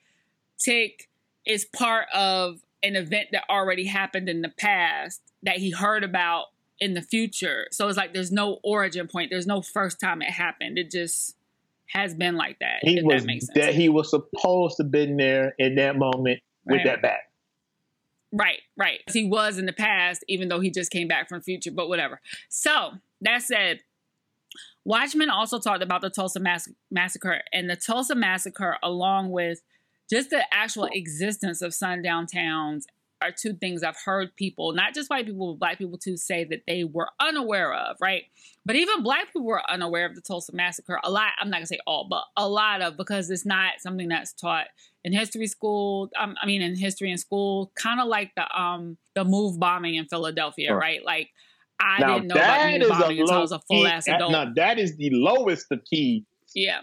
Tic 0.59 1.09
is 1.45 1.65
part 1.65 2.07
of 2.13 2.61
an 2.83 2.95
event 2.95 3.29
that 3.31 3.43
already 3.49 3.85
happened 3.85 4.29
in 4.29 4.41
the 4.41 4.49
past 4.49 5.21
that 5.43 5.57
he 5.57 5.71
heard 5.71 6.03
about 6.03 6.45
in 6.79 6.93
the 6.93 7.01
future. 7.01 7.67
So 7.71 7.88
it's 7.88 7.97
like 7.97 8.13
there's 8.13 8.31
no 8.31 8.59
origin 8.63 9.07
point. 9.07 9.29
There's 9.31 9.47
no 9.47 9.61
first 9.61 9.99
time 9.99 10.21
it 10.21 10.29
happened. 10.29 10.77
It 10.77 10.91
just 10.91 11.36
has 11.88 12.13
been 12.13 12.36
like 12.36 12.59
that. 12.59 12.79
He 12.81 12.97
if 12.97 13.03
was 13.05 13.21
that 13.21 13.27
makes 13.27 13.45
sense. 13.47 13.57
that 13.57 13.73
he 13.75 13.89
was 13.89 14.09
supposed 14.09 14.77
to 14.77 14.83
been 14.83 15.17
there 15.17 15.55
in 15.57 15.75
that 15.75 15.97
moment 15.97 16.41
with 16.65 16.77
Right. 16.77 16.86
that 16.86 17.01
bat. 17.01 17.19
Right, 18.31 18.61
right. 18.75 18.99
He 19.13 19.29
was 19.29 19.57
in 19.57 19.65
the 19.65 19.71
past, 19.73 20.23
even 20.27 20.49
though 20.49 20.59
he 20.59 20.69
just 20.69 20.91
came 20.91 21.07
back 21.07 21.29
from 21.29 21.41
future, 21.41 21.71
but 21.71 21.88
whatever. 21.88 22.19
So, 22.49 22.93
that 23.21 23.43
said, 23.43 23.79
Watchmen 24.84 25.30
also 25.30 25.60
talked 25.60 25.84
about 25.84 26.01
the 26.01 26.10
Tulsa 26.10 26.39
Mass- 26.39 26.70
Massacre, 26.91 27.41
and 27.53 27.70
the 27.70 27.76
Tulsa 27.76 28.16
Massacre, 28.16 28.78
along 28.84 29.32
with 29.32 29.62
just 30.10 30.30
the 30.30 30.43
actual 30.53 30.88
existence 30.91 31.62
of 31.62 31.74
sundown 31.74 32.28
towns, 32.28 32.86
are 33.22 33.32
two 33.32 33.53
things 33.53 33.84
I've 33.84 33.97
heard 34.03 34.36
people, 34.36 34.74
not 34.74 34.93
just 34.93 35.10
white 35.10 35.26
people, 35.26 35.53
but 35.53 35.60
black 35.60 35.78
people 35.78 35.97
too, 35.97 36.18
say 36.18 36.43
that 36.45 36.64
they 36.68 36.84
were 36.84 37.10
unaware 37.20 37.74
of, 37.74 37.97
right? 38.01 38.24
But 38.66 38.76
even 38.76 39.03
black 39.03 39.28
people 39.28 39.45
were 39.45 39.62
unaware 39.70 40.06
of 40.06 40.16
the 40.16 40.22
Tulsa 40.22 40.53
massacre. 40.53 40.99
A 41.03 41.10
lot, 41.10 41.32
I'm 41.39 41.49
not 41.49 41.58
gonna 41.58 41.68
say 41.68 41.80
all, 41.88 42.08
but 42.10 42.24
a 42.38 42.47
lot 42.47 42.82
of 42.82 42.97
because 42.97 43.30
it's 43.30 43.45
not 43.45 43.74
something 43.80 44.10
that's 44.10 44.34
taught 44.34 44.68
in 45.03 45.14
history 45.14 45.47
school. 45.47 46.10
Um, 46.20 46.36
I 46.41 46.45
mean, 46.45 46.62
in 46.62 46.76
history 46.76 47.12
in 47.12 47.18
school, 47.18 47.72
kind 47.76 47.99
of 47.99 48.08
like 48.08 48.32
the 48.36 48.60
um 48.60 48.97
the 49.16 49.24
MOVE 49.24 49.60
bombing 49.60 49.95
in 49.95 50.06
Philadelphia, 50.08 50.76
right? 50.76 51.03
Like 51.03 51.30
I 51.80 51.99
now 51.99 52.13
didn't 52.15 52.28
know 52.28 52.36
about 52.36 52.45
that 52.45 52.71
the 52.71 52.86
is 52.86 52.86
a 52.86 52.89
bombing 52.89 53.19
until 53.19 53.36
I 53.36 53.39
was 53.39 53.51
a 53.51 53.59
full 53.59 53.88
ass 53.88 54.07
adult. 54.07 54.32
Now 54.32 54.51
that 54.55 54.80
is 54.80 54.95
the 54.97 55.09
lowest 55.11 55.67
of 55.71 55.80
key. 55.89 56.26
Yeah. 56.53 56.82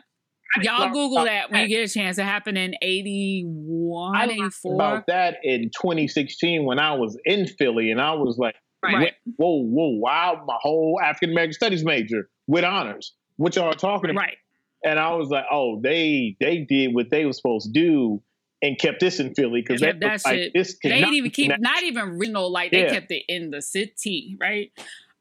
Y'all 0.60 0.88
Google 0.92 1.24
that 1.24 1.50
when 1.50 1.62
you 1.62 1.68
get 1.68 1.88
a 1.88 1.92
chance. 1.92 2.18
It 2.18 2.24
happened 2.24 2.58
in 2.58 2.74
81, 2.82 4.16
I 4.16 4.24
84. 4.24 4.74
about 4.74 5.06
that 5.06 5.38
in 5.42 5.70
2016 5.70 6.66
when 6.66 6.78
I 6.78 6.92
was 6.92 7.18
in 7.24 7.46
Philly, 7.46 7.90
and 7.90 8.00
I 8.00 8.12
was 8.12 8.36
like, 8.36 8.54
Right. 8.82 9.14
"Whoa, 9.36 9.62
whoa, 9.62 9.88
wow!" 9.98 10.42
My 10.46 10.58
whole 10.60 11.00
African 11.02 11.30
American 11.30 11.54
Studies 11.54 11.84
major 11.84 12.28
with 12.46 12.64
honors. 12.64 13.14
What 13.36 13.54
y'all 13.54 13.66
are 13.66 13.74
talking 13.74 14.10
about? 14.10 14.22
Right. 14.22 14.36
And 14.84 14.98
I 14.98 15.14
was 15.14 15.28
like, 15.28 15.44
"Oh, 15.50 15.80
they 15.80 16.36
they 16.40 16.58
did 16.68 16.92
what 16.92 17.08
they 17.08 17.24
were 17.24 17.32
supposed 17.32 17.72
to 17.72 17.80
do." 17.80 18.22
And 18.62 18.78
kept 18.78 19.00
this 19.00 19.18
in 19.18 19.34
Philly 19.34 19.60
because 19.60 19.80
that 19.80 20.00
like 20.00 20.20
shit- 20.20 20.52
this. 20.54 20.78
They 20.82 20.90
didn't 21.00 21.14
even 21.14 21.30
keep, 21.32 21.48
that- 21.48 21.60
not 21.60 21.82
even 21.82 22.16
regional, 22.16 22.48
like 22.50 22.70
they 22.70 22.82
Yeah. 22.84 22.90
kept 22.92 23.10
it 23.10 23.24
in 23.28 23.50
the 23.50 23.60
city, 23.60 24.36
right? 24.40 24.70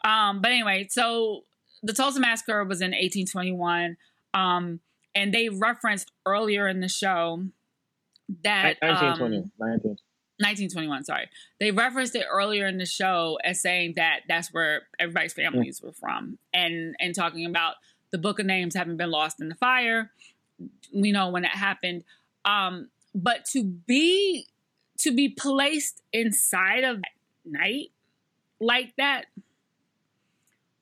Um, 0.06 0.42
but 0.42 0.52
anyway, 0.52 0.88
so 0.90 1.44
the 1.82 1.92
Tulsa 1.94 2.20
Massacre 2.20 2.64
was 2.64 2.82
in 2.82 2.92
1821. 2.94 3.98
Um, 4.36 4.80
and 5.16 5.34
they 5.34 5.50
referenced 5.50 6.12
earlier 6.26 6.68
in 6.68 6.80
the 6.82 6.88
show 6.88 7.44
that. 8.44 8.78
1920, 8.82 9.38
um, 9.38 9.52
19. 9.60 9.98
1921, 10.40 11.04
sorry. 11.04 11.30
They 11.60 11.72
referenced 11.72 12.16
it 12.16 12.26
earlier 12.32 12.66
in 12.68 12.78
the 12.78 12.86
show 12.86 13.38
as 13.44 13.62
saying 13.62 13.94
that 13.96 14.22
that's 14.28 14.52
where 14.54 14.84
everybody's 15.00 15.34
families 15.34 15.82
were 15.82 15.92
from 15.94 16.38
and 16.54 16.96
and 17.00 17.14
talking 17.14 17.46
about 17.46 17.76
the 18.12 18.18
book 18.18 18.40
of 18.40 18.46
names 18.48 18.74
having 18.76 18.98
been 18.98 19.12
lost 19.12 19.40
in 19.40 19.50
the 19.50 19.56
fire. 19.56 20.12
We 20.94 21.12
know 21.12 21.30
when 21.30 21.46
it 21.46 21.52
happened. 21.52 22.06
Um 22.46 22.90
but 23.14 23.46
to 23.46 23.64
be 23.64 24.48
to 25.00 25.12
be 25.16 25.30
placed 25.30 26.02
inside 26.14 26.84
of 26.84 26.98
that 26.98 27.10
night 27.46 27.88
like 28.60 28.94
that 28.98 29.26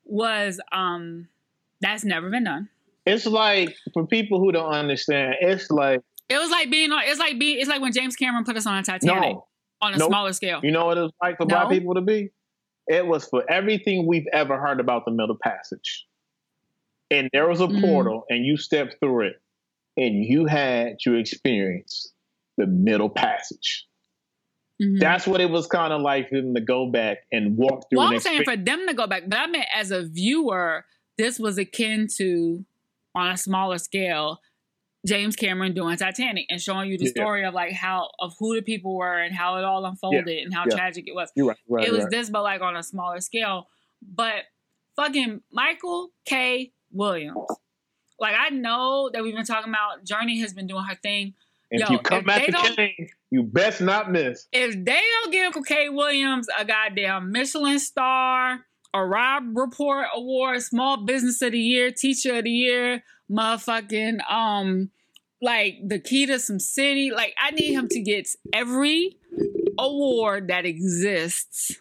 was 0.04 0.60
um 0.72 1.28
that's 1.80 2.04
never 2.04 2.28
been 2.30 2.44
done. 2.44 2.68
It's 3.06 3.24
like 3.26 3.74
for 3.94 4.06
people 4.06 4.38
who 4.38 4.52
don't 4.52 4.70
understand, 4.72 5.36
it's 5.40 5.70
like 5.70 6.00
It 6.28 6.38
was 6.38 6.50
like 6.50 6.70
being 6.70 6.92
on 6.92 7.02
it's 7.04 7.18
like 7.18 7.38
being 7.38 7.58
it's 7.58 7.68
like 7.68 7.80
when 7.80 7.92
James 7.92 8.16
Cameron 8.16 8.44
put 8.44 8.56
us 8.56 8.66
on 8.66 8.76
a 8.76 8.82
Titanic 8.82 9.32
no. 9.32 9.46
on 9.80 9.94
a 9.94 9.98
Nope. 9.98 10.08
smaller 10.08 10.32
scale. 10.32 10.60
You 10.62 10.72
know 10.72 10.86
what 10.86 10.98
it 10.98 11.02
was 11.02 11.12
like 11.22 11.36
for 11.38 11.44
No. 11.44 11.48
black 11.56 11.70
people 11.70 11.94
to 11.94 12.00
be? 12.02 12.30
It 12.88 13.06
was 13.06 13.24
for 13.26 13.48
everything 13.50 14.06
we've 14.06 14.26
ever 14.32 14.58
heard 14.58 14.80
about 14.80 15.04
the 15.04 15.12
Middle 15.12 15.38
Passage. 15.40 16.06
And 17.10 17.28
there 17.32 17.48
was 17.48 17.60
a 17.60 17.66
Mhm. 17.66 17.80
portal, 17.80 18.24
and 18.28 18.44
you 18.44 18.56
stepped 18.56 18.96
through 19.00 19.26
it, 19.28 19.40
and 19.96 20.24
you 20.24 20.46
had 20.46 20.98
to 21.04 21.14
experience 21.14 22.12
the 22.60 22.66
Middle 22.66 23.10
Passage. 23.10 23.86
Mhm. 24.80 24.98
That's 24.98 25.26
what 25.26 25.40
it 25.40 25.50
was 25.50 25.66
kind 25.66 25.92
of 25.92 26.00
like 26.00 26.28
for 26.30 26.36
them 26.40 26.54
to 26.54 26.60
go 26.60 26.86
back 26.90 27.18
and 27.32 27.56
walk 27.56 27.88
through. 27.90 27.98
Well, 27.98 28.08
I'm 28.08 28.18
saying 28.20 28.44
for 28.44 28.56
them 28.56 28.86
to 28.86 28.94
go 28.94 29.06
back, 29.06 29.24
but 29.28 29.38
I 29.38 29.46
meant 29.46 29.66
as 29.74 29.90
a 29.90 30.04
viewer, 30.06 30.84
this 31.18 31.38
was 31.38 31.58
akin 31.58 32.06
to, 32.16 32.64
on 33.14 33.30
a 33.30 33.36
smaller 33.36 33.76
scale, 33.78 34.40
James 35.06 35.36
Cameron 35.36 35.74
doing 35.74 35.96
Titanic 35.96 36.46
and 36.50 36.60
showing 36.60 36.90
you 36.90 36.96
the 36.98 37.04
Yeah. 37.06 37.10
story 37.22 37.44
of 37.44 37.52
like 37.54 37.72
how 37.72 38.10
of 38.18 38.34
who 38.38 38.54
the 38.54 38.62
people 38.62 38.94
were 38.96 39.18
and 39.18 39.34
how 39.34 39.56
it 39.56 39.64
all 39.64 39.84
unfolded 39.84 40.28
and 40.28 40.52
how 40.54 40.64
Yeah. 40.68 40.76
tragic 40.76 41.08
it 41.08 41.14
was. 41.14 41.30
Right, 41.36 41.56
right, 41.68 41.86
it 41.86 41.90
was 41.90 42.02
right. 42.04 42.10
this, 42.10 42.30
but 42.30 42.42
like 42.42 42.60
on 42.62 42.76
a 42.76 42.82
smaller 42.82 43.20
scale. 43.20 43.68
But 44.02 44.44
fucking 44.96 45.42
Michael 45.52 46.10
K. 46.26 46.72
Williams. 46.92 47.38
Like 48.18 48.34
I 48.38 48.50
know 48.50 49.08
that 49.12 49.22
we've 49.22 49.34
been 49.34 49.46
talking 49.46 49.70
about 49.70 50.04
Jurnee 50.04 50.40
has 50.40 50.52
been 50.52 50.66
doing 50.66 50.84
her 50.84 50.96
thing. 51.02 51.34
If 51.70 51.80
yo, 51.88 51.92
you 51.92 51.98
come 52.00 52.20
if 52.20 52.28
at 52.28 52.40
they 52.40 52.46
the 52.46 52.52
don't- 52.52 53.10
you 53.30 53.42
best 53.44 53.80
not 53.80 54.10
miss. 54.10 54.46
if 54.52 54.72
they 54.84 55.00
don't 55.22 55.30
give 55.32 55.54
K. 55.66 55.88
Williams 55.88 56.48
a 56.58 56.64
goddamn 56.64 57.30
Michelin 57.30 57.78
star, 57.78 58.64
a 58.92 59.04
Robb 59.06 59.56
Report 59.56 60.06
Award, 60.14 60.62
Small 60.62 60.96
Business 61.04 61.40
of 61.42 61.52
the 61.52 61.60
Year, 61.60 61.92
Teacher 61.92 62.38
of 62.38 62.44
the 62.44 62.50
Year, 62.50 63.04
motherfucking 63.30 64.18
um, 64.28 64.90
like 65.40 65.76
the 65.86 66.00
key 66.00 66.26
to 66.26 66.38
some 66.40 66.58
city, 66.58 67.10
like 67.12 67.34
I 67.40 67.52
need 67.52 67.72
him 67.72 67.86
to 67.88 68.00
get 68.00 68.28
every 68.52 69.16
award 69.78 70.48
that 70.48 70.66
exists, 70.66 71.76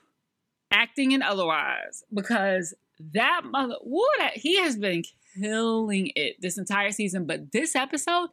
acting 0.72 1.14
and 1.14 1.24
otherwise, 1.24 2.04
because 2.14 2.74
that 3.14 3.42
mother, 3.46 3.76
woo, 3.82 4.06
that 4.20 4.38
he 4.38 4.58
has 4.60 4.78
been 4.78 5.04
killing 5.42 6.12
it 6.16 6.36
this 6.42 6.58
entire 6.60 6.92
season. 6.92 7.26
But 7.26 7.52
this 7.52 7.76
episode, 7.76 8.30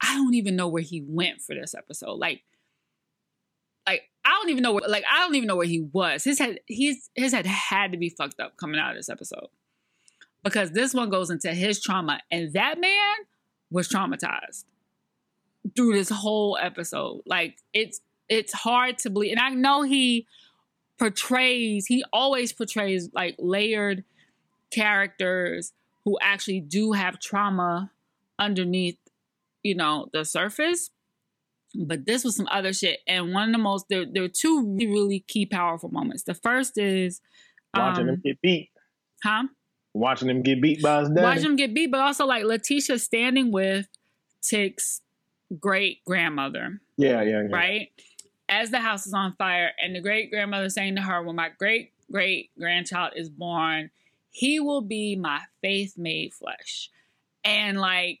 I 0.00 0.14
don't 0.14 0.34
even 0.34 0.56
know 0.56 0.68
where 0.68 0.82
he 0.82 1.04
went 1.06 1.40
for 1.40 1.54
this 1.54 1.74
episode. 1.74 2.14
Like 2.14 2.42
like 3.86 4.02
I 4.24 4.30
don't 4.30 4.50
even 4.50 4.62
know 4.62 4.72
where 4.72 4.88
like 4.88 5.04
I 5.10 5.20
don't 5.20 5.34
even 5.34 5.46
know 5.46 5.56
where 5.56 5.66
he 5.66 5.80
was. 5.80 6.24
His 6.24 6.38
head 6.38 6.60
he's 6.66 7.10
his 7.14 7.32
head 7.32 7.46
had 7.46 7.92
to 7.92 7.98
be 7.98 8.10
fucked 8.10 8.40
up 8.40 8.56
coming 8.56 8.80
out 8.80 8.90
of 8.90 8.96
this 8.96 9.08
episode. 9.08 9.48
Because 10.44 10.70
this 10.70 10.94
one 10.94 11.10
goes 11.10 11.30
into 11.30 11.52
his 11.52 11.82
trauma 11.82 12.20
and 12.30 12.52
that 12.52 12.80
man 12.80 13.16
was 13.70 13.88
traumatized 13.88 14.64
through 15.74 15.94
this 15.94 16.10
whole 16.10 16.56
episode. 16.60 17.22
Like 17.26 17.56
it's 17.72 18.00
it's 18.28 18.52
hard 18.52 18.98
to 18.98 19.10
believe 19.10 19.32
and 19.32 19.40
I 19.40 19.50
know 19.50 19.82
he 19.82 20.26
portrays 20.98 21.86
he 21.86 22.04
always 22.12 22.52
portrays 22.52 23.08
like 23.12 23.36
layered 23.38 24.04
characters 24.70 25.72
who 26.04 26.18
actually 26.20 26.60
do 26.60 26.92
have 26.92 27.18
trauma 27.18 27.90
underneath 28.38 28.98
you 29.62 29.74
know 29.74 30.08
the 30.12 30.24
surface 30.24 30.90
but 31.74 32.06
this 32.06 32.24
was 32.24 32.36
some 32.36 32.48
other 32.50 32.72
shit. 32.72 33.00
And 33.06 33.32
one 33.32 33.48
of 33.48 33.52
the 33.52 33.58
most 33.58 33.86
there, 33.88 34.04
there 34.10 34.22
were 34.22 34.28
two 34.28 34.74
really, 34.78 34.86
really 34.86 35.20
key 35.20 35.46
powerful 35.46 35.90
moments. 35.90 36.22
The 36.24 36.34
first 36.34 36.78
is 36.78 37.20
Watching 37.76 38.04
um, 38.04 38.14
him 38.14 38.22
get 38.24 38.40
beat. 38.40 38.70
huh? 39.22 39.44
Watching 39.92 40.30
him 40.30 40.42
get 40.42 40.62
beat 40.62 40.82
by 40.82 41.00
his 41.00 41.10
dad 41.10 41.22
Watch 41.22 41.40
him 41.40 41.56
get 41.56 41.74
beat, 41.74 41.90
but 41.90 42.00
also 42.00 42.24
like 42.24 42.44
Letitia 42.44 42.98
standing 42.98 43.52
with 43.52 43.86
Tic's 44.42 45.02
great 45.58 46.04
grandmother, 46.04 46.80
yeah, 46.96 47.22
yeah, 47.22 47.42
yeah. 47.42 47.56
right? 47.56 47.88
As 48.48 48.70
the 48.70 48.78
house 48.78 49.06
is 49.06 49.12
on 49.12 49.34
fire, 49.36 49.72
and 49.78 49.94
the 49.94 50.00
great 50.00 50.30
grandmother 50.30 50.70
saying 50.70 50.96
to 50.96 51.02
her, 51.02 51.22
When 51.22 51.36
my 51.36 51.50
great 51.58 51.92
great 52.10 52.50
grandchild 52.58 53.12
is 53.16 53.28
born, 53.28 53.90
he 54.30 54.60
will 54.60 54.80
be 54.80 55.16
my 55.16 55.40
faith 55.60 55.94
made 55.98 56.32
flesh. 56.32 56.90
And 57.44 57.78
like 57.78 58.20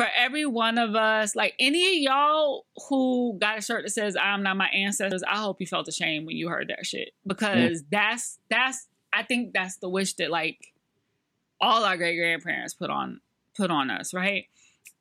for 0.00 0.08
every 0.16 0.46
one 0.46 0.78
of 0.78 0.96
us, 0.96 1.36
like 1.36 1.52
any 1.58 1.98
of 1.98 2.02
y'all 2.02 2.64
who 2.88 3.36
got 3.38 3.58
a 3.58 3.60
shirt 3.60 3.84
that 3.84 3.90
says 3.90 4.16
"I'm 4.16 4.42
not 4.42 4.56
my 4.56 4.68
ancestors," 4.68 5.22
I 5.22 5.36
hope 5.36 5.60
you 5.60 5.66
felt 5.66 5.88
ashamed 5.88 6.26
when 6.26 6.38
you 6.38 6.48
heard 6.48 6.68
that 6.68 6.86
shit 6.86 7.10
because 7.26 7.84
that's 7.90 8.38
that's 8.48 8.88
I 9.12 9.24
think 9.24 9.52
that's 9.52 9.76
the 9.76 9.90
wish 9.90 10.14
that 10.14 10.30
like 10.30 10.72
all 11.60 11.84
our 11.84 11.98
great 11.98 12.16
grandparents 12.16 12.72
put 12.72 12.88
on 12.88 13.20
put 13.54 13.70
on 13.70 13.90
us, 13.90 14.14
right? 14.14 14.46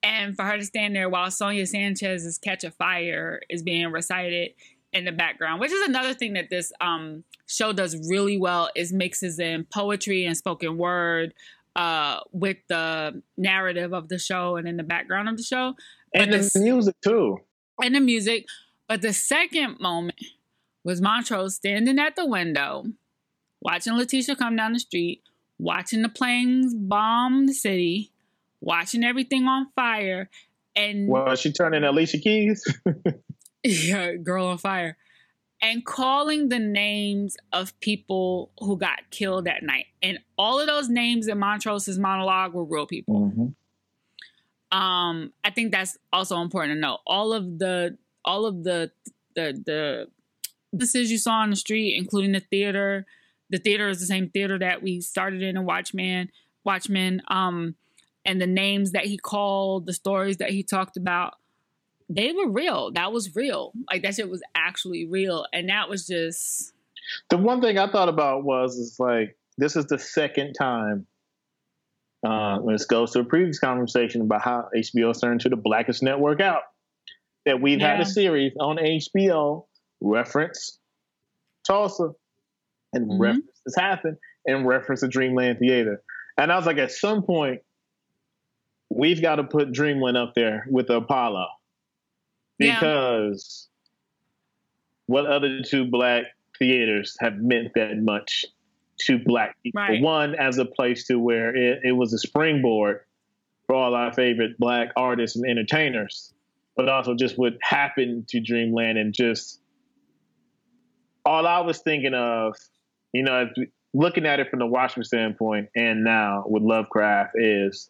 And 0.03 0.35
for 0.35 0.43
her 0.43 0.57
to 0.57 0.65
stand 0.65 0.97
there 0.97 1.07
while 1.07 1.31
Sonia 1.31 1.65
Sanchez's 1.65 2.37
"Catch 2.37 2.65
a 2.65 2.71
Fire" 2.71 3.39
is 3.49 3.63
being 3.63 3.93
recited 3.93 4.51
in 4.91 5.05
the 5.05 5.13
background, 5.13 5.61
which 5.61 5.71
is 5.71 5.87
another 5.87 6.13
thing 6.13 6.33
that 6.33 6.49
this 6.49 6.73
um, 6.81 7.23
show 7.47 7.71
does 7.71 7.95
really 8.09 8.37
well, 8.37 8.69
is 8.75 8.91
mixes 8.91 9.39
in 9.39 9.63
poetry 9.63 10.25
and 10.25 10.35
spoken 10.35 10.77
word 10.77 11.33
uh, 11.75 12.19
with 12.31 12.57
the 12.67 13.21
narrative 13.37 13.93
of 13.93 14.09
the 14.09 14.19
show 14.19 14.55
and 14.57 14.67
in 14.67 14.77
the 14.77 14.83
background 14.83 15.29
of 15.29 15.37
the 15.37 15.43
show 15.43 15.75
And 16.13 16.31
the 16.33 16.37
this- 16.37 16.55
music 16.55 16.95
too. 17.03 17.37
and 17.81 17.95
the 17.95 17.99
music. 17.99 18.45
But 18.87 19.01
the 19.01 19.13
second 19.13 19.79
moment 19.79 20.19
was 20.83 20.99
Montrose 21.01 21.55
standing 21.55 21.99
at 21.99 22.15
the 22.15 22.25
window, 22.25 22.85
watching 23.61 23.93
Letitia 23.93 24.35
come 24.35 24.55
down 24.55 24.73
the 24.73 24.79
street, 24.79 25.21
watching 25.59 26.01
the 26.01 26.09
planes 26.09 26.73
bomb 26.73 27.45
the 27.45 27.53
city, 27.53 28.11
watching 28.61 29.03
everything 29.03 29.43
on 29.45 29.67
fire, 29.75 30.29
and 30.75 31.07
Well, 31.07 31.35
she 31.35 31.51
turned 31.51 31.75
in 31.75 31.83
Alicia 31.83 32.17
Keys. 32.17 32.63
yeah, 33.63 34.13
girl 34.15 34.47
on 34.47 34.57
fire, 34.57 34.97
and 35.61 35.85
calling 35.85 36.49
the 36.49 36.59
names 36.59 37.35
of 37.51 37.77
people 37.81 38.51
who 38.59 38.77
got 38.77 38.99
killed 39.11 39.45
that 39.45 39.61
night. 39.63 39.87
And 40.01 40.19
all 40.37 40.59
of 40.59 40.67
those 40.67 40.87
names 40.89 41.27
in 41.27 41.37
Montrose's 41.37 41.99
monologue 41.99 42.53
were 42.53 42.63
real 42.63 42.87
people. 42.87 43.31
Mhm. 43.35 43.55
um 44.71 45.33
i 45.43 45.49
think 45.49 45.71
that's 45.71 45.97
also 46.13 46.41
important 46.41 46.75
to 46.75 46.79
know 46.79 46.99
all 47.07 47.33
of 47.33 47.57
the 47.57 47.97
all 48.23 48.45
of 48.45 48.63
the 48.63 48.91
the 49.35 49.59
the 49.65 50.07
businesses 50.77 51.11
you 51.11 51.17
saw 51.17 51.39
on 51.39 51.49
the 51.49 51.55
street 51.55 51.95
including 51.97 52.33
the 52.33 52.39
theater 52.39 53.03
the 53.49 53.57
theater 53.57 53.89
is 53.89 53.99
the 53.99 54.05
same 54.05 54.29
theater 54.29 54.59
that 54.59 54.83
we 54.83 55.01
started 55.01 55.41
in 55.41 55.57
in 55.57 55.65
watchmen 55.65 56.29
watchmen 56.63 57.19
um 57.29 57.73
and 58.25 58.39
the 58.39 58.45
names 58.45 58.91
that 58.91 59.05
he 59.05 59.17
called 59.17 59.87
the 59.87 59.93
stories 59.93 60.37
that 60.37 60.51
he 60.51 60.61
talked 60.61 60.97
about 60.97 61.33
they 62.09 62.31
were 62.31 62.49
real. 62.49 62.91
That 62.91 63.11
was 63.11 63.35
real. 63.35 63.71
Like 63.89 64.01
that 64.03 64.15
shit 64.15 64.29
was 64.29 64.41
actually 64.55 65.05
real, 65.05 65.45
and 65.53 65.69
that 65.69 65.89
was 65.89 66.07
just 66.07 66.73
The 67.29 67.37
one 67.37 67.61
thing 67.61 67.77
I 67.77 67.89
thought 67.91 68.09
about 68.09 68.43
was 68.43 68.77
is 68.77 68.99
like 68.99 69.37
this 69.57 69.75
is 69.75 69.85
the 69.87 69.99
second 69.99 70.53
time. 70.53 71.05
Uh, 72.25 72.59
this 72.67 72.85
goes 72.85 73.11
to 73.11 73.19
a 73.19 73.23
previous 73.23 73.59
conversation 73.59 74.21
about 74.21 74.41
how 74.41 74.67
HBO 74.75 75.17
turned 75.19 75.39
to 75.41 75.49
the 75.49 75.55
Blackest 75.55 76.03
Network 76.03 76.41
out. 76.41 76.63
That 77.45 77.61
we've 77.61 77.79
had 77.79 78.01
a 78.01 78.05
series 78.05 78.51
on 78.59 78.77
HBO 78.77 79.65
reference 80.01 80.79
Tulsa 81.65 82.09
and 82.93 83.09
Mhm. 83.11 83.19
reference 83.19 83.61
this 83.65 83.75
happened 83.75 84.17
and 84.45 84.65
reference 84.67 85.01
the 85.01 85.07
Dreamland 85.07 85.59
Theater. 85.59 86.01
And 86.37 86.51
I 86.51 86.57
was 86.57 86.65
like, 86.65 86.77
at 86.77 86.91
some 86.91 87.23
point, 87.23 87.61
we've 88.89 89.21
got 89.21 89.35
to 89.35 89.43
put 89.43 89.71
Dreamland 89.71 90.17
up 90.17 90.33
there 90.35 90.65
with 90.69 90.87
the 90.87 90.95
Apollo 90.97 91.47
Yeah. 92.59 92.75
because 92.75 93.67
what 95.07 95.25
other 95.25 95.61
two 95.63 95.85
black 95.85 96.25
theaters 96.57 97.17
have 97.19 97.37
meant 97.37 97.69
that 97.75 97.97
much 97.97 98.45
to 99.01 99.17
black 99.17 99.55
people? 99.63 99.81
Right. 99.81 100.01
One 100.01 100.35
as 100.35 100.57
a 100.57 100.65
place 100.65 101.07
to 101.07 101.17
where 101.17 101.55
it, 101.55 101.79
it 101.83 101.91
was 101.93 102.13
a 102.13 102.19
springboard 102.19 103.01
for 103.65 103.75
all 103.75 103.95
our 103.95 104.13
favorite 104.13 104.57
black 104.59 104.89
artists 104.95 105.35
and 105.35 105.45
entertainers, 105.49 106.33
but 106.75 106.89
also 106.89 107.15
just 107.15 107.37
what 107.37 107.53
happened 107.61 108.27
to 108.29 108.39
Dreamland 108.39 108.97
and 108.97 109.13
just 109.13 109.61
all 111.25 111.47
I 111.47 111.59
was 111.61 111.79
thinking 111.79 112.13
of, 112.13 112.55
you 113.13 113.23
know, 113.23 113.49
looking 113.93 114.25
at 114.25 114.39
it 114.39 114.49
from 114.49 114.59
the 114.59 114.65
Watchmen 114.65 115.03
standpoint 115.03 115.69
and 115.75 116.03
now 116.03 116.43
with 116.47 116.63
Lovecraft 116.63 117.31
is, 117.35 117.89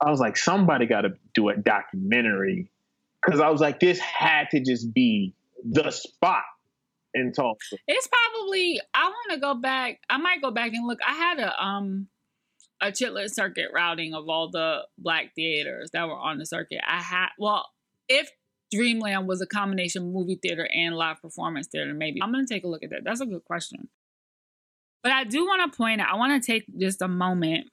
I 0.00 0.10
was 0.10 0.20
like, 0.20 0.36
somebody 0.36 0.86
got 0.86 1.02
to 1.02 1.10
do 1.34 1.48
a 1.48 1.56
documentary 1.56 2.70
because 3.24 3.40
I 3.40 3.50
was 3.50 3.60
like, 3.60 3.80
this 3.80 3.98
had 3.98 4.48
to 4.50 4.60
just 4.60 4.92
be 4.92 5.34
the 5.64 5.90
spot 5.90 6.42
in 7.14 7.32
Tulsa. 7.32 7.76
It's 7.86 8.08
probably 8.08 8.80
I 8.94 9.08
want 9.08 9.32
to 9.32 9.40
go 9.40 9.54
back. 9.54 10.00
I 10.08 10.18
might 10.18 10.42
go 10.42 10.50
back 10.50 10.72
and 10.72 10.86
look. 10.86 10.98
I 11.06 11.14
had 11.14 11.38
a 11.38 11.62
um 11.62 12.08
a 12.80 12.86
chitlin 12.86 13.30
circuit 13.30 13.68
routing 13.74 14.14
of 14.14 14.28
all 14.28 14.50
the 14.50 14.86
black 14.98 15.34
theaters 15.34 15.90
that 15.92 16.06
were 16.08 16.16
on 16.16 16.38
the 16.38 16.46
circuit. 16.46 16.80
I 16.86 17.02
had 17.02 17.28
well, 17.38 17.66
if 18.08 18.30
Dreamland 18.72 19.26
was 19.26 19.40
a 19.40 19.46
combination 19.46 20.12
movie 20.12 20.38
theater 20.40 20.68
and 20.72 20.94
live 20.96 21.20
performance 21.20 21.66
theater, 21.66 21.92
maybe 21.92 22.22
I'm 22.22 22.32
gonna 22.32 22.46
take 22.46 22.64
a 22.64 22.68
look 22.68 22.82
at 22.82 22.90
that. 22.90 23.04
That's 23.04 23.20
a 23.20 23.26
good 23.26 23.44
question. 23.44 23.88
But 25.02 25.12
I 25.12 25.24
do 25.24 25.44
want 25.46 25.72
to 25.72 25.76
point 25.76 26.00
out. 26.00 26.10
I 26.10 26.16
want 26.16 26.42
to 26.42 26.46
take 26.46 26.64
just 26.78 27.00
a 27.00 27.08
moment 27.08 27.68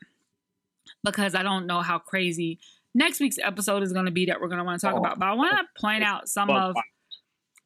because 1.04 1.36
I 1.36 1.44
don't 1.44 1.68
know 1.68 1.82
how 1.82 2.00
crazy 2.00 2.60
next 2.96 3.20
week's 3.20 3.38
episode 3.42 3.84
is 3.84 3.94
going 3.94 4.06
to 4.06 4.12
be 4.12 4.26
that 4.26 4.42
we're 4.42 4.48
going 4.48 4.60
to 4.60 4.64
want 4.64 4.80
to 4.80 4.86
talk 4.88 4.96
Oh. 4.96 5.00
about. 5.00 5.20
But 5.20 5.26
I 5.28 5.34
want 5.34 5.58
to 5.58 5.82
point 5.82 6.04
out 6.04 6.28
some 6.28 6.50
of 6.50 6.76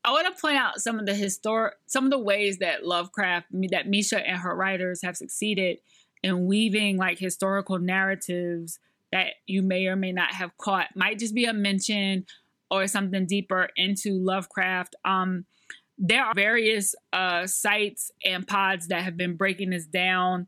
I 0.03 0.11
want 0.11 0.35
to 0.35 0.41
point 0.41 0.57
out 0.57 0.79
some 0.81 0.97
of 0.99 1.05
the 1.05 1.13
historic, 1.13 1.75
some 1.85 2.05
of 2.05 2.11
the 2.11 2.17
ways 2.19 2.57
that 2.57 2.83
Lovecraft, 2.85 3.47
that 3.69 3.87
Misha 3.87 4.19
and 4.27 4.39
her 4.41 4.55
writers 4.55 5.01
have 5.03 5.15
succeeded 5.15 5.77
in 6.23 6.45
weaving 6.47 6.97
like 6.97 7.19
historical 7.19 7.77
narratives 7.77 8.79
that 9.11 9.27
you 9.45 9.61
may 9.61 9.85
or 9.87 9.95
may 9.95 10.11
not 10.11 10.33
have 10.33 10.57
caught. 10.57 10.87
Might 10.95 11.19
just 11.19 11.35
be 11.35 11.45
a 11.45 11.53
mention 11.53 12.25
or 12.71 12.87
something 12.87 13.27
deeper 13.27 13.69
into 13.75 14.13
Lovecraft. 14.13 14.95
Um, 15.05 15.45
there 15.99 16.25
are 16.25 16.33
various 16.33 16.95
uh, 17.13 17.45
sites 17.45 18.09
and 18.25 18.47
pods 18.47 18.87
that 18.87 19.03
have 19.03 19.17
been 19.17 19.35
breaking 19.35 19.69
this 19.69 19.85
down 19.85 20.47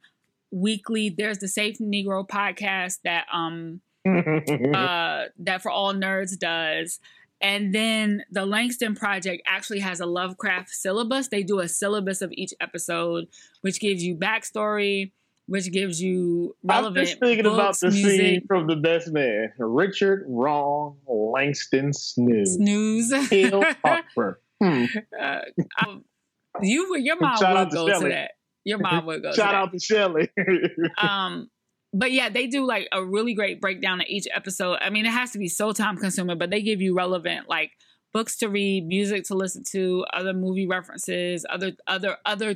weekly. 0.49 1.09
There's 1.15 1.37
the 1.39 1.47
Safe 1.47 1.77
Negro 1.79 2.27
podcast 2.27 2.99
that 3.03 3.25
um 3.31 3.81
uh, 4.75 5.25
that 5.39 5.61
for 5.61 5.71
all 5.71 5.93
nerds 5.93 6.37
does. 6.37 6.99
And 7.41 7.75
then 7.75 8.23
the 8.31 8.45
Langston 8.45 8.95
Project 8.95 9.43
actually 9.45 9.79
has 9.79 9.99
a 9.99 10.05
Lovecraft 10.05 10.69
syllabus. 10.69 11.27
They 11.27 11.43
do 11.43 11.59
a 11.59 11.67
syllabus 11.67 12.21
of 12.21 12.31
each 12.31 12.53
episode, 12.61 13.27
which 13.61 13.81
gives 13.81 14.01
you 14.01 14.15
backstory, 14.15 15.11
which 15.47 15.69
gives 15.73 16.01
you 16.01 16.55
I'm 16.63 16.69
relevant 16.69 17.07
just 17.07 17.19
thinking 17.19 17.45
about 17.45 17.57
books, 17.57 17.79
the 17.81 17.91
music, 17.91 18.19
scene 18.19 18.47
from 18.47 18.67
The 18.67 18.77
Best 18.77 19.11
Man. 19.11 19.51
Richard 19.57 20.23
Wrong 20.25 20.97
Langston 21.05 21.91
Snooze. 21.91 22.55
snooze. 22.55 23.29
Hill 23.29 23.63
Harper. 23.83 24.39
Hmm. 24.61 24.85
uh, 25.19 25.39
you, 26.61 26.95
your 26.97 27.19
mom 27.19 27.37
Shout 27.37 27.57
would 27.57 27.73
go 27.73 27.87
to 27.87 27.93
Shelley. 27.93 28.09
that. 28.11 28.31
Your 28.63 28.77
mom 28.77 29.05
would 29.05 29.21
go. 29.21 29.31
to 29.31 29.35
Shout 29.35 29.53
out 29.53 29.73
to 29.73 29.79
Shelley. 29.79 30.29
um 30.97 31.49
but 31.93 32.11
yeah 32.11 32.29
they 32.29 32.47
do 32.47 32.65
like 32.65 32.87
a 32.91 33.03
really 33.03 33.33
great 33.33 33.61
breakdown 33.61 34.01
of 34.01 34.07
each 34.07 34.27
episode. 34.33 34.77
I 34.81 34.89
mean 34.89 35.05
it 35.05 35.11
has 35.11 35.31
to 35.31 35.39
be 35.39 35.47
so 35.47 35.71
time 35.71 35.97
consuming 35.97 36.37
but 36.37 36.49
they 36.49 36.61
give 36.61 36.81
you 36.81 36.95
relevant 36.95 37.47
like 37.47 37.71
books 38.13 38.37
to 38.37 38.47
read 38.49 38.85
music 38.85 39.23
to 39.25 39.35
listen 39.35 39.63
to 39.71 40.05
other 40.13 40.33
movie 40.33 40.67
references 40.67 41.45
other 41.49 41.73
other 41.87 42.17
other 42.25 42.55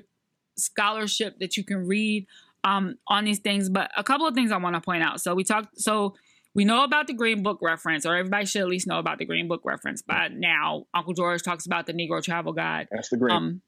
scholarship 0.57 1.39
that 1.39 1.55
you 1.57 1.63
can 1.63 1.87
read 1.87 2.25
um 2.63 2.95
on 3.07 3.25
these 3.25 3.39
things. 3.39 3.69
But 3.69 3.91
a 3.95 4.03
couple 4.03 4.27
of 4.27 4.33
things 4.33 4.51
i 4.51 4.57
want 4.57 4.75
to 4.75 4.81
point 4.81 5.03
out. 5.03 5.21
So 5.21 5.35
we 5.35 5.43
talked 5.43 5.79
so 5.79 6.15
we 6.55 6.65
know 6.65 6.83
about 6.83 7.05
the 7.05 7.13
green 7.13 7.43
book 7.43 7.59
reference 7.61 8.05
or 8.05 8.15
everybody 8.15 8.45
should 8.47 8.61
at 8.61 8.67
least 8.67 8.87
know 8.87 8.97
about 8.97 9.19
the 9.19 9.25
green 9.25 9.47
book 9.47 9.61
reference 9.63 10.01
by 10.01 10.29
now. 10.29 10.85
Uncle 10.93 11.13
george 11.13 11.43
talks 11.43 11.65
about 11.65 11.85
the 11.85 11.93
negro 11.93 12.23
travel 12.23 12.53
guide. 12.53 12.87
That's 12.91 13.09
the 13.09 13.17
Green. 13.17 13.35
um 13.35 13.61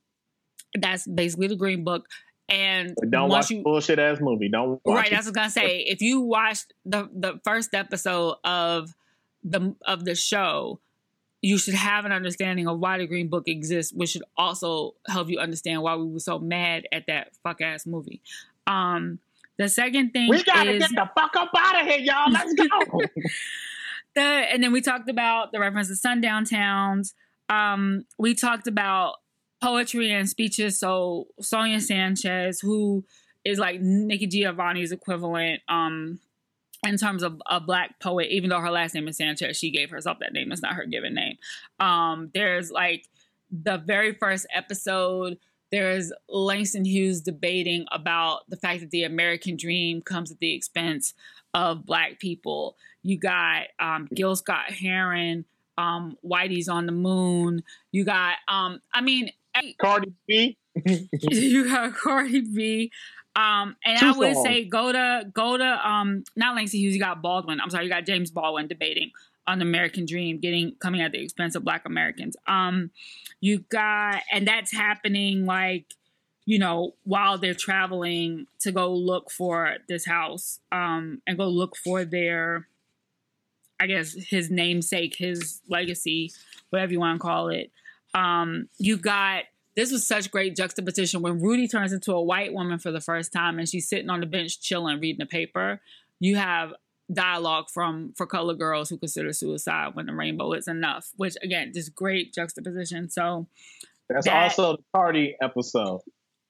that's 0.80 1.08
basically 1.08 1.48
the 1.48 1.56
green 1.56 1.84
book 1.84 2.06
and 2.50 2.96
don't 3.10 3.30
watch 3.30 3.50
you 3.50 3.62
bullshit 3.64 4.00
ass 4.00 4.20
movie. 4.20 4.50
Don't 4.50 4.82
watch 4.84 4.96
right 4.96 5.08
it. 5.08 5.12
that's 5.12 5.28
what 5.28 5.38
i 5.38 5.46
was 5.46 5.54
gonna 5.54 5.68
say 5.68 5.80
if 5.88 6.02
you 6.02 6.22
watched 6.22 6.74
the 6.86 7.10
the 7.14 7.40
first 7.44 7.74
episode 7.74 8.36
of 8.44 8.94
the 9.44 9.76
of 9.86 10.06
the 10.06 10.16
show 10.16 10.80
you 11.42 11.58
should 11.58 11.74
have 11.74 12.04
an 12.04 12.12
understanding 12.12 12.68
of 12.68 12.80
why 12.80 12.98
the 12.98 13.08
green 13.08 13.30
book 13.30 13.48
exists 13.48 13.94
which 13.94 14.10
should 14.10 14.24
also 14.36 14.96
help 15.08 15.30
you 15.30 15.40
understand 15.40 15.82
why 15.82 15.96
we 15.96 16.06
were 16.06 16.20
so 16.20 16.38
mad 16.38 16.86
at 16.92 17.06
that 17.08 17.32
fuck 17.44 17.62
ass 17.62 17.86
movie 17.86 18.22
um 18.68 19.20
the 19.60 19.68
second 19.68 20.12
thing 20.12 20.30
We 20.30 20.42
gotta 20.42 20.72
is 20.72 20.88
get 20.88 20.92
the 20.92 21.10
fuck 21.14 21.36
up 21.36 21.52
out 21.56 21.82
of 21.82 21.86
here, 21.86 22.00
y'all. 22.00 22.32
Let's 22.32 22.54
go. 22.54 22.66
the 24.16 24.22
and 24.22 24.64
then 24.64 24.72
we 24.72 24.80
talked 24.80 25.10
about 25.10 25.52
the 25.52 25.60
reference 25.60 25.90
to 25.90 25.98
sundown 25.98 26.46
towns. 26.46 27.14
Um, 27.50 28.06
we 28.18 28.36
talked 28.36 28.68
about 28.68 29.16
poetry 29.62 30.12
and 30.12 30.30
speeches. 30.30 30.80
So 30.80 31.28
Sonia 31.42 31.82
Sanchez, 31.82 32.60
who 32.60 33.04
is 33.44 33.60
like 33.60 33.82
Nikki 33.82 34.28
Giovanni's 34.28 34.92
equivalent, 34.92 35.62
um, 35.68 36.20
in 36.88 36.98
terms 36.98 37.24
of 37.24 37.42
a 37.50 37.60
black 37.60 38.00
poet, 38.00 38.28
even 38.30 38.50
though 38.50 38.62
her 38.62 38.72
last 38.72 38.94
name 38.96 39.08
is 39.08 39.18
Sanchez, 39.18 39.58
she 39.58 39.70
gave 39.70 39.90
herself 39.90 40.20
that 40.20 40.34
name. 40.34 40.52
It's 40.52 40.62
not 40.62 40.76
her 40.76 40.86
given 40.86 41.14
name. 41.14 41.38
Um, 41.80 42.32
there's 42.34 42.72
like 42.72 43.06
the 43.52 43.78
very 43.78 44.14
first 44.14 44.48
episode. 44.54 45.38
There's 45.72 46.12
Langston 46.30 46.86
Hughes 46.86 47.22
debating 47.22 47.86
about 47.92 48.50
the 48.50 48.56
fact 48.58 48.80
that 48.80 48.92
the 48.92 49.04
American 49.04 49.58
dream 49.58 50.02
comes 50.02 50.32
at 50.32 50.40
the 50.40 50.54
expense 50.56 51.14
of 51.54 51.86
black 51.86 52.20
people. 52.20 52.78
You 53.04 53.18
got 53.18 53.64
um, 53.80 54.08
Gil 54.14 54.36
Scott 54.36 54.72
Heron, 54.72 55.46
um, 55.78 56.18
Whitey's 56.26 56.70
on 56.70 56.86
the 56.86 56.92
Moon. 56.92 57.64
You 57.92 58.06
got, 58.06 58.36
um, 58.48 58.82
I 58.94 59.02
mean, 59.02 59.32
Cardi 59.82 60.14
B. 60.28 60.58
you 61.22 61.68
got 61.68 61.96
Cardi 61.96 62.42
B. 62.42 62.92
Um, 63.36 63.76
and 63.86 64.00
Two 64.00 64.08
I 64.08 64.12
would 64.18 64.34
songs. 64.34 64.46
say 64.48 64.66
go 64.66 64.92
to 64.92 65.24
go 65.34 65.58
to 65.58 65.88
um 65.90 66.24
not 66.36 66.56
Langston 66.56 66.80
Hughes, 66.80 66.94
you 66.94 67.00
got 67.00 67.22
Baldwin. 67.22 67.60
I'm 67.62 67.70
sorry, 67.70 67.86
you 67.86 67.90
got 67.90 68.06
James 68.06 68.32
Baldwin 68.32 68.68
debating 68.68 69.12
on 69.48 69.60
the 69.60 69.64
American 69.66 70.06
Dream, 70.06 70.40
getting 70.40 70.76
coming 70.80 71.02
at 71.02 71.12
the 71.12 71.22
expense 71.24 71.56
of 71.56 71.64
black 71.64 71.86
Americans. 71.86 72.36
Um, 72.48 72.92
you 73.40 73.60
got 73.70 74.22
and 74.32 74.48
that's 74.48 74.72
happening 74.72 75.46
like, 75.46 75.86
you 76.46 76.60
know, 76.60 76.96
while 77.04 77.38
they're 77.38 77.54
traveling 77.54 78.48
to 78.62 78.72
go 78.72 78.94
look 78.94 79.32
for 79.32 79.78
this 79.88 80.06
house, 80.06 80.60
um, 80.72 81.22
and 81.26 81.38
go 81.38 81.48
look 81.48 81.76
for 81.78 82.06
their 82.06 82.68
I 83.80 83.88
guess 83.88 84.14
his 84.14 84.52
namesake, 84.52 85.16
his 85.16 85.62
legacy, 85.70 86.32
whatever 86.70 86.92
you 86.92 87.00
want 87.00 87.20
to 87.22 87.26
call 87.26 87.48
it. 87.50 87.72
Um, 88.14 88.70
you 88.78 88.98
got 88.98 89.44
this 89.76 89.92
was 89.92 90.06
such 90.06 90.30
great 90.32 90.56
juxtaposition 90.56 91.22
when 91.22 91.40
Ruby 91.40 91.68
turns 91.68 91.94
into 91.94 92.12
a 92.14 92.22
white 92.22 92.54
woman 92.54 92.80
for 92.80 92.92
the 92.92 93.00
first 93.00 93.32
time 93.32 93.60
and 93.60 93.70
she's 93.70 93.88
sitting 93.88 94.10
on 94.10 94.20
the 94.20 94.26
bench 94.26 94.60
chilling, 94.62 95.00
reading 95.00 95.20
the 95.20 95.26
paper. 95.26 95.80
You 96.20 96.36
have 96.36 96.74
dialogue 97.12 97.70
from 97.70 98.14
for 98.18 98.26
color 98.26 98.54
girls 98.54 98.90
who 98.90 98.98
consider 98.98 99.32
suicide 99.34 99.92
when 99.96 100.06
the 100.08 100.14
rainbow 100.14 100.52
is 100.54 100.68
enough, 100.68 101.12
which 101.18 101.36
again, 101.42 101.72
just 101.74 101.96
great 101.96 102.34
juxtaposition. 102.34 103.10
So 103.10 103.48
That's 104.10 104.26
That- 104.26 104.44
also 104.44 104.78
the 104.78 104.84
Cardi 104.94 105.36
episode. 105.42 106.02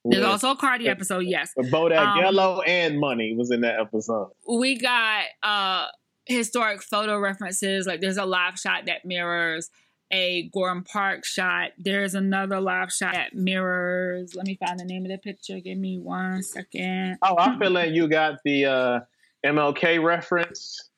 there's 0.04 0.24
also 0.24 0.50
a 0.52 0.56
Cardi 0.56 0.88
episode, 0.88 1.20
yes. 1.26 1.52
with 1.56 1.70
Bodak 1.70 1.98
um, 1.98 2.18
Yellow 2.18 2.62
and 2.62 2.98
Money 2.98 3.34
was 3.36 3.50
in 3.50 3.60
that 3.60 3.78
episode. 3.78 4.30
we 4.48 4.78
got 4.78 5.24
uh 5.42 5.86
historic 6.26 6.82
photo 6.82 7.18
references 7.18 7.86
like 7.86 8.00
there's 8.00 8.16
a 8.16 8.24
live 8.24 8.58
shot 8.58 8.86
that 8.86 9.04
mirrors 9.04 9.68
a 10.10 10.48
Gordon 10.52 10.82
Park 10.82 11.24
shot. 11.24 11.70
There's 11.78 12.14
another 12.14 12.60
live 12.60 12.92
shot 12.92 13.14
at 13.14 13.34
Mirrors. 13.34 14.34
Let 14.34 14.46
me 14.46 14.56
find 14.56 14.78
the 14.78 14.84
name 14.84 15.04
of 15.04 15.10
the 15.10 15.18
picture. 15.18 15.60
Give 15.60 15.78
me 15.78 15.98
one 15.98 16.42
second. 16.42 17.18
Oh, 17.22 17.36
I 17.38 17.58
feel 17.58 17.70
like 17.70 17.90
hmm. 17.90 17.94
you 17.94 18.08
got 18.08 18.38
the 18.44 18.66
uh, 18.66 19.00
MLK 19.44 20.02
reference 20.02 20.90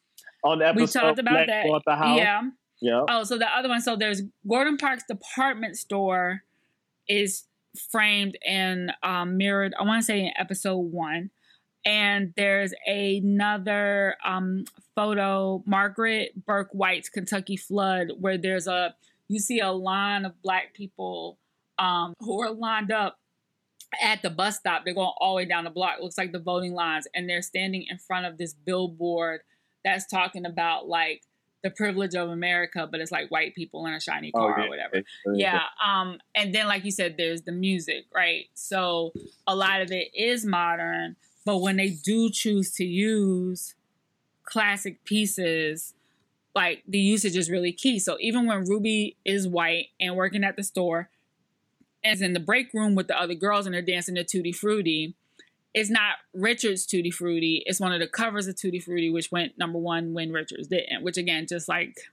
on 0.44 0.60
the 0.60 0.68
episode. 0.68 1.00
We 1.00 1.06
talked 1.08 1.18
about 1.18 1.46
that. 1.46 2.16
Yeah. 2.16 2.42
Yeah. 2.80 3.04
Oh, 3.08 3.22
so 3.22 3.38
the 3.38 3.46
other 3.46 3.68
one. 3.68 3.80
So 3.80 3.94
there's 3.94 4.22
Gordon 4.48 4.76
Park's 4.76 5.04
department 5.04 5.76
store 5.76 6.42
is 7.08 7.44
framed 7.90 8.36
and 8.44 8.92
um, 9.02 9.36
mirrored. 9.36 9.74
I 9.78 9.84
want 9.84 10.02
to 10.02 10.04
say 10.04 10.20
in 10.20 10.32
episode 10.36 10.78
one 10.78 11.30
and 11.84 12.32
there's 12.36 12.72
another 12.86 14.16
um, 14.24 14.64
photo, 14.94 15.62
Margaret 15.66 16.32
Bourke-White's 16.46 17.08
Kentucky 17.08 17.56
Flood, 17.56 18.12
where 18.18 18.38
there's 18.38 18.66
a 18.66 18.94
you 19.28 19.38
see 19.38 19.60
a 19.60 19.70
line 19.72 20.24
of 20.24 20.40
black 20.42 20.74
people 20.74 21.38
um, 21.78 22.14
who 22.20 22.42
are 22.42 22.52
lined 22.52 22.92
up 22.92 23.18
at 24.02 24.22
the 24.22 24.30
bus 24.30 24.58
stop. 24.58 24.84
They're 24.84 24.94
going 24.94 25.12
all 25.18 25.34
the 25.34 25.36
way 25.38 25.44
down 25.44 25.64
the 25.64 25.70
block. 25.70 25.96
It 25.98 26.02
looks 26.02 26.18
like 26.18 26.32
the 26.32 26.38
voting 26.38 26.74
lines, 26.74 27.06
and 27.14 27.28
they're 27.28 27.42
standing 27.42 27.86
in 27.88 27.98
front 27.98 28.26
of 28.26 28.38
this 28.38 28.54
billboard 28.54 29.40
that's 29.84 30.06
talking 30.06 30.46
about 30.46 30.86
like 30.88 31.22
the 31.62 31.70
privilege 31.70 32.14
of 32.14 32.28
America, 32.28 32.88
but 32.90 33.00
it's 33.00 33.12
like 33.12 33.30
white 33.30 33.54
people 33.54 33.86
in 33.86 33.94
a 33.94 34.00
shiny 34.00 34.32
car 34.32 34.58
Oh, 34.58 34.64
or 34.64 34.68
whatever. 34.68 35.02
Yeah. 35.32 35.62
Um, 35.84 36.18
and 36.34 36.54
then 36.54 36.66
like 36.66 36.84
you 36.84 36.90
said, 36.90 37.16
there's 37.16 37.42
the 37.42 37.52
music, 37.52 38.06
right? 38.14 38.46
So 38.54 39.12
a 39.46 39.54
lot 39.54 39.80
of 39.80 39.92
it 39.92 40.08
is 40.14 40.44
modern, 40.44 41.16
but 41.44 41.58
when 41.58 41.76
they 41.76 41.90
do 41.90 42.30
choose 42.30 42.72
to 42.72 42.84
use 42.84 43.74
classic 44.44 45.04
pieces, 45.04 45.94
like 46.54 46.82
the 46.86 46.98
usage 46.98 47.36
is 47.36 47.50
really 47.50 47.72
key. 47.72 47.98
So 47.98 48.16
even 48.20 48.46
when 48.46 48.64
Ruby 48.68 49.16
is 49.24 49.48
white 49.48 49.88
and 50.00 50.16
working 50.16 50.44
at 50.44 50.56
the 50.56 50.62
store 50.62 51.08
and 52.04 52.14
is 52.14 52.22
in 52.22 52.32
the 52.32 52.40
break 52.40 52.72
room 52.74 52.94
with 52.94 53.08
the 53.08 53.18
other 53.18 53.34
girls 53.34 53.66
and 53.66 53.74
they're 53.74 53.82
dancing 53.82 54.14
to 54.16 54.24
Tutti 54.24 54.52
Frutti, 54.52 55.14
it's 55.74 55.90
not 55.90 56.16
Richard's 56.34 56.84
Tutti 56.84 57.10
Frutti. 57.10 57.62
It's 57.64 57.80
one 57.80 57.92
of 57.92 58.00
the 58.00 58.06
covers 58.06 58.46
of 58.46 58.60
Tutti 58.60 58.78
Frutti, 58.78 59.10
which 59.10 59.32
went 59.32 59.56
number 59.56 59.78
one 59.78 60.12
when 60.12 60.30
Richards 60.30 60.68
didn't, 60.68 61.02
which 61.02 61.16
again, 61.16 61.46
just 61.48 61.68
like, 61.68 62.10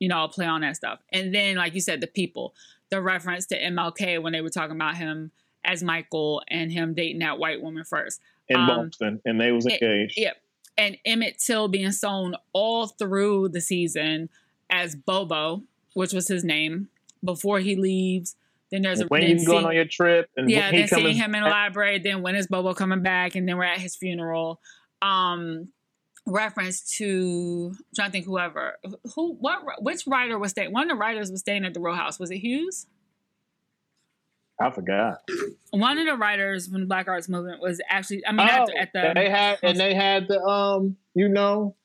you 0.00 0.08
know, 0.08 0.18
I'll 0.18 0.28
play 0.28 0.46
on 0.46 0.62
that 0.62 0.76
stuff. 0.76 0.98
And 1.12 1.34
then, 1.34 1.56
like 1.56 1.74
you 1.74 1.80
said, 1.80 2.00
the 2.00 2.06
people, 2.06 2.54
the 2.90 3.00
reference 3.00 3.46
to 3.46 3.60
MLK 3.60 4.20
when 4.20 4.32
they 4.32 4.40
were 4.40 4.50
talking 4.50 4.74
about 4.74 4.96
him 4.96 5.30
as 5.66 5.82
Michael 5.82 6.42
and 6.48 6.72
him 6.72 6.94
dating 6.94 7.18
that 7.18 7.38
white 7.38 7.60
woman 7.60 7.84
first. 7.84 8.20
In 8.48 8.56
Um, 8.56 8.66
Boston, 8.66 9.20
and 9.24 9.40
they 9.40 9.52
was 9.52 9.66
engaged. 9.66 10.16
Yep. 10.16 10.36
And 10.78 10.96
Emmett 11.04 11.38
Till 11.38 11.68
being 11.68 11.90
sewn 11.92 12.36
all 12.52 12.86
through 12.86 13.48
the 13.48 13.60
season 13.60 14.28
as 14.70 14.94
Bobo, 14.94 15.62
which 15.94 16.12
was 16.12 16.28
his 16.28 16.44
name, 16.44 16.88
before 17.24 17.60
he 17.60 17.76
leaves. 17.76 18.36
Then 18.70 18.82
there's 18.82 19.00
a 19.00 19.06
when 19.06 19.22
you 19.22 19.44
going 19.44 19.64
on 19.64 19.74
your 19.74 19.84
trip, 19.84 20.30
and 20.36 20.50
yeah, 20.50 20.70
then 20.70 20.88
seeing 20.88 21.16
him 21.16 21.34
in 21.34 21.42
the 21.42 21.48
library, 21.48 21.98
then 21.98 22.22
when 22.22 22.34
is 22.34 22.46
Bobo 22.46 22.74
coming 22.74 23.02
back, 23.02 23.34
and 23.34 23.48
then 23.48 23.56
we're 23.56 23.64
at 23.64 23.78
his 23.78 23.96
funeral. 23.96 24.60
Um, 25.02 25.68
reference 26.26 26.80
to 26.96 27.72
I'm 27.72 27.84
trying 27.94 28.08
to 28.08 28.12
think 28.12 28.26
whoever 28.26 28.78
who 29.14 29.34
what 29.34 29.60
which 29.80 30.06
writer 30.06 30.38
was 30.38 30.50
staying. 30.50 30.72
One 30.72 30.82
of 30.84 30.88
the 30.88 31.00
writers 31.00 31.30
was 31.30 31.40
staying 31.40 31.64
at 31.64 31.74
the 31.74 31.80
row 31.80 31.94
house. 31.94 32.18
Was 32.18 32.30
it 32.30 32.38
Hughes? 32.38 32.86
I 34.60 34.70
forgot. 34.70 35.18
One 35.70 35.98
of 35.98 36.06
the 36.06 36.16
writers 36.16 36.66
from 36.68 36.80
the 36.80 36.86
Black 36.86 37.08
Arts 37.08 37.28
Movement 37.28 37.60
was 37.60 37.80
actually. 37.88 38.24
I 38.26 38.32
mean, 38.32 38.48
Oh, 38.50 38.62
at, 38.62 38.66
the, 38.66 38.78
at 38.78 38.92
the 38.92 39.12
they 39.14 39.28
had 39.30 39.58
and 39.62 39.78
they 39.78 39.94
had 39.94 40.28
the 40.28 40.40
um, 40.42 40.96
you 41.14 41.28
know, 41.28 41.76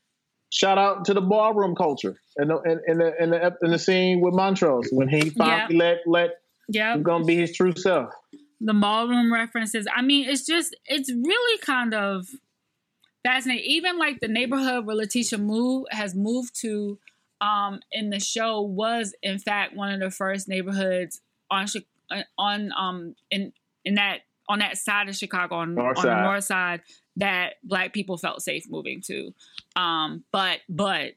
shout 0.49 0.77
out 0.77 1.05
to 1.05 1.13
the 1.13 1.21
ballroom 1.21 1.75
culture 1.75 2.19
and 2.37 2.49
the 2.49 2.61
in, 2.61 2.79
in 2.87 2.97
the 2.99 3.23
in 3.23 3.29
the 3.31 3.43
ep- 3.43 3.57
in 3.61 3.71
the 3.71 3.79
scene 3.79 4.21
with 4.21 4.33
Montrose 4.33 4.87
when 4.91 5.07
he 5.09 5.29
finally 5.31 5.75
let 5.75 5.97
let 6.05 6.29
yeah 6.69 6.93
him 6.93 7.03
gonna 7.03 7.25
be 7.25 7.35
his 7.35 7.53
true 7.55 7.73
self. 7.75 8.13
the 8.61 8.73
ballroom 8.73 9.33
references. 9.33 9.85
I 9.93 10.01
mean, 10.01 10.29
it's 10.29 10.45
just 10.45 10.73
it's 10.85 11.11
really 11.11 11.57
kind 11.59 11.93
of 11.93 12.27
fascinating. 13.23 13.65
Even 13.65 13.97
like 13.97 14.19
the 14.19 14.27
neighborhood 14.27 14.85
where 14.85 14.95
Letitia 14.95 15.39
moved 15.39 15.87
has 15.91 16.15
moved 16.15 16.59
to 16.61 16.97
um 17.41 17.79
in 17.91 18.09
the 18.11 18.19
show 18.19 18.61
was 18.61 19.13
in 19.23 19.39
fact 19.39 19.75
one 19.75 19.91
of 19.91 19.99
the 19.99 20.11
first 20.11 20.47
neighborhoods 20.47 21.21
on 21.49 21.65
Chi- 21.67 21.83
on 22.37 22.71
um 22.77 23.15
in 23.29 23.53
in 23.85 23.95
that 23.95 24.19
on 24.49 24.59
that 24.59 24.77
side 24.77 25.07
of 25.09 25.15
Chicago 25.15 25.55
on, 25.55 25.75
North 25.75 25.99
on 25.99 26.05
the 26.05 26.21
north 26.21 26.43
side 26.43 26.81
that 27.17 27.53
black 27.63 27.93
people 27.93 28.17
felt 28.17 28.41
safe 28.41 28.65
moving 28.69 29.01
to. 29.07 29.33
Um 29.75 30.23
but 30.31 30.59
but 30.69 31.13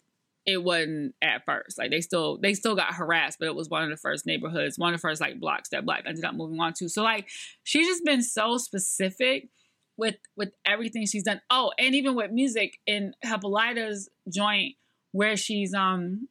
it 0.47 0.63
wasn't 0.63 1.15
at 1.23 1.45
first. 1.47 1.79
Like 1.79 1.91
they 1.91 2.01
still 2.01 2.39
they 2.39 2.55
still 2.55 2.75
got 2.75 2.95
harassed, 2.95 3.39
but 3.39 3.47
it 3.47 3.55
was 3.55 3.69
one 3.69 3.83
of 3.83 3.91
the 3.91 3.97
first 3.97 4.27
neighborhoods, 4.27 4.79
one 4.79 4.93
of 4.93 5.01
the 5.01 5.03
first 5.03 5.21
like 5.21 5.41
blocks 5.41 5.71
that 5.71 5.87
black 5.87 6.05
ended 6.07 6.25
up 6.25 6.35
moving 6.35 6.61
on 6.61 6.75
to. 6.75 6.89
So 6.89 7.03
like 7.03 7.29
she's 7.63 7.87
just 7.87 8.05
been 8.05 8.23
so 8.23 8.59
specific 8.59 9.49
with 9.97 10.17
with 10.37 10.53
everything 10.67 11.07
she's 11.07 11.23
done. 11.23 11.41
Oh, 11.51 11.73
and 11.79 11.95
even 11.95 12.15
with 12.15 12.31
music 12.31 12.79
in 12.87 13.15
Hippolyta's 13.23 14.09
joint 14.29 14.75
where 15.13 15.37
she's 15.37 15.73
um 15.73 16.29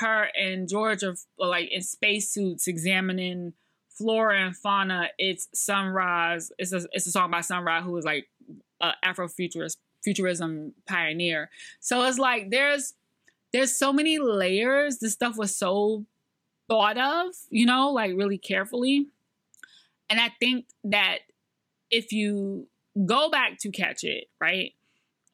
her 0.00 0.28
and 0.34 0.68
George 0.68 1.02
are 1.02 1.14
like 1.38 1.70
in 1.70 1.82
spacesuits 1.82 2.66
examining 2.66 3.54
flora 3.96 4.40
and 4.40 4.56
fauna. 4.56 5.08
It's 5.18 5.48
Sunrise. 5.54 6.52
It's 6.58 6.72
a 6.72 6.86
it's 6.92 7.06
a 7.06 7.10
song 7.10 7.30
by 7.30 7.40
Sun 7.40 7.64
Ra 7.64 7.82
who 7.82 7.92
was 7.92 8.04
like 8.04 8.28
a 8.80 8.92
Afrofuturist 9.04 9.76
futurism 10.02 10.74
pioneer. 10.86 11.50
So 11.80 12.04
it's 12.04 12.18
like 12.18 12.50
there's 12.50 12.94
there's 13.52 13.76
so 13.76 13.92
many 13.92 14.18
layers. 14.18 14.98
This 14.98 15.12
stuff 15.12 15.36
was 15.36 15.56
so 15.56 16.04
thought 16.68 16.98
of, 16.98 17.34
you 17.50 17.66
know, 17.66 17.90
like 17.90 18.12
really 18.16 18.38
carefully. 18.38 19.06
And 20.10 20.20
I 20.20 20.30
think 20.40 20.66
that 20.84 21.18
if 21.90 22.12
you 22.12 22.66
go 23.06 23.30
back 23.30 23.58
to 23.60 23.70
catch 23.70 24.04
it, 24.04 24.28
right? 24.40 24.72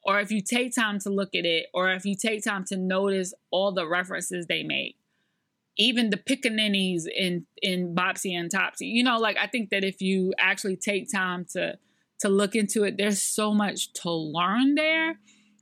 Or 0.03 0.19
if 0.19 0.31
you 0.31 0.41
take 0.41 0.73
time 0.73 0.99
to 0.99 1.09
look 1.09 1.35
at 1.35 1.45
it, 1.45 1.67
or 1.73 1.91
if 1.91 2.05
you 2.05 2.15
take 2.15 2.43
time 2.43 2.65
to 2.65 2.77
notice 2.77 3.33
all 3.51 3.71
the 3.71 3.87
references 3.87 4.47
they 4.47 4.63
make, 4.63 4.95
even 5.77 6.09
the 6.09 6.17
pickaninnies 6.17 7.03
in 7.07 7.45
in 7.61 7.95
Bopsy 7.95 8.37
and 8.37 8.51
Topsy, 8.51 8.87
you 8.87 9.03
know, 9.03 9.17
like 9.17 9.37
I 9.37 9.47
think 9.47 9.69
that 9.69 9.83
if 9.83 10.01
you 10.01 10.33
actually 10.37 10.77
take 10.77 11.11
time 11.11 11.45
to 11.53 11.77
to 12.19 12.29
look 12.29 12.55
into 12.55 12.83
it, 12.83 12.97
there's 12.97 13.21
so 13.21 13.53
much 13.53 13.93
to 13.93 14.11
learn 14.11 14.75
there, 14.75 15.19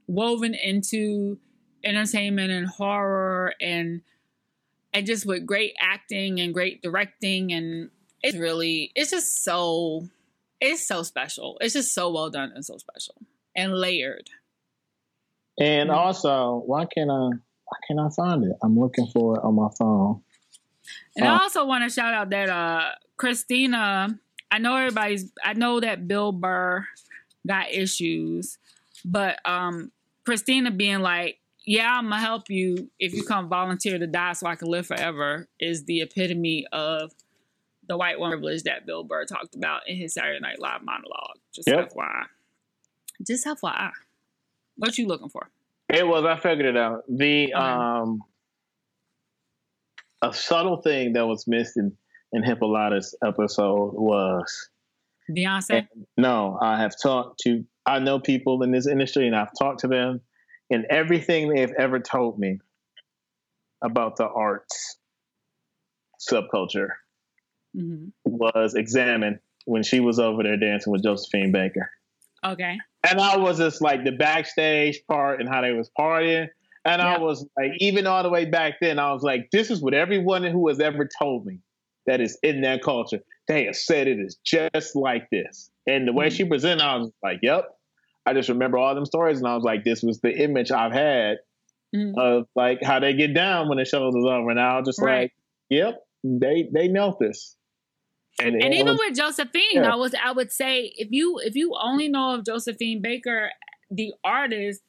woven 0.07 0.53
into 0.53 1.39
entertainment 1.84 2.51
and 2.51 2.68
horror 2.68 3.53
and 3.62 4.01
and 4.93 5.05
just 5.05 5.26
with 5.26 5.45
great 5.45 5.74
acting 5.80 6.39
and 6.39 6.53
great 6.53 6.82
directing 6.82 7.53
and 7.53 7.89
it's 8.22 8.36
really 8.36 8.91
it's 8.95 9.12
just 9.12 9.43
so 9.43 10.10
it's 10.60 10.86
so 10.86 11.03
special. 11.03 11.57
It's 11.62 11.74
just 11.74 11.93
so 11.93 12.12
well 12.12 12.30
done 12.30 12.51
and 12.53 12.66
so 12.66 12.78
special 12.78 13.16
and 13.55 13.74
layered. 13.74 14.30
And 15.57 15.89
mm-hmm. 15.89 15.97
also, 15.97 16.64
why 16.66 16.86
can't 16.86 17.12
I 17.12 17.30
why 17.70 17.78
can't 17.88 17.99
I 17.99 18.09
find 18.15 18.43
it? 18.45 18.57
I'm 18.63 18.78
looking 18.80 19.07
for 19.13 19.38
it 19.38 19.43
on 19.43 19.55
my 19.55 19.70
phone. 19.78 20.22
And 21.15 21.28
I 21.28 21.36
Oh. 21.36 21.39
also 21.43 21.65
want 21.65 21.84
to 21.84 21.89
shout 21.89 22.13
out 22.13 22.30
that 22.32 22.49
uh 22.49 22.89
Christina, 23.17 24.20
I 24.51 24.57
know 24.57 24.76
everybody's 24.76 25.32
I 25.43 25.53
know 25.53 25.80
that 25.80 26.07
Bill 26.07 26.32
Burr 26.32 26.86
got 27.47 27.72
issues, 27.72 28.57
but 29.05 29.39
um 29.45 29.91
Christina 30.26 30.72
being 30.72 30.99
like, 30.99 31.39
Yeah, 31.65 31.91
I'm 31.97 32.05
gonna 32.09 32.20
help 32.20 32.49
you 32.49 32.89
if 32.99 33.13
you 33.13 33.24
come 33.24 33.49
volunteer 33.49 33.99
to 33.99 34.07
die 34.07 34.34
so 34.34 34.47
I 34.47 34.55
can 34.55 34.70
live 34.70 34.88
forever 34.88 35.47
is 35.59 35.86
the 35.86 36.01
epitome 36.01 36.65
of 36.72 37.11
the 37.88 37.97
white 37.97 38.20
woman 38.20 38.38
privilege 38.39 38.63
that 38.63 38.86
Bill 38.86 39.03
Burr 39.03 39.26
talked 39.26 39.55
about 39.55 39.82
in 39.88 39.97
his 39.97 40.13
Saturday 40.13 40.39
Night 40.39 40.59
Live 40.59 40.84
monologue. 40.84 41.38
Just 41.53 41.67
Yep. 41.67 41.91
FYI. 41.93 42.26
Just 43.26 43.45
FYI. 43.45 43.91
What 44.78 44.97
you 44.97 45.07
looking 45.07 45.30
for? 45.30 45.49
It 45.90 46.08
was. 46.08 46.26
I 46.26 46.40
figured 46.40 46.68
it 46.68 46.78
out. 46.78 47.04
The 47.08 47.54
um, 47.54 48.22
a 50.22 50.34
subtle 50.34 50.82
thing 50.82 51.14
that 51.14 51.26
was 51.26 51.48
missed 51.48 51.78
in, 51.78 51.96
in 52.32 52.44
Hippolyta's 52.44 53.16
episode 53.26 53.94
was 53.94 54.70
Beyonce? 55.32 55.88
no. 56.18 56.58
I 56.62 56.80
have 56.80 56.94
talked 57.02 57.40
to. 57.42 57.66
I 57.86 58.00
know 58.00 58.20
people 58.20 58.62
in 58.62 58.72
this 58.72 58.88
industry, 58.88 59.26
and 59.26 59.36
I've 59.36 59.52
talked 59.58 59.80
to 59.80 59.88
them, 59.88 60.22
and 60.70 60.86
everything 60.90 61.50
they 61.50 61.62
have 61.62 61.74
ever 61.78 62.00
told 62.00 62.38
me 62.38 62.60
about 63.82 64.18
the 64.18 64.28
arts 64.28 64.98
subculture 66.20 66.90
hmm 67.74 68.08
was 68.26 68.76
examined 68.76 69.40
when 69.66 69.84
she 69.84 70.00
was 70.00 70.20
over 70.20 70.44
there 70.44 70.58
dancing 70.58 70.92
with 70.92 71.04
Josephine 71.04 71.52
Baker. 71.52 71.90
Okay. 72.46 72.78
And 73.08 73.20
I 73.20 73.38
was 73.38 73.58
just 73.58 73.82
like 73.82 74.04
the 74.04 74.12
backstage 74.12 75.02
part 75.08 75.39
and 75.39 75.50
how 75.50 75.62
they 75.62 75.72
was 75.72 75.89
partying. 75.97 76.47
And 76.86 77.02
I 77.02 77.18
was 77.20 77.45
like, 77.58 77.72
even 77.80 78.08
all 78.08 78.24
the 78.24 78.30
way 78.30 78.45
back 78.45 78.76
then, 78.82 79.00
I 79.00 79.12
was 79.14 79.22
like, 79.22 79.50
this 79.52 79.70
is 79.70 79.82
what 79.82 79.93
everyone 79.93 80.43
who 80.43 80.68
has 80.70 80.80
ever 80.80 81.08
told 81.20 81.45
me 81.45 81.60
that 82.08 82.20
is 82.22 82.38
in 82.41 82.62
that 82.62 82.82
culture. 82.84 83.20
They 83.47 83.66
have 83.66 83.76
said 83.76 84.08
it 84.08 84.20
is 84.20 84.38
just 84.45 84.95
like 84.95 85.30
this. 85.30 85.70
And 85.88 86.08
the 86.08 86.14
way 86.14 86.30
she 86.30 86.45
presented, 86.45 86.84
I 86.84 86.97
was 86.97 87.12
like, 87.24 87.39
yep. 87.41 87.66
I 88.26 88.34
just 88.34 88.50
remember 88.50 88.78
all 88.78 88.93
them 88.95 89.06
stories, 89.06 89.39
and 89.39 89.47
I 89.47 89.56
was 89.56 89.64
like, 89.64 89.84
this 89.84 90.04
was 90.04 90.20
the 90.22 90.32
image 90.32 90.72
I've 90.72 90.91
had 90.93 91.38
Mhm. 91.95 92.14
of 92.18 92.47
like 92.56 92.84
how 92.84 93.00
they 93.00 93.14
get 93.14 93.34
down 93.34 93.68
when 93.68 93.78
the 93.80 93.86
show 93.86 94.08
is 94.10 94.16
over. 94.16 94.50
And 94.52 94.60
I 94.60 94.78
was 94.78 94.88
just 94.88 95.02
Right. 95.02 95.22
like, 95.22 95.34
yep, 95.70 96.04
they 96.24 96.70
they 96.72 96.88
know 96.88 97.18
this. 97.20 97.56
And, 98.40 98.62
and 98.62 98.74
even 98.74 98.98
with 98.98 99.16
Josephine, 99.16 99.64
Yeah. 99.74 99.94
I 99.94 99.96
was 99.96 100.14
I 100.22 100.32
would 100.32 100.52
say 100.52 100.94
if 100.98 101.10
you 101.12 101.40
if 101.40 101.56
you 101.56 101.76
only 101.82 102.08
know 102.08 102.36
of 102.36 102.46
Josephine 102.46 103.02
Baker, 103.02 103.52
the 103.92 104.14
artist, 104.24 104.82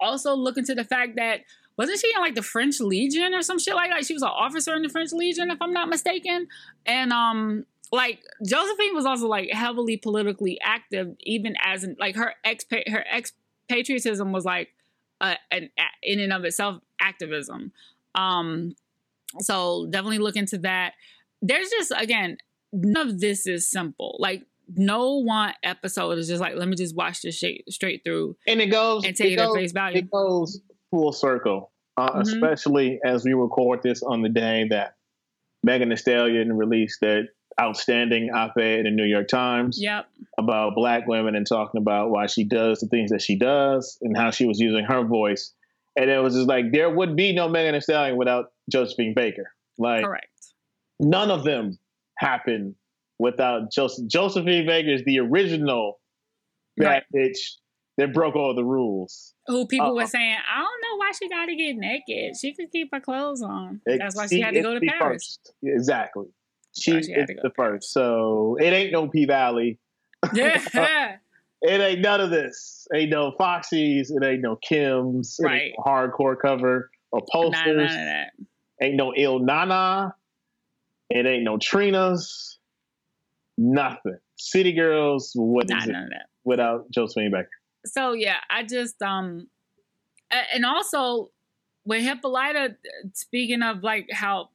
also 0.00 0.34
look 0.34 0.56
into 0.56 0.74
the 0.74 0.84
fact 0.84 1.16
that 1.16 1.40
wasn't 1.76 1.98
she 1.98 2.12
in 2.14 2.20
like 2.20 2.34
the 2.34 2.42
French 2.42 2.80
Legion 2.80 3.34
or 3.34 3.42
some 3.42 3.58
shit 3.58 3.74
like 3.74 3.90
that? 3.90 4.04
She 4.04 4.14
was 4.14 4.22
an 4.22 4.28
officer 4.28 4.74
in 4.74 4.82
the 4.82 4.88
French 4.88 5.12
Legion, 5.12 5.50
if 5.50 5.60
I'm 5.60 5.72
not 5.72 5.88
mistaken. 5.88 6.46
And 6.84 7.12
um, 7.12 7.64
like 7.90 8.22
Josephine 8.46 8.94
was 8.94 9.06
also 9.06 9.26
like 9.26 9.50
heavily 9.50 9.96
politically 9.96 10.58
active, 10.62 11.14
even 11.20 11.54
as 11.64 11.86
like 11.98 12.16
her 12.16 12.34
ex 12.44 12.64
her 12.88 13.04
expatriatism 13.12 14.32
was 14.32 14.44
like 14.44 14.68
uh, 15.20 15.34
an 15.50 15.70
in 16.02 16.20
and 16.20 16.32
of 16.32 16.44
itself 16.44 16.80
activism. 17.00 17.72
Um, 18.14 18.74
so 19.40 19.86
definitely 19.90 20.18
look 20.18 20.36
into 20.36 20.58
that. 20.58 20.92
There's 21.40 21.70
just 21.70 21.92
again, 21.96 22.38
none 22.72 23.08
of 23.08 23.20
this 23.20 23.46
is 23.46 23.70
simple. 23.70 24.16
Like 24.18 24.44
no 24.74 25.18
one 25.18 25.52
episode 25.62 26.18
is 26.18 26.28
just 26.28 26.40
like 26.40 26.56
let 26.56 26.68
me 26.68 26.76
just 26.76 26.96
watch 26.96 27.22
this 27.22 27.36
straight 27.36 27.64
straight 27.70 28.02
through, 28.04 28.36
and 28.46 28.60
it 28.60 28.66
goes 28.66 29.04
and 29.04 29.14
take 29.14 29.32
it, 29.32 29.36
goes, 29.36 29.54
at 29.54 29.60
face 29.60 29.72
value. 29.72 29.98
It 29.98 30.10
goes 30.10 30.60
full 30.90 31.12
circle, 31.12 31.72
uh, 31.96 32.10
mm-hmm. 32.10 32.20
especially 32.20 33.00
as 33.04 33.24
we 33.24 33.32
record 33.32 33.82
this 33.82 34.02
on 34.02 34.22
the 34.22 34.28
day 34.28 34.66
that 34.70 34.96
Megan 35.62 35.90
Thee 35.90 35.96
Stallion 35.96 36.56
released 36.56 37.00
that 37.00 37.28
outstanding 37.60 38.30
op-ed 38.34 38.80
in 38.80 38.84
the 38.84 38.90
New 38.90 39.04
York 39.04 39.28
Times 39.28 39.78
yep. 39.80 40.08
about 40.38 40.74
black 40.74 41.06
women 41.06 41.34
and 41.34 41.46
talking 41.46 41.80
about 41.80 42.10
why 42.10 42.26
she 42.26 42.44
does 42.44 42.80
the 42.80 42.88
things 42.88 43.10
that 43.10 43.20
she 43.20 43.36
does 43.36 43.98
and 44.00 44.16
how 44.16 44.30
she 44.30 44.46
was 44.46 44.58
using 44.58 44.84
her 44.84 45.04
voice. 45.04 45.52
And 45.94 46.10
it 46.10 46.18
was 46.22 46.34
just 46.34 46.48
like 46.48 46.72
there 46.72 46.88
would 46.88 47.14
be 47.14 47.34
no 47.34 47.48
Megan 47.48 47.74
Thee 47.74 47.80
Stallion 47.80 48.16
without 48.16 48.46
Josephine 48.70 49.12
Baker. 49.14 49.52
Like 49.78 50.04
correct. 50.04 50.28
None 50.98 51.30
of 51.30 51.44
them 51.44 51.78
happen 52.18 52.74
without 53.18 53.72
Joseph. 53.72 54.06
Josephine 54.08 54.66
Baker 54.66 54.90
is 54.90 55.02
the 55.04 55.20
original 55.20 56.00
bad 56.76 56.86
right. 56.86 57.02
bitch 57.14 57.38
that 57.98 58.12
broke 58.12 58.36
all 58.36 58.54
the 58.54 58.64
rules. 58.64 59.34
Who 59.46 59.66
people 59.66 59.88
uh, 59.88 59.94
were 59.94 60.06
saying, 60.06 60.36
I 60.50 60.58
don't 60.58 60.82
know 60.82 60.96
why 60.96 61.12
she 61.12 61.28
got 61.28 61.46
to 61.46 61.56
get 61.56 61.76
naked. 61.76 62.36
She 62.40 62.54
could 62.54 62.70
keep 62.70 62.88
her 62.92 63.00
clothes 63.00 63.42
on. 63.42 63.80
That's 63.86 64.16
why 64.16 64.26
she 64.26 64.40
had 64.40 64.54
to 64.54 64.62
go 64.62 64.78
to 64.78 64.80
Paris. 64.80 65.38
First. 65.44 65.52
Exactly. 65.62 66.26
She, 66.78 66.90
she 67.02 67.12
is 67.12 67.28
the 67.42 67.52
first. 67.54 67.92
So 67.92 68.56
it 68.58 68.72
ain't 68.72 68.92
no 68.92 69.08
P 69.08 69.26
Valley. 69.26 69.78
Yeah. 70.32 70.58
it 71.62 71.80
ain't 71.80 72.00
none 72.00 72.20
of 72.20 72.30
this. 72.30 72.86
Ain't 72.94 73.10
no 73.10 73.32
Foxy's. 73.36 74.10
It 74.10 74.24
ain't 74.24 74.40
no 74.40 74.56
Kim's. 74.56 75.38
Right. 75.42 75.72
No 75.76 75.84
hardcore 75.84 76.36
cover 76.40 76.90
or 77.10 77.20
posters. 77.30 77.92
Ain't 78.80 78.96
no 78.96 79.12
Ill 79.14 79.38
Na 79.38 79.64
Na. 79.64 80.10
It 81.14 81.26
ain't 81.26 81.44
no 81.44 81.58
Trina's. 81.58 82.58
Nothing. 83.58 84.16
City 84.36 84.72
Girls. 84.72 85.32
What 85.34 85.68
Not 85.68 85.82
is 85.82 85.88
it? 85.88 85.92
None 85.92 86.04
of 86.04 86.10
that. 86.10 86.26
Without 86.44 86.90
Josephine 86.90 87.30
Baker. 87.30 87.48
So 87.84 88.12
yeah, 88.12 88.38
I 88.48 88.62
just 88.62 89.00
um, 89.02 89.48
and 90.30 90.64
also 90.64 91.30
with 91.84 92.02
Hippolyta, 92.02 92.76
speaking 93.12 93.62
of 93.62 93.82
like 93.82 94.08
how 94.10 94.48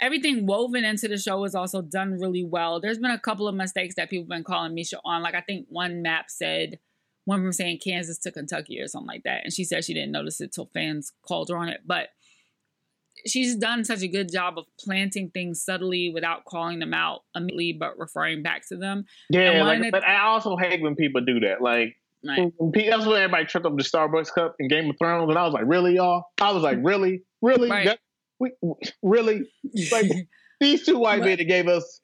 everything 0.00 0.46
woven 0.46 0.84
into 0.84 1.08
the 1.08 1.18
show 1.18 1.44
is 1.44 1.54
also 1.54 1.82
done 1.82 2.18
really 2.18 2.44
well. 2.44 2.80
There's 2.80 2.98
been 2.98 3.10
a 3.10 3.18
couple 3.18 3.46
of 3.46 3.54
mistakes 3.54 3.96
that 3.96 4.08
people 4.08 4.24
have 4.24 4.28
been 4.28 4.44
calling 4.44 4.74
Misha 4.74 4.98
on. 5.04 5.22
Like 5.22 5.34
I 5.34 5.40
think 5.42 5.66
one 5.68 6.00
map 6.02 6.26
said 6.30 6.78
one 7.24 7.42
from 7.42 7.52
saying 7.52 7.80
Kansas 7.84 8.16
to 8.18 8.32
Kentucky 8.32 8.80
or 8.80 8.88
something 8.88 9.08
like 9.08 9.24
that. 9.24 9.42
And 9.44 9.52
she 9.52 9.64
said 9.64 9.84
she 9.84 9.92
didn't 9.92 10.12
notice 10.12 10.40
it 10.40 10.52
till 10.52 10.70
fans 10.72 11.12
called 11.22 11.50
her 11.50 11.58
on 11.58 11.68
it. 11.68 11.82
But 11.84 12.08
she's 13.26 13.56
done 13.56 13.84
such 13.84 14.02
a 14.02 14.08
good 14.08 14.30
job 14.30 14.58
of 14.58 14.64
planting 14.78 15.30
things 15.30 15.62
subtly 15.62 16.10
without 16.12 16.44
calling 16.44 16.78
them 16.78 16.94
out 16.94 17.20
immediately, 17.34 17.72
but 17.72 17.98
referring 17.98 18.42
back 18.42 18.66
to 18.68 18.76
them. 18.76 19.04
Yeah, 19.30 19.62
like, 19.64 19.90
but 19.90 20.04
I 20.04 20.22
also 20.22 20.56
hate 20.56 20.82
when 20.82 20.96
people 20.96 21.20
do 21.24 21.40
that. 21.40 21.60
Like 21.60 21.96
Right. 22.26 22.52
That's 22.58 23.06
when 23.06 23.16
everybody 23.16 23.44
tripped 23.44 23.66
up 23.66 23.76
the 23.76 23.82
Starbucks 23.82 24.32
cup 24.34 24.56
in 24.58 24.68
Game 24.68 24.90
of 24.90 24.96
Thrones, 24.98 25.28
and 25.28 25.38
I 25.38 25.44
was 25.44 25.54
like, 25.54 25.64
"Really, 25.66 25.94
y'all?" 25.94 26.24
I 26.40 26.50
was 26.50 26.62
like, 26.62 26.78
"Really, 26.82 27.22
really, 27.42 27.70
right. 27.70 27.86
that, 27.86 28.00
we, 28.40 28.50
really?" 29.02 29.48
Like 29.92 30.10
these 30.60 30.84
two 30.84 30.98
white 30.98 31.20
men 31.20 31.38
that 31.38 31.44
gave 31.44 31.68
us, 31.68 32.00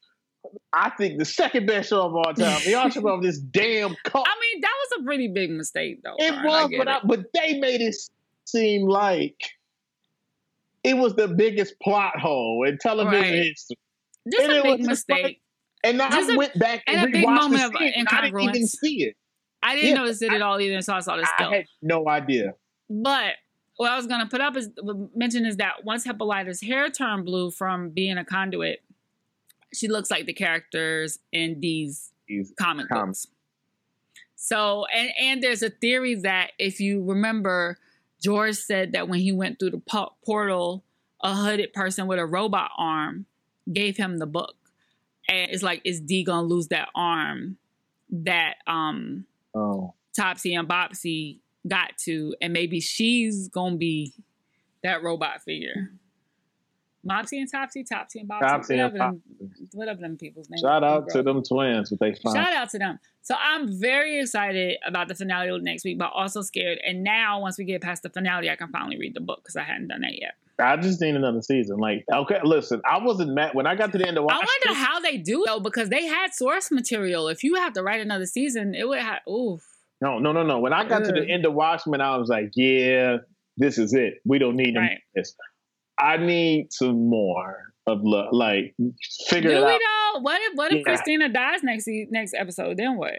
I 0.73 0.91
think, 0.91 1.19
the 1.19 1.25
second 1.25 1.67
best 1.67 1.89
show 1.89 2.07
of 2.07 2.15
all 2.15 2.33
time. 2.35 2.61
Y'all 2.65 2.91
trip 2.91 3.05
up 3.07 3.23
this 3.23 3.41
damn 3.41 3.97
cup. 4.05 4.25
I 4.25 4.35
mean, 4.41 4.61
that 4.61 4.73
was 4.83 5.01
a 5.01 5.05
pretty 5.05 5.29
big 5.29 5.51
mistake, 5.51 6.01
though. 6.05 6.15
It 6.19 6.33
was, 6.45 6.71
but 6.79 6.87
I, 6.87 7.01
but 7.05 7.25
they 7.35 7.59
made 7.59 7.81
it 7.81 7.97
seem 8.45 8.87
like 8.87 9.37
it 10.85 10.97
was 10.97 11.15
the 11.15 11.29
biggest 11.29 11.81
plot 11.81 12.19
hole 12.21 12.65
in 12.69 12.79
television 12.79 13.21
right. 13.21 13.33
history. 13.33 13.79
Just 14.31 14.45
and 14.45 14.53
a 14.53 14.63
big 14.63 14.87
mistake. 14.87 15.23
Like, 15.23 15.41
and 15.83 16.01
I 16.01 16.33
a, 16.33 16.37
went 16.37 16.59
back 16.59 16.83
and, 16.87 17.15
and 17.15 17.15
rewatched 17.15 17.51
the 17.51 17.79
scene, 17.79 18.07
I 18.09 18.23
didn't 18.23 18.41
even 18.41 18.67
see 18.67 19.05
it. 19.05 19.17
I 19.63 19.75
didn't 19.75 19.91
yeah, 19.91 19.97
notice 19.97 20.23
it 20.23 20.33
at 20.33 20.43
all 20.43 20.61
either 20.61 20.81
so 20.83 20.95
I 20.95 21.01
saw 21.01 21.17
this. 21.17 21.29
I 21.39 21.55
had 21.55 21.67
no 21.83 22.09
idea. 22.09 22.55
But 22.89 23.35
what 23.77 23.91
I 23.91 23.97
was 23.97 24.07
gonna 24.07 24.27
put 24.27 24.41
up 24.41 24.57
is 24.57 24.71
mention 25.15 25.47
is 25.47 25.57
that 25.57 25.85
once 25.85 26.05
Hippolyta's 26.05 26.61
hair 26.61 26.91
turned 26.91 27.25
blue 27.25 27.51
from 27.51 27.91
being 27.91 28.19
a 28.19 28.25
conduit, 28.25 28.83
she 29.73 29.89
looks 29.89 30.11
like 30.11 30.27
the 30.27 30.33
characters 30.33 31.19
in 31.33 31.61
these, 31.61 32.13
these 32.29 32.53
comic 32.59 32.89
books. 32.89 33.27
So 34.37 34.85
and 34.95 35.11
and 35.19 35.43
there's 35.43 35.63
a 35.63 35.71
theory 35.71 36.15
that 36.17 36.53
if 36.59 36.79
you 36.79 37.03
remember, 37.03 37.79
George 38.25 38.57
said 38.57 38.93
that 38.93 39.07
when 39.07 39.21
he 39.21 39.33
went 39.33 39.59
through 39.59 39.73
the 39.73 40.09
portal, 40.25 40.83
a 41.23 41.35
hooded 41.35 41.75
person 41.75 42.07
with 42.07 42.19
a 42.19 42.25
robot 42.25 42.71
arm 42.79 43.27
gave 43.71 43.99
him 43.99 44.19
the 44.19 44.27
book, 44.27 44.57
and 45.29 45.51
it's 45.51 45.63
like 45.63 45.83
is 45.85 46.01
Dee 46.01 46.25
gonna 46.25 46.47
lose 46.47 46.69
that 46.69 46.89
arm? 46.95 47.59
That 48.11 48.55
um 48.67 49.27
oh. 49.55 49.93
Topsy 50.17 50.55
and 50.55 50.67
Bopsy 50.67 51.41
got 51.69 51.99
to, 52.05 52.35
and 52.41 52.55
maybe 52.55 52.81
she's 52.81 53.49
gonna 53.49 53.77
be 53.77 54.15
that 54.83 55.03
robot 55.03 55.43
figure. 55.43 55.93
Mopsy 57.09 57.39
and 57.39 57.51
Topsy, 57.51 57.85
Topsy 57.85 58.21
and 58.21 58.29
Bopsy, 58.29 58.41
Topsy 58.41 58.75
whatever, 58.77 58.97
and 58.97 59.23
them, 59.39 59.51
whatever 59.73 60.01
them 60.01 60.17
people's 60.17 60.49
names. 60.51 60.63
Shout 60.63 60.83
out 60.83 61.09
to 61.11 61.23
them 61.23 61.43
twins, 61.43 61.91
what 61.91 62.01
they 62.01 62.15
find. 62.15 62.37
Shout 62.37 62.53
out 62.53 62.71
to 62.71 62.79
them. 62.79 62.99
So 63.23 63.35
I'm 63.39 63.81
very 63.81 64.21
excited 64.21 64.79
about 64.87 65.09
the 65.09 65.15
finale 65.15 65.59
next 65.61 65.85
week, 65.85 65.99
but 65.99 66.11
also 66.15 66.43
scared. 66.43 66.79
And 66.87 67.03
now, 67.03 67.41
once 67.41 67.59
we 67.59 67.65
get 67.65 67.83
past 67.83 68.03
the 68.03 68.11
finale, 68.11 68.51
I 68.51 68.57
can 68.57 68.69
finally 68.69 68.99
read 68.99 69.15
the 69.15 69.21
book 69.21 69.41
because 69.43 69.57
I 69.57 69.63
hadn't 69.63 69.89
done 69.89 70.03
that 70.03 70.21
yet. 70.21 70.35
I 70.59 70.77
just 70.77 71.01
need 71.01 71.17
another 71.17 71.43
season. 71.43 71.79
Like, 71.79 72.05
okay, 72.13 72.39
listen, 72.45 72.81
I 72.89 73.03
wasn't 73.03 73.33
mad 73.33 73.55
when 73.55 73.67
I 73.67 73.75
got 73.75 73.93
to 73.93 73.99
the 73.99 74.07
end 74.07 74.19
of. 74.19 74.27
I 74.29 74.37
wonder 74.37 74.79
how 74.79 75.01
they 75.01 75.17
do 75.17 75.45
though, 75.47 75.61
because 75.61 75.89
they 75.89 76.05
had 76.05 76.33
source 76.33 76.71
material. 76.71 77.29
If 77.29 77.43
you 77.43 77.57
have 77.57 77.73
to 77.73 77.83
write 77.83 78.01
another 78.01 78.27
season, 78.27 78.75
it 78.75 78.87
would 78.87 79.01
have. 79.01 79.21
Oof. 79.29 79.63
No, 80.01 80.19
no, 80.19 80.33
no, 80.33 80.43
no. 80.43 80.59
When 80.61 80.73
I 80.73 80.87
got 80.87 81.03
Ugh. 81.03 81.15
to 81.15 81.21
the 81.21 81.29
end 81.29 81.47
of 81.47 81.55
Watchmen, 81.55 82.01
I 82.01 82.17
was 82.17 82.29
like, 82.29 82.51
yeah, 82.55 83.19
this 83.57 83.79
is 83.79 83.95
it. 83.95 84.15
We 84.25 84.39
don't 84.39 84.57
need 84.57 84.77
right. 84.77 84.99
this. 85.15 85.35
I 85.99 86.17
need 86.17 86.69
some 86.73 87.09
more 87.09 87.73
of 87.87 87.99
love. 88.03 88.29
Like, 88.33 88.75
figure 89.29 89.51
do 89.51 89.67
it 89.67 89.81
out. 90.15 90.23
What 90.23 90.41
if 90.43 90.53
what 90.55 90.73
if 90.73 90.79
yeah. 90.79 90.83
Christina 90.85 91.29
dies 91.29 91.63
next 91.63 91.89
next 92.11 92.35
episode? 92.35 92.77
Then 92.77 92.97
what? 92.97 93.15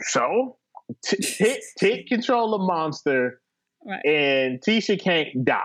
So, 0.00 0.56
t- 1.04 1.16
take, 1.16 1.60
take 1.78 2.06
control 2.08 2.54
of 2.54 2.62
Monster, 2.62 3.40
right. 3.86 4.04
and 4.04 4.60
Tisha 4.60 5.00
can't 5.00 5.44
die 5.44 5.60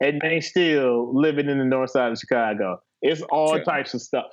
and 0.00 0.20
they 0.20 0.40
still 0.40 1.14
living 1.14 1.48
in 1.48 1.58
the 1.58 1.64
north 1.64 1.90
side 1.90 2.12
of 2.12 2.18
Chicago. 2.18 2.80
It's 3.02 3.22
all 3.22 3.54
true. 3.54 3.64
types 3.64 3.94
of 3.94 4.02
stuff. 4.02 4.26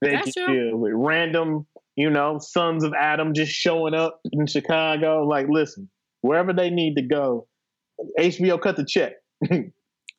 They 0.00 0.10
That's 0.10 0.32
can 0.32 0.46
true. 0.46 0.70
deal 0.70 0.76
with 0.76 0.92
random, 0.94 1.66
you 1.96 2.10
know, 2.10 2.38
sons 2.38 2.84
of 2.84 2.92
Adam 2.98 3.34
just 3.34 3.52
showing 3.52 3.94
up 3.94 4.20
in 4.32 4.46
Chicago. 4.46 5.26
Like, 5.26 5.46
listen, 5.48 5.88
wherever 6.22 6.52
they 6.52 6.70
need 6.70 6.96
to 6.96 7.02
go, 7.02 7.46
HBO 8.18 8.60
cut 8.60 8.76
the 8.76 8.84
check. 8.84 9.12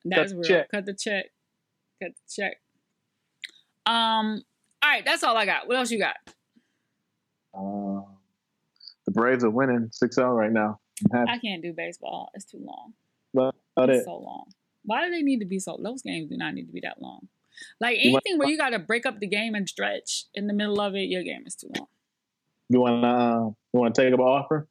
that's 0.06 0.34
real. 0.34 0.44
Check. 0.44 0.72
Cut 0.72 0.86
the 0.86 0.94
check. 0.94 1.26
Cut 2.02 2.12
the 2.14 2.34
check. 2.34 2.58
Um. 3.86 4.44
All 4.84 4.92
right, 4.92 5.04
that's 5.04 5.24
all 5.24 5.36
I 5.36 5.46
got. 5.46 5.68
What 5.68 5.78
else 5.78 5.90
you 5.90 6.00
got? 6.00 6.16
Uh, 7.56 8.02
the 9.06 9.12
Braves 9.12 9.44
are 9.44 9.50
winning 9.50 9.90
6-0 9.90 10.38
right 10.38 10.52
now. 10.52 10.80
I 11.28 11.40
can't 11.40 11.64
do 11.64 11.74
baseball. 11.74 12.30
It's 12.36 12.46
too 12.46 12.62
long. 12.62 12.94
But 13.34 13.90
it's 13.90 14.06
so 14.06 14.18
long. 14.18 14.46
Why 14.84 15.06
do 15.06 15.12
they 15.12 15.22
need 15.22 15.40
to 15.40 15.46
be 15.46 15.60
so? 15.60 15.80
Those 15.82 16.02
games 16.02 16.30
do 16.30 16.38
not 16.38 16.54
need 16.54 16.68
to 16.68 16.72
be 16.72 16.82
that 16.82 17.02
long. 17.02 17.28
Like 17.80 17.98
anything 18.00 18.38
where 18.38 18.48
you 18.48 18.58
got 18.58 18.70
to 18.70 18.80
break 18.80 19.06
up 19.06 19.20
the 19.20 19.28
game 19.28 19.56
and 19.56 19.68
stretch 19.68 20.26
in 20.34 20.48
the 20.48 20.54
middle 20.54 20.80
of 20.80 20.96
it, 20.96 21.10
your 21.10 21.24
game 21.24 21.44
is 21.46 21.56
too 21.56 21.70
long. 21.76 21.88
You 22.70 22.82
want 22.82 23.04
to 23.04 23.08
uh, 23.08 23.40
you 23.74 23.80
want 23.80 23.96
to 23.96 24.02
take 24.02 24.14
up 24.14 24.20
an 24.20 24.26
offer, 24.26 24.68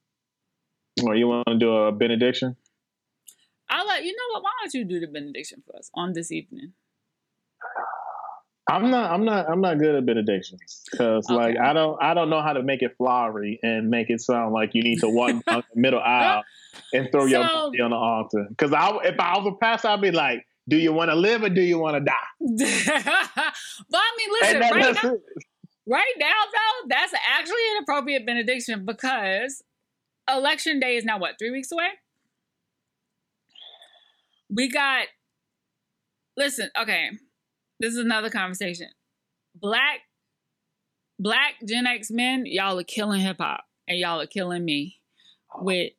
or 1.03 1.14
you 1.14 1.28
want 1.28 1.47
to 1.49 1.59
do 1.59 1.74
a 1.74 1.93
benediction? 1.93 2.57
I'll 3.75 3.87
let 3.87 4.05
you 4.05 4.12
know 4.12 4.35
what. 4.35 4.45
Why 4.45 4.51
don't 4.61 4.72
you 4.72 4.85
do 4.85 5.01
the 5.01 5.09
benediction 5.09 5.62
for 5.66 5.77
us 5.77 5.91
on 5.95 6.12
this 6.12 6.31
evening? 6.31 6.75
I'm 8.70 8.89
not. 8.89 9.11
I'm 9.11 9.25
not. 9.25 9.51
I'm 9.51 9.61
not 9.61 9.79
good 9.79 9.97
at 9.97 10.07
benedictions 10.07 10.83
because, 10.91 11.29
okay. 11.29 11.35
like, 11.35 11.59
I 11.59 11.72
don't. 11.72 12.01
I 12.01 12.14
don't 12.14 12.31
know 12.31 12.41
how 12.41 12.53
to 12.53 12.62
make 12.62 12.83
it 12.83 12.97
flowery 12.97 13.59
and 13.64 13.91
make 13.91 14.11
it 14.11 14.20
sound 14.20 14.55
like 14.55 14.70
you 14.75 14.83
need 14.83 15.01
to 15.01 15.09
walk 15.09 15.45
down 15.45 15.64
the 15.75 15.81
middle 15.81 16.01
aisle 16.05 16.45
and 16.93 17.11
throw 17.11 17.22
so, 17.22 17.27
your 17.27 17.43
body 17.43 17.81
on 17.81 17.91
the 17.91 17.97
altar. 17.97 18.47
Because 18.49 18.72
I, 18.72 18.97
if 19.03 19.18
I 19.18 19.39
was 19.39 19.53
a 19.53 19.57
pastor, 19.57 19.89
I'd 19.89 20.01
be 20.01 20.12
like, 20.12 20.47
"Do 20.68 20.77
you 20.77 20.93
want 20.93 21.11
to 21.11 21.16
live 21.16 21.43
or 21.43 21.49
do 21.49 21.61
you 21.61 21.81
want 21.81 21.97
to 21.97 22.01
die?" 22.01 22.14
but 23.91 23.99
I 23.99 24.11
mean, 24.16 24.29
listen, 24.41 24.61
right 24.61 24.95
now, 25.03 25.16
right 25.89 26.14
now, 26.18 26.41
though, 26.53 26.89
that's 26.89 27.12
actually 27.37 27.70
an 27.77 27.83
appropriate 27.83 28.25
benediction 28.25 28.87
because 28.87 29.64
election 30.33 30.79
day 30.79 30.97
is 30.97 31.05
now 31.05 31.18
what 31.18 31.35
three 31.41 31.51
weeks 31.51 31.72
away. 31.72 31.89
We 34.51 34.69
got. 34.71 35.07
Listen, 36.37 36.71
okay. 36.81 37.11
This 37.81 37.93
is 37.93 37.99
another 37.99 38.31
conversation. 38.31 38.89
Black, 39.55 40.01
black 41.19 41.55
Gen 41.67 41.87
X 41.87 42.11
men, 42.11 42.45
y'all 42.47 42.79
are 42.79 42.85
killing 42.85 43.21
hip 43.21 43.37
hop, 43.39 43.65
and 43.87 43.99
y'all 43.99 44.21
are 44.21 44.27
killing 44.27 44.65
me 44.65 45.01
with 45.57 45.93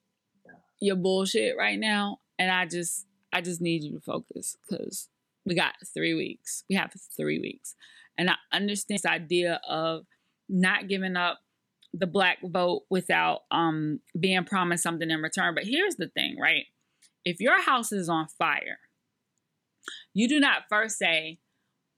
your 0.79 0.95
bullshit 0.95 1.55
right 1.57 1.79
now. 1.79 2.19
And 2.37 2.51
I 2.51 2.65
just, 2.65 3.05
I 3.31 3.41
just 3.41 3.61
need 3.61 3.83
you 3.83 3.93
to 3.93 4.01
focus 4.01 4.57
because 4.67 5.09
we 5.45 5.55
got 5.55 5.73
three 5.93 6.13
weeks. 6.13 6.63
We 6.69 6.75
have 6.75 6.91
three 7.15 7.39
weeks, 7.39 7.75
and 8.17 8.29
I 8.29 8.35
understand 8.51 8.99
this 8.99 9.05
idea 9.05 9.61
of 9.67 10.05
not 10.49 10.87
giving 10.87 11.15
up 11.15 11.39
the 11.93 12.07
black 12.07 12.39
vote 12.43 12.83
without 12.89 13.41
um 13.51 13.99
being 14.19 14.43
promised 14.43 14.83
something 14.83 15.09
in 15.09 15.21
return. 15.21 15.55
But 15.55 15.65
here's 15.65 15.95
the 15.95 16.07
thing, 16.09 16.37
right? 16.39 16.65
If 17.25 17.39
your 17.39 17.61
house 17.61 17.91
is 17.91 18.07
on 18.07 18.27
fire, 18.27 18.79
you 20.13 20.29
do 20.29 20.39
not 20.39 20.63
first 20.69 20.97
say, 20.97 21.39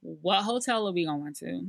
What 0.02 0.44
hotel 0.44 0.88
are 0.88 0.94
we 0.94 1.06
going 1.06 1.34
to? 1.40 1.68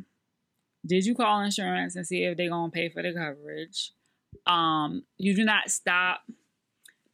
Did 0.86 1.04
you 1.04 1.14
call 1.14 1.40
insurance 1.42 1.96
and 1.96 2.06
see 2.06 2.24
if 2.24 2.36
they're 2.36 2.48
gonna 2.48 2.70
pay 2.70 2.88
for 2.88 3.02
the 3.02 3.12
coverage? 3.12 3.92
Um, 4.46 5.02
you 5.16 5.34
do 5.34 5.44
not 5.44 5.70
stop 5.70 6.20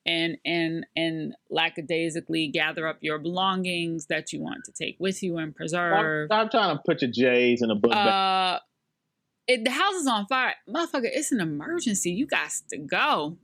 and 0.06 0.36
and 0.44 0.86
and 0.96 1.34
lackadaisically 1.50 2.48
gather 2.48 2.86
up 2.86 2.98
your 3.00 3.18
belongings 3.18 4.06
that 4.06 4.32
you 4.32 4.40
want 4.40 4.64
to 4.64 4.72
take 4.72 4.96
with 4.98 5.22
you 5.22 5.38
and 5.38 5.54
preserve. 5.54 6.30
I'm, 6.30 6.40
I'm 6.40 6.50
trying 6.50 6.76
to 6.76 6.82
put 6.84 7.02
your 7.02 7.10
J's 7.10 7.62
in 7.62 7.70
a 7.70 7.74
book 7.74 7.92
bag. 7.92 8.08
Uh, 8.08 8.60
it, 9.46 9.64
the 9.64 9.70
house 9.70 9.94
is 9.94 10.06
on 10.06 10.26
fire, 10.26 10.54
motherfucker. 10.68 11.10
It's 11.12 11.32
an 11.32 11.40
emergency. 11.40 12.10
You 12.10 12.26
got 12.26 12.50
to 12.70 12.78
go. 12.78 13.36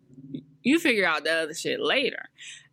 You 0.63 0.79
figure 0.79 1.07
out 1.07 1.25
the 1.25 1.33
other 1.33 1.55
shit 1.55 1.81
later. 1.81 2.29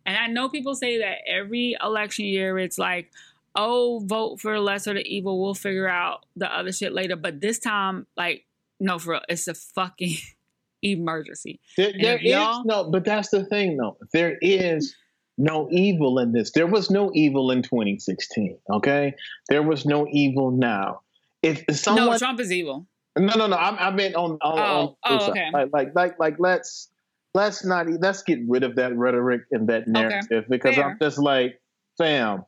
And 0.08 0.16
I 0.16 0.26
know 0.26 0.48
people 0.48 0.74
say 0.74 1.00
that 1.00 1.18
every 1.28 1.76
election 1.84 2.24
year, 2.24 2.58
it's 2.58 2.78
like, 2.78 3.12
oh, 3.54 4.00
vote 4.06 4.40
for 4.40 4.54
the 4.54 4.60
lesser 4.60 4.92
of 4.92 4.96
the 4.96 5.06
evil. 5.06 5.38
We'll 5.38 5.52
figure 5.52 5.86
out 5.86 6.24
the 6.34 6.50
other 6.50 6.72
shit 6.72 6.94
later. 6.94 7.14
But 7.14 7.42
this 7.42 7.58
time, 7.58 8.06
like, 8.16 8.46
no, 8.80 8.98
for 8.98 9.10
real, 9.12 9.20
it's 9.28 9.48
a 9.48 9.54
fucking 9.54 10.16
emergency. 10.82 11.60
There, 11.76 11.92
there 12.00 12.16
is 12.16 12.64
no, 12.64 12.90
but 12.90 13.04
that's 13.04 13.28
the 13.28 13.44
thing, 13.44 13.76
though. 13.76 13.98
There 14.14 14.38
is 14.40 14.96
no 15.36 15.68
evil 15.70 16.18
in 16.20 16.32
this. 16.32 16.52
There 16.52 16.66
was 16.66 16.90
no 16.90 17.10
evil 17.12 17.50
in 17.50 17.60
2016. 17.60 18.56
Okay, 18.70 19.12
there 19.50 19.62
was 19.62 19.84
no 19.84 20.06
evil 20.10 20.52
now. 20.52 21.02
If 21.42 21.64
someone, 21.76 22.06
no, 22.06 22.16
Trump 22.16 22.40
is 22.40 22.50
evil. 22.50 22.86
no, 23.18 23.34
no, 23.36 23.46
no. 23.46 23.56
I'm, 23.58 23.76
I 23.78 23.90
meant 23.90 24.14
on, 24.14 24.38
on, 24.40 24.40
Oh, 24.40 24.52
on 24.62 24.88
oh, 24.88 24.96
oh 25.04 25.30
okay. 25.32 25.50
Like, 25.52 25.68
like, 25.70 25.94
like, 25.94 26.18
like, 26.18 26.36
let's 26.38 26.88
let's 27.34 27.64
not 27.64 27.86
let's 28.00 28.22
get 28.22 28.38
rid 28.46 28.62
of 28.62 28.76
that 28.76 28.96
rhetoric 28.96 29.42
and 29.50 29.68
that 29.68 29.86
narrative 29.86 30.44
because 30.48 30.74
fair. 30.74 30.90
I'm 30.90 30.98
just 31.00 31.18
like, 31.18 31.60
fam, 31.96 32.44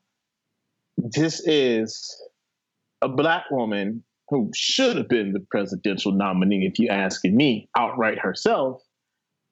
this 0.96 1.40
is 1.46 2.20
a 3.02 3.08
black 3.08 3.44
woman 3.50 4.04
who 4.28 4.50
should 4.54 4.96
have 4.96 5.08
been 5.08 5.32
the 5.32 5.44
presidential 5.50 6.12
nominee, 6.12 6.66
if 6.66 6.78
you 6.78 6.88
asking 6.88 7.36
me, 7.36 7.68
outright 7.76 8.18
herself, 8.18 8.80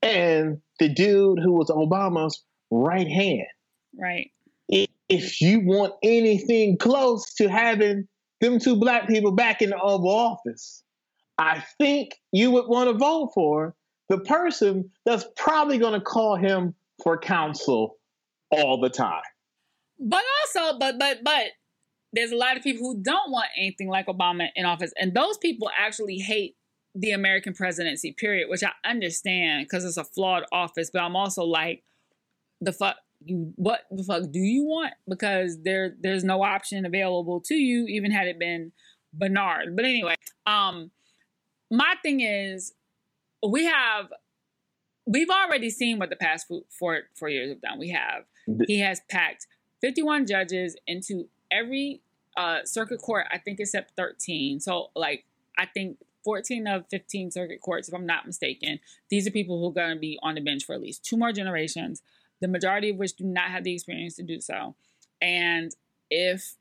and 0.02 0.60
the 0.78 0.88
dude 0.88 1.40
who 1.42 1.52
was 1.52 1.68
Obama's 1.68 2.44
right 2.70 3.08
hand. 3.08 3.46
Right. 3.98 4.30
If 5.08 5.40
you 5.40 5.60
want 5.64 5.94
anything 6.02 6.76
close 6.76 7.32
to 7.36 7.48
having 7.48 8.06
them 8.42 8.58
two 8.58 8.76
black 8.76 9.08
people 9.08 9.32
back 9.32 9.62
in 9.62 9.70
the 9.70 9.80
Oval 9.80 10.10
Office, 10.10 10.84
I 11.38 11.64
think 11.78 12.10
you 12.30 12.50
would 12.50 12.68
want 12.68 12.90
to 12.90 12.98
vote 12.98 13.30
for 13.34 13.74
the 14.08 14.18
person 14.18 14.90
that's 15.04 15.26
probably 15.36 15.78
going 15.78 15.94
to 15.94 16.00
call 16.00 16.36
him 16.36 16.74
for 17.02 17.18
counsel 17.18 17.96
all 18.50 18.80
the 18.80 18.90
time. 18.90 19.22
But 20.00 20.22
also, 20.40 20.78
but 20.78 20.98
but 20.98 21.18
but 21.24 21.46
there's 22.12 22.32
a 22.32 22.36
lot 22.36 22.56
of 22.56 22.62
people 22.62 22.82
who 22.82 23.02
don't 23.02 23.30
want 23.30 23.48
anything 23.56 23.88
like 23.88 24.06
Obama 24.06 24.48
in 24.56 24.64
office, 24.64 24.92
and 24.96 25.14
those 25.14 25.36
people 25.38 25.70
actually 25.78 26.18
hate 26.18 26.56
the 26.94 27.10
American 27.10 27.52
presidency. 27.52 28.12
Period, 28.12 28.48
which 28.48 28.62
I 28.62 28.72
understand 28.88 29.66
because 29.66 29.84
it's 29.84 29.96
a 29.96 30.04
flawed 30.04 30.44
office. 30.52 30.90
But 30.92 31.02
I'm 31.02 31.16
also 31.16 31.44
like, 31.44 31.82
the 32.60 32.72
fuck 32.72 32.96
you 33.24 33.52
what 33.56 33.80
the 33.90 34.04
fuck 34.04 34.30
do 34.30 34.38
you 34.38 34.64
want? 34.64 34.94
Because 35.08 35.62
there 35.62 35.94
there's 36.00 36.24
no 36.24 36.42
option 36.42 36.86
available 36.86 37.40
to 37.46 37.54
you, 37.54 37.86
even 37.86 38.10
had 38.10 38.28
it 38.28 38.38
been 38.38 38.72
Bernard. 39.12 39.74
But 39.76 39.84
anyway, 39.84 40.14
um, 40.46 40.90
my 41.70 41.94
thing 42.02 42.20
is, 42.20 42.72
we 43.46 43.64
have. 43.64 44.12
We've 45.06 45.30
already 45.30 45.70
seen 45.70 45.98
what 45.98 46.10
the 46.10 46.16
past 46.16 46.46
four 46.78 47.02
four 47.14 47.28
years 47.28 47.50
have 47.50 47.60
done. 47.62 47.78
We 47.78 47.90
have 47.90 48.24
he 48.66 48.80
has 48.80 49.00
packed 49.08 49.46
51 49.80 50.26
judges 50.26 50.76
into 50.86 51.28
every 51.50 52.00
uh, 52.36 52.64
circuit 52.64 53.00
court, 53.00 53.26
I 53.30 53.38
think 53.38 53.60
except 53.60 53.92
13. 53.96 54.60
So, 54.60 54.90
like, 54.94 55.24
I 55.56 55.66
think 55.66 55.98
14 56.24 56.66
of 56.66 56.84
15 56.90 57.30
circuit 57.30 57.60
courts, 57.60 57.88
if 57.88 57.94
I'm 57.94 58.06
not 58.06 58.26
mistaken, 58.26 58.80
these 59.10 59.26
are 59.26 59.30
people 59.30 59.58
who 59.58 59.68
are 59.68 59.72
going 59.72 59.94
to 59.94 60.00
be 60.00 60.18
on 60.22 60.34
the 60.34 60.40
bench 60.40 60.64
for 60.64 60.74
at 60.74 60.80
least 60.80 61.04
two 61.04 61.16
more 61.16 61.32
generations, 61.32 62.02
the 62.40 62.48
majority 62.48 62.90
of 62.90 62.96
which 62.96 63.16
do 63.16 63.24
not 63.24 63.50
have 63.50 63.64
the 63.64 63.74
experience 63.74 64.14
to 64.16 64.22
do 64.22 64.40
so. 64.40 64.74
And 65.20 65.74
if, 66.10 66.54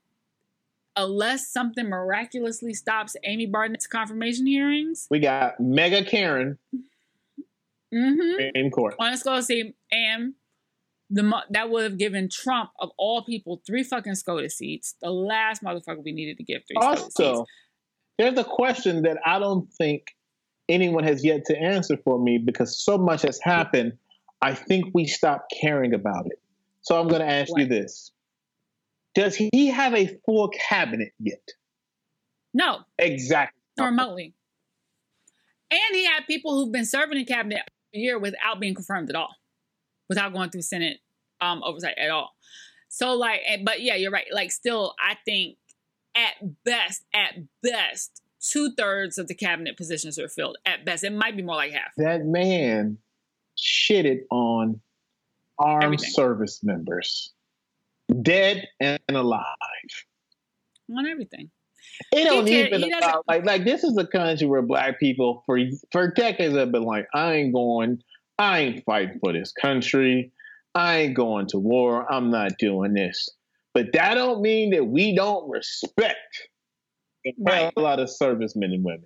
unless 0.98 1.48
something 1.48 1.88
miraculously 1.88 2.74
stops 2.74 3.16
Amy 3.24 3.46
Barrett's 3.46 3.88
confirmation 3.88 4.46
hearings, 4.48 5.08
We 5.10 5.20
got 5.20 5.60
Mega 5.60 6.04
Karen 6.04 6.58
mm-hmm, 7.94 8.56
in 8.56 8.72
court. 8.72 8.96
on 9.00 9.14
a 9.14 9.42
see 9.44 9.76
and 9.92 10.34
the 11.10 11.44
that 11.52 11.70
would 11.70 11.84
have 11.84 11.98
given 11.98 12.30
Trump 12.30 12.72
of 12.80 12.90
all 12.98 13.24
people 13.24 13.62
three 13.66 13.84
fucking 13.84 14.16
SCOTUS 14.16 14.58
seats. 14.58 14.96
The 15.02 15.10
last 15.10 15.64
motherfucker 15.64 16.04
we 16.04 16.12
needed 16.12 16.38
to 16.38 16.44
give 16.44 16.64
three 16.68 16.76
SCOTUS 16.82 17.04
seats. 17.04 17.20
Also, 17.20 17.46
there's 18.18 18.38
a 18.38 18.44
question 18.44 19.04
that 19.04 19.18
I 19.26 19.40
don't 19.40 19.72
think 19.74 20.08
anyone 20.68 21.04
has 21.04 21.24
yet 21.24 21.46
to 21.46 21.58
answer 21.58 21.96
for 22.04 22.20
me 22.20 22.40
because 22.40 22.84
so 22.84 22.98
much 22.98 23.22
has 23.22 23.40
happened. 23.42 23.94
I 24.42 24.54
think 24.54 24.94
we 24.94 25.06
stopped 25.06 25.54
caring 25.62 25.94
about 25.94 26.26
it. 26.26 26.40
So 26.82 27.00
I'm 27.00 27.08
going 27.08 27.22
to 27.22 27.30
ask 27.30 27.52
you 27.56 27.68
this: 27.68 28.12
Does 29.18 29.36
he 29.36 29.68
have 29.70 29.96
a 29.96 30.16
full 30.28 30.50
cabinet 30.50 31.12
yet? 31.20 31.42
No, 32.54 32.82
Exactly. 33.00 33.60
remotely. 33.84 34.36
And 35.72 35.96
he 35.96 36.06
had 36.06 36.28
people 36.28 36.54
who've 36.56 36.72
been 36.72 36.86
serving 36.86 37.18
in 37.18 37.26
cabinet 37.26 37.62
a 37.96 37.98
year 37.98 38.20
without 38.20 38.60
being 38.60 38.76
confirmed 38.76 39.10
at 39.10 39.16
all, 39.16 39.36
without 40.08 40.34
going 40.34 40.52
through 40.52 40.62
Senate 40.62 41.00
um, 41.42 41.64
oversight 41.64 41.98
at 41.98 42.12
all. 42.12 42.36
So 42.90 43.16
like, 43.16 43.42
but 43.64 43.82
yeah, 43.82 43.96
you're 43.96 44.12
right. 44.12 44.28
Like, 44.32 44.52
still, 44.52 44.94
I 45.00 45.16
think 45.26 45.58
at 46.16 46.36
best, 46.64 47.04
at 47.12 47.40
best, 47.64 48.22
two 48.40 48.72
thirds 48.78 49.18
of 49.18 49.28
the 49.28 49.36
cabinet 49.36 49.78
positions 49.78 50.20
are 50.20 50.30
filled. 50.30 50.58
At 50.64 50.86
best, 50.86 51.04
it 51.04 51.12
might 51.12 51.36
be 51.36 51.42
more 51.42 51.56
like 51.56 51.72
half. 51.72 51.92
That 51.98 52.24
man 52.24 53.00
shitted 53.58 54.20
on 54.30 54.80
armed 55.58 55.84
Everything. 55.86 56.12
service 56.12 56.64
members, 56.64 57.34
dead 58.22 58.68
and 58.80 59.00
alive. 59.10 59.44
On 60.96 61.06
everything. 61.06 61.50
It 62.12 62.26
don't 62.26 62.48
even 62.48 62.84
about 62.94 63.24
like 63.28 63.46
like 63.46 63.64
this 63.64 63.84
is 63.84 63.98
a 63.98 64.06
country 64.06 64.48
where 64.48 64.62
black 64.62 65.00
people 65.00 65.44
for 65.46 65.60
for 65.92 66.12
decades 66.12 66.56
have 66.56 66.72
been 66.72 66.84
like, 66.84 67.08
I 67.14 67.34
ain't 67.34 67.54
going, 67.54 68.02
I 68.38 68.60
ain't 68.60 68.86
fighting 68.86 69.20
for 69.20 69.34
this 69.34 69.52
country, 69.52 70.32
I 70.76 70.98
ain't 71.00 71.16
going 71.16 71.48
to 71.48 71.60
war, 71.60 72.12
I'm 72.12 72.30
not 72.30 72.58
doing 72.58 72.94
this. 72.94 73.30
But 73.74 73.94
that 73.94 74.16
don't 74.16 74.42
mean 74.42 74.72
that 74.72 74.86
we 74.86 75.16
don't 75.16 75.50
respect 75.50 76.18
a 77.26 77.34
Right. 77.38 77.72
hell 77.76 77.84
lot 77.84 78.00
of 78.00 78.10
servicemen 78.10 78.72
and 78.72 78.84
women. 78.84 79.06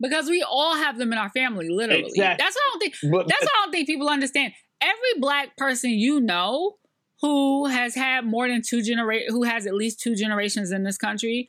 Because 0.00 0.28
we 0.28 0.42
all 0.42 0.74
have 0.76 0.98
them 0.98 1.12
in 1.12 1.18
our 1.18 1.30
family, 1.30 1.68
literally. 1.68 2.06
Exactly. 2.08 2.44
That's 2.44 2.56
what 2.56 2.62
I 2.62 2.70
don't 2.70 2.80
think. 2.80 2.94
But, 3.12 3.28
That's 3.28 3.42
what 3.42 3.52
I 3.54 3.64
don't 3.64 3.72
think 3.72 3.86
people 3.86 4.08
understand. 4.08 4.52
Every 4.80 5.20
black 5.20 5.56
person 5.56 5.90
you 5.90 6.20
know 6.20 6.76
who 7.22 7.66
has 7.66 7.94
had 7.94 8.26
more 8.26 8.48
than 8.48 8.60
two 8.60 8.82
genera- 8.82 9.28
who 9.28 9.44
has 9.44 9.64
at 9.66 9.74
least 9.74 10.00
two 10.00 10.14
generations 10.14 10.72
in 10.72 10.82
this 10.82 10.98
country, 10.98 11.48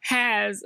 has 0.00 0.62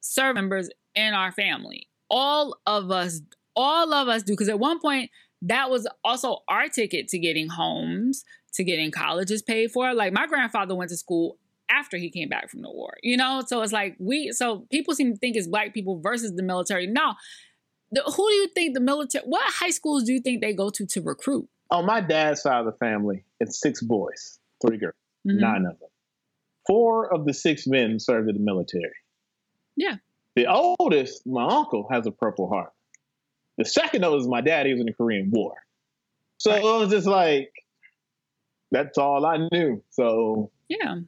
served 0.00 0.36
members 0.36 0.68
in 0.94 1.14
our 1.14 1.32
family. 1.32 1.88
All 2.10 2.60
of 2.66 2.90
us, 2.90 3.22
all 3.56 3.92
of 3.92 4.06
us 4.06 4.22
do. 4.22 4.34
Because 4.34 4.50
at 4.50 4.60
one 4.60 4.78
point, 4.78 5.10
that 5.42 5.70
was 5.70 5.88
also 6.04 6.38
our 6.48 6.68
ticket 6.68 7.08
to 7.08 7.18
getting 7.18 7.48
homes, 7.48 8.24
to 8.52 8.62
getting 8.62 8.90
colleges 8.90 9.42
paid 9.42 9.70
for. 9.72 9.94
Like 9.94 10.12
my 10.12 10.26
grandfather 10.26 10.74
went 10.74 10.90
to 10.90 10.96
school 10.96 11.38
after 11.70 11.96
he 11.96 12.10
came 12.10 12.28
back 12.28 12.50
from 12.50 12.60
the 12.60 12.70
war, 12.70 12.94
you 13.02 13.16
know? 13.16 13.42
So 13.46 13.62
it's 13.62 13.72
like 13.72 13.96
we, 13.98 14.32
so 14.32 14.66
people 14.70 14.94
seem 14.94 15.12
to 15.12 15.18
think 15.18 15.34
it's 15.34 15.48
black 15.48 15.72
people 15.72 15.98
versus 15.98 16.34
the 16.34 16.42
military. 16.42 16.86
No. 16.86 17.14
The, 17.90 18.02
who 18.02 18.28
do 18.28 18.34
you 18.34 18.48
think 18.48 18.74
the 18.74 18.80
military, 18.80 19.24
what 19.24 19.44
high 19.46 19.70
schools 19.70 20.04
do 20.04 20.12
you 20.12 20.20
think 20.20 20.42
they 20.42 20.52
go 20.52 20.68
to 20.68 20.86
to 20.86 21.00
recruit? 21.00 21.48
On 21.74 21.84
my 21.86 22.00
dad's 22.00 22.42
side 22.42 22.60
of 22.60 22.66
the 22.66 22.78
family, 22.78 23.24
it's 23.40 23.60
six 23.60 23.82
boys, 23.82 24.38
three 24.64 24.78
girls, 24.78 24.94
Mhm. 25.26 25.40
nine 25.40 25.66
of 25.66 25.78
them. 25.80 25.88
Four 26.66 27.12
of 27.12 27.24
the 27.26 27.34
six 27.34 27.66
men 27.66 27.98
served 28.00 28.28
in 28.28 28.36
the 28.36 28.40
military. 28.42 28.94
Yeah. 29.76 29.96
The 30.36 30.46
oldest, 30.46 31.26
my 31.26 31.44
uncle, 31.46 31.88
has 31.90 32.06
a 32.06 32.10
Purple 32.10 32.48
Heart. 32.48 32.72
The 33.58 33.64
second 33.64 34.04
oldest 34.04 34.28
my 34.28 34.40
dad. 34.40 34.66
He 34.66 34.72
was 34.72 34.80
in 34.80 34.86
the 34.86 34.92
Korean 34.92 35.30
War. 35.30 35.54
So 36.38 36.50
Right. 36.50 36.60
it 36.60 36.64
was 36.64 36.90
just 36.90 37.06
like, 37.06 37.50
That's 38.70 38.98
all 38.98 39.24
I 39.24 39.46
knew. 39.52 39.84
So 39.90 40.50
Yeah. 40.68 41.00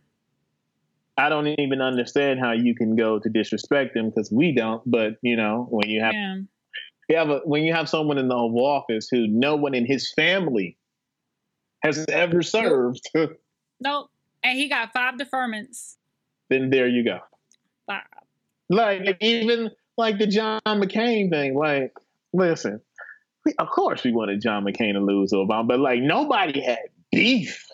I 1.16 1.28
don't 1.28 1.48
even 1.48 1.80
understand 1.80 2.38
how 2.38 2.52
you 2.52 2.74
can 2.76 2.94
go 2.94 3.18
to 3.18 3.28
disrespect 3.28 3.94
them 3.94 4.10
because 4.10 4.30
we 4.30 4.52
don't. 4.52 4.82
But 4.88 5.14
you 5.22 5.34
know, 5.36 5.66
when 5.70 5.88
you 5.88 6.00
have 6.02 6.12
Yeah. 6.14 6.42
You 7.08 7.16
have 7.16 7.30
a, 7.30 7.38
when 7.44 7.62
you 7.62 7.72
have 7.74 7.88
someone 7.88 8.18
in 8.18 8.28
the 8.28 8.34
Oval 8.34 8.64
Office 8.64 9.08
who 9.10 9.26
no 9.26 9.56
one 9.56 9.74
in 9.74 9.86
his 9.86 10.12
family 10.12 10.76
has 11.82 12.04
ever 12.08 12.42
served, 12.42 13.00
Nope. 13.80 14.10
And 14.42 14.58
he 14.58 14.68
got 14.68 14.92
five 14.92 15.14
deferments. 15.14 15.96
then 16.48 16.70
there 16.70 16.88
you 16.88 17.04
go. 17.04 17.18
Five. 17.86 18.02
Like 18.68 19.16
even 19.20 19.70
like 19.96 20.18
the 20.18 20.26
John 20.26 20.60
McCain 20.66 21.30
thing. 21.30 21.54
Like, 21.56 21.92
listen, 22.32 22.80
we, 23.44 23.54
of 23.58 23.68
course 23.68 24.04
we 24.04 24.12
wanted 24.12 24.40
John 24.40 24.64
McCain 24.64 24.94
to 24.94 25.00
lose 25.00 25.30
to 25.30 25.36
Obama, 25.36 25.68
but 25.68 25.80
like 25.80 26.00
nobody 26.00 26.60
had 26.60 26.78
beef 27.12 27.66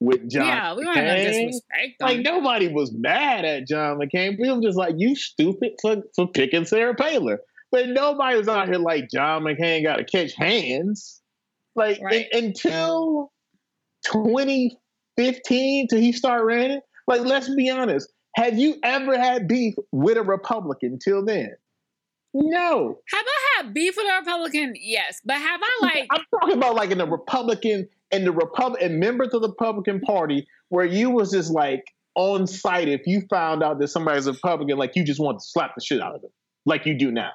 with 0.00 0.28
John. 0.28 0.46
yeah, 0.46 0.74
we 0.74 0.84
McCain. 0.84 1.52
Like 2.00 2.20
nobody 2.20 2.68
was 2.68 2.92
mad 2.92 3.44
at 3.44 3.66
John 3.66 3.98
McCain. 3.98 4.36
People 4.36 4.60
just 4.60 4.76
like 4.76 4.94
you 4.98 5.14
stupid 5.14 5.72
for, 5.80 6.02
for 6.14 6.26
picking 6.26 6.64
Sarah 6.64 6.94
Palin. 6.94 7.38
But 7.72 7.88
nobody 7.88 8.36
was 8.36 8.48
out 8.48 8.68
here 8.68 8.76
like 8.78 9.08
John 9.10 9.42
McCain 9.42 9.82
got 9.82 9.96
to 9.96 10.04
catch 10.04 10.34
hands. 10.34 11.20
Like 11.74 12.00
Right. 12.02 12.26
un- 12.34 12.44
until 12.44 13.32
2015, 14.04 15.88
till 15.88 15.98
he 15.98 16.12
started 16.12 16.44
running. 16.44 16.80
Like 17.06 17.22
let's 17.22 17.52
be 17.54 17.70
honest. 17.70 18.12
Have 18.36 18.58
you 18.58 18.76
ever 18.82 19.18
had 19.18 19.48
beef 19.48 19.74
with 19.90 20.16
a 20.16 20.22
Republican 20.22 20.98
till 21.02 21.24
then? 21.24 21.50
No. 22.34 22.98
have 23.12 23.24
I 23.26 23.62
had 23.62 23.74
beef 23.74 23.94
with 23.96 24.06
a 24.10 24.18
Republican? 24.20 24.74
Yes. 24.80 25.20
But 25.24 25.36
have 25.36 25.60
I 25.62 25.78
like 25.82 26.06
I'm 26.10 26.24
talking 26.40 26.56
about 26.56 26.74
like 26.74 26.90
in 26.90 26.98
the 26.98 27.06
Republican 27.06 27.88
and 28.10 28.26
the 28.26 28.32
Republican 28.32 28.98
members 28.98 29.34
of 29.34 29.42
the 29.42 29.48
Republican 29.48 30.00
Party 30.00 30.46
where 30.68 30.84
you 30.86 31.10
was 31.10 31.30
just 31.32 31.50
like 31.50 31.82
on 32.14 32.46
site 32.46 32.88
if 32.88 33.02
you 33.06 33.22
found 33.28 33.62
out 33.62 33.78
that 33.80 33.88
somebody's 33.88 34.26
a 34.26 34.32
Republican, 34.32 34.78
like 34.78 34.96
you 34.96 35.04
just 35.04 35.20
want 35.20 35.38
to 35.40 35.44
slap 35.44 35.72
the 35.74 35.82
shit 35.84 36.00
out 36.00 36.14
of 36.14 36.22
them, 36.22 36.30
like 36.64 36.86
you 36.86 36.94
do 36.98 37.10
now. 37.10 37.30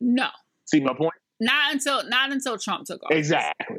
No. 0.00 0.28
See 0.66 0.80
my 0.80 0.94
point? 0.94 1.14
Not 1.40 1.74
until 1.74 2.08
not 2.08 2.32
until 2.32 2.58
Trump 2.58 2.86
took 2.86 3.02
office. 3.04 3.16
Exactly. 3.16 3.78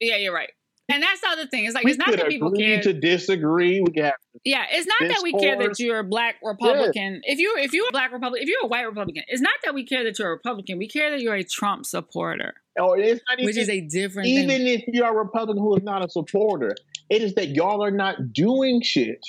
Yeah, 0.00 0.16
you're 0.16 0.34
right. 0.34 0.50
And 0.90 1.02
that's 1.02 1.20
the 1.20 1.28
other 1.28 1.46
thing. 1.46 1.66
It's 1.66 1.74
like 1.74 1.84
we 1.84 1.90
it's 1.90 1.98
not 1.98 2.10
that 2.12 2.28
people 2.28 2.50
care. 2.52 2.80
to 2.80 2.94
disagree. 2.94 3.80
We 3.80 3.92
can 3.92 4.04
have 4.04 4.14
yeah, 4.42 4.64
it's 4.70 4.86
not 4.86 5.08
that 5.08 5.20
we 5.22 5.32
care 5.32 5.58
that 5.58 5.78
you're 5.78 5.98
a 5.98 6.04
black 6.04 6.36
Republican. 6.42 7.20
If 7.24 7.38
you 7.38 7.56
if 7.58 7.74
you're 7.74 7.88
a 7.88 7.92
black 7.92 8.10
Republican, 8.10 8.42
if 8.42 8.48
you're 8.48 8.64
a 8.64 8.68
white 8.68 8.86
Republican, 8.86 9.24
it's 9.28 9.42
not 9.42 9.54
that 9.64 9.74
we 9.74 9.84
care 9.84 10.04
that 10.04 10.18
you're 10.18 10.28
a 10.28 10.30
Republican. 10.30 10.78
We 10.78 10.88
care 10.88 11.10
that 11.10 11.20
you're 11.20 11.34
a 11.34 11.44
Trump 11.44 11.84
supporter, 11.84 12.54
or 12.80 12.98
it's 12.98 13.20
not 13.28 13.38
even, 13.38 13.46
which 13.46 13.58
is 13.58 13.68
a 13.68 13.82
different 13.82 14.28
even 14.28 14.48
thing. 14.48 14.66
if 14.66 14.84
you're 14.86 15.08
a 15.08 15.14
Republican 15.14 15.62
who 15.62 15.76
is 15.76 15.82
not 15.82 16.02
a 16.02 16.08
supporter, 16.08 16.74
it 17.10 17.20
is 17.20 17.34
that 17.34 17.48
y'all 17.48 17.84
are 17.84 17.90
not 17.90 18.32
doing 18.32 18.80
shit 18.80 19.20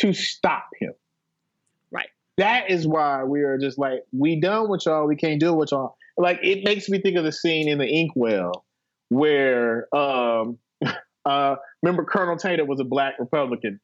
to 0.00 0.12
stop 0.12 0.68
him. 0.80 0.92
That 2.38 2.70
is 2.70 2.86
why 2.86 3.24
we 3.24 3.42
are 3.42 3.58
just 3.58 3.78
like, 3.78 4.00
we 4.12 4.40
done 4.40 4.68
with 4.70 4.86
y'all. 4.86 5.06
We 5.06 5.16
can't 5.16 5.38
do 5.40 5.50
it 5.52 5.56
with 5.56 5.72
y'all. 5.72 5.96
Like 6.16 6.38
it 6.42 6.64
makes 6.64 6.88
me 6.88 7.00
think 7.00 7.16
of 7.16 7.24
the 7.24 7.32
scene 7.32 7.68
in 7.68 7.78
the 7.78 7.86
Inkwell 7.86 8.64
where 9.10 9.94
um 9.94 10.58
uh 11.26 11.56
remember 11.82 12.04
Colonel 12.04 12.36
Taylor 12.36 12.64
was 12.64 12.80
a 12.80 12.84
black 12.84 13.14
Republican. 13.18 13.80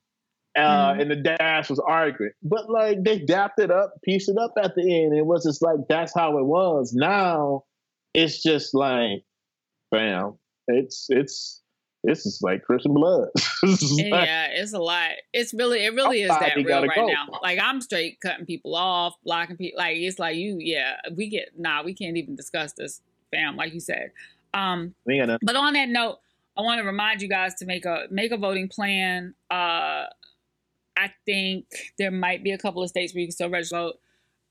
Uh, 0.57 0.95
Mhm. 0.95 1.03
and 1.03 1.11
the 1.11 1.17
dash 1.17 1.69
was 1.69 1.81
arguing, 1.81 2.31
but 2.45 2.71
like 2.71 3.03
they 3.03 3.19
dapped 3.19 3.59
it 3.59 3.73
up, 3.73 3.93
pieced 4.05 4.29
it 4.29 4.39
up 4.39 4.53
at 4.63 4.77
the 4.77 4.83
end. 5.05 5.13
It 5.13 5.27
was 5.27 5.43
just 5.45 5.61
like 5.63 5.79
that's 5.89 6.15
how 6.15 6.39
it 6.39 6.45
was. 6.45 6.93
Now 6.95 7.65
it's 8.15 8.41
just 8.41 8.73
like, 8.73 9.25
bam, 9.91 10.39
it's 10.69 11.07
it's 11.11 11.61
this 12.05 12.27
is 12.27 12.41
like 12.43 12.63
Christian 12.63 12.95
blood. 12.95 13.29
Like- 13.63 14.27
yeah, 14.27 14.49
it's 14.51 14.75
a 14.75 14.79
lot. 14.79 15.11
It's 15.33 15.55
really, 15.55 15.85
it 15.85 15.95
really 15.95 16.23
is 16.23 16.29
that 16.29 16.55
real 16.55 16.83
right 16.83 16.95
go. 16.95 17.07
now. 17.07 17.29
Like 17.43 17.59
I'm 17.61 17.81
straight 17.81 18.21
cutting 18.21 18.45
people 18.45 18.75
off, 18.75 19.15
blocking 19.25 19.57
people. 19.57 19.79
Like 19.79 19.97
it's 19.97 20.19
like 20.19 20.37
you, 20.37 20.59
yeah, 20.61 20.97
we 21.17 21.29
get 21.29 21.51
nah, 21.57 21.83
we 21.83 21.95
can't 21.95 22.17
even 22.17 22.37
discuss 22.37 22.75
this, 22.75 23.01
fam. 23.31 23.57
Like 23.57 23.73
you 23.73 23.81
said. 23.81 24.11
Um, 24.53 24.95
ain't 25.11 25.31
but 25.43 25.57
on 25.57 25.73
that 25.73 25.89
note, 25.89 26.19
I 26.57 26.61
want 26.63 26.81
to 26.81 26.87
remind 26.87 27.23
you 27.23 27.29
guys 27.29 27.55
to 27.57 27.67
make 27.67 27.85
a 27.85 28.05
make 28.11 28.33
a 28.33 28.37
voting 28.37 28.69
plan. 28.69 29.35
Uh, 29.51 30.05
I 30.97 31.11
think 31.27 31.67
there 31.99 32.11
might 32.11 32.45
be 32.45 32.53
a 32.53 32.59
couple 32.59 32.83
of 32.83 32.89
states 32.89 33.15
where 33.15 33.21
you 33.21 33.27
can 33.29 33.33
still 33.33 33.51
register 33.51 33.77
vote. 33.77 33.97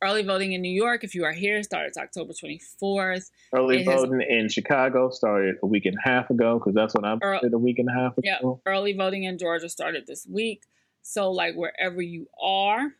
Early 0.03 0.23
voting 0.23 0.51
in 0.51 0.61
New 0.61 0.71
York, 0.71 1.05
if 1.05 1.15
you 1.15 1.23
are 1.23 1.31
here, 1.31 1.63
starts 1.63 1.97
October 1.97 2.33
24th. 2.33 3.31
Early 3.53 3.81
It 3.81 3.87
has- 3.87 4.01
voting 4.01 4.21
in 4.27 4.49
Chicago 4.49 5.09
started 5.09 5.55
a 5.63 5.67
week 5.67 5.85
and 5.85 5.95
a 5.95 6.01
half 6.09 6.29
ago 6.29 6.59
because 6.59 6.73
that's 6.75 6.93
when 6.93 7.05
I 7.05 7.13
Ear- 7.13 7.35
voted 7.35 7.53
a 7.53 7.57
week 7.57 7.79
and 7.79 7.87
a 7.87 7.93
half 7.93 8.17
ago. 8.17 8.21
Yeah, 8.65 8.71
early 8.71 8.91
voting 8.93 9.23
in 9.23 9.37
Georgia 9.37 9.69
started 9.69 10.05
this 10.05 10.27
week. 10.27 10.63
So, 11.03 11.31
like 11.31 11.55
wherever 11.55 12.01
you 12.01 12.27
are, 12.41 12.95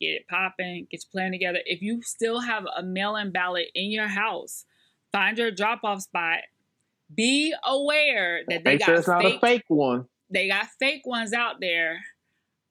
get 0.00 0.10
it 0.10 0.28
popping, 0.28 0.86
get 0.90 1.02
your 1.04 1.10
plan 1.10 1.32
together. 1.32 1.58
If 1.66 1.82
you 1.82 2.02
still 2.02 2.40
have 2.40 2.66
a 2.76 2.82
mail-in 2.84 3.32
ballot 3.32 3.66
in 3.74 3.90
your 3.90 4.08
house, 4.08 4.64
find 5.10 5.36
your 5.36 5.50
drop-off 5.50 6.02
spot. 6.02 6.40
Be 7.12 7.52
aware 7.64 8.42
that 8.48 8.62
they 8.64 8.72
Make 8.74 8.84
sure 8.84 8.94
got 8.94 8.98
it's 9.00 9.08
not 9.08 9.22
fake, 9.22 9.36
a 9.36 9.40
fake 9.46 9.64
one. 9.68 10.06
they 10.30 10.46
got 10.48 10.66
fake 10.78 11.02
ones 11.04 11.32
out 11.32 11.56
there. 11.60 12.00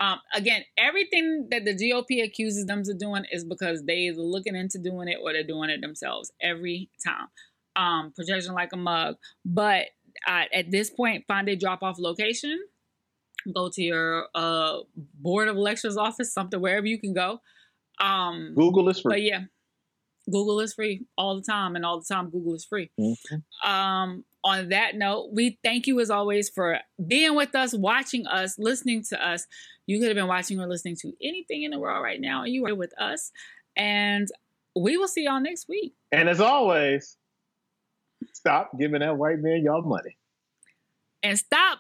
Um, 0.02 0.20
again, 0.34 0.64
everything 0.78 1.48
that 1.52 1.64
the 1.64 1.76
GOP 1.76 2.24
accuses 2.24 2.66
them 2.66 2.80
of 2.80 2.98
doing 2.98 3.24
is 3.32 3.46
because 3.46 3.84
they're 3.86 4.14
looking 4.14 4.56
into 4.56 4.80
doing 4.80 5.08
it 5.08 5.20
or 5.22 5.32
they're 5.32 5.44
doing 5.44 5.70
it 5.70 5.80
themselves 5.82 6.32
every 6.42 6.90
time. 7.06 7.28
Um, 7.76 8.12
projection 8.16 8.56
like 8.56 8.74
a 8.74 8.78
mug. 8.78 9.16
But 9.46 9.88
uh, 10.28 10.46
at 10.52 10.72
this 10.72 10.90
point, 10.90 11.26
find 11.28 11.48
a 11.50 11.56
drop 11.56 11.84
off 11.84 11.98
location. 12.00 12.60
Go 13.54 13.70
to 13.70 13.82
your 13.82 14.28
uh, 14.34 14.80
board 14.96 15.48
of 15.48 15.56
elections 15.56 15.98
office, 15.98 16.34
something 16.34 16.60
wherever 16.60 16.88
you 16.88 17.00
can 17.00 17.14
go. 17.14 17.40
Um, 18.00 18.54
Google 18.56 18.90
is 18.90 19.00
free. 19.00 19.12
but 19.14 19.22
yeah, 19.22 19.42
Google 20.32 20.60
is 20.62 20.74
free 20.74 21.06
all 21.16 21.36
the 21.36 21.44
time, 21.44 21.76
and 21.76 21.86
all 21.86 22.00
the 22.00 22.06
time 22.12 22.30
Google 22.32 22.56
is 22.56 22.66
free. 22.66 22.90
Mhm. 23.00 23.44
Um, 23.64 24.26
on 24.44 24.70
that 24.70 24.96
note, 24.96 25.30
we 25.32 25.60
thank 25.64 25.88
you 25.88 26.00
as 26.00 26.10
always 26.10 26.50
for 26.50 26.80
being 27.06 27.36
with 27.36 27.56
us, 27.56 27.74
watching 27.74 28.26
us, 28.28 28.58
listening 28.58 29.04
to 29.10 29.26
us. 29.28 29.46
You 29.88 30.00
could 30.00 30.08
have 30.08 30.16
been 30.16 30.28
watching 30.28 30.60
or 30.60 30.68
listening 30.68 30.96
to 31.02 31.14
anything 31.22 31.64
in 31.64 31.72
the 31.72 31.80
world 31.80 32.04
right 32.04 32.20
now, 32.20 32.44
and 32.44 32.54
you 32.54 32.66
are 32.66 32.76
with 32.76 32.94
us. 33.00 33.32
And 33.76 34.28
we 34.76 34.98
will 34.98 35.08
see 35.08 35.26
y'all 35.26 35.42
next 35.42 35.68
week. 35.68 35.94
And 36.12 36.30
as 36.30 36.40
always, 36.40 37.18
stop 38.34 38.78
giving 38.78 39.02
that 39.02 39.18
white 39.18 39.40
man 39.40 39.64
y'all 39.64 39.82
money. 39.82 40.18
And 41.24 41.38
stop 41.38 41.80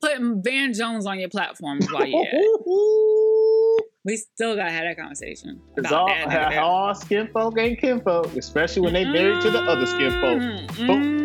putting 0.00 0.42
Van 0.42 0.72
Jones 0.72 1.06
on 1.06 1.18
your 1.18 1.30
platforms 1.30 1.86
while 1.90 2.06
you're. 2.06 3.76
We 4.02 4.16
still 4.16 4.56
gotta 4.56 4.70
have 4.70 4.84
that 4.84 4.96
conversation. 4.96 5.60
It's 5.76 5.92
all, 5.92 6.08
that 6.08 6.56
all 6.58 6.94
skin 6.94 7.28
folk 7.34 7.58
ain't 7.58 7.80
kinfolk, 7.80 8.34
especially 8.34 8.80
when 8.82 8.94
they 8.94 9.04
married 9.04 9.42
to 9.42 9.50
the 9.50 9.60
other 9.60 9.84
skin 9.84 10.10
folk. 10.12 10.40
Mm, 10.40 10.66
mm, 10.68 10.86
mm, 10.86 10.86
mm. 10.86 11.19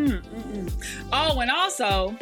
Oh, 1.17 1.39
and 1.39 1.49
also, 1.49 2.13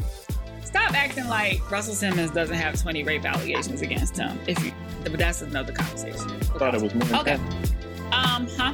stop 0.63 0.93
acting 0.93 1.27
like 1.27 1.69
Russell 1.71 1.95
Simmons 1.95 2.29
doesn't 2.31 2.55
have 2.55 2.79
20 2.79 3.03
rape 3.03 3.25
allegations 3.25 3.81
against 3.81 4.15
him. 4.17 4.39
If 4.47 4.63
you, 4.63 4.71
but 5.03 5.17
that's 5.17 5.41
another 5.41 5.73
conversation. 5.73 6.29
I 6.53 6.57
thought 6.59 6.75
it 6.75 6.81
was 6.81 6.93
more 6.93 7.03
than 7.05 7.15
Okay. 7.19 7.37
that. 7.37 8.13
Um, 8.13 8.47
huh? 8.55 8.73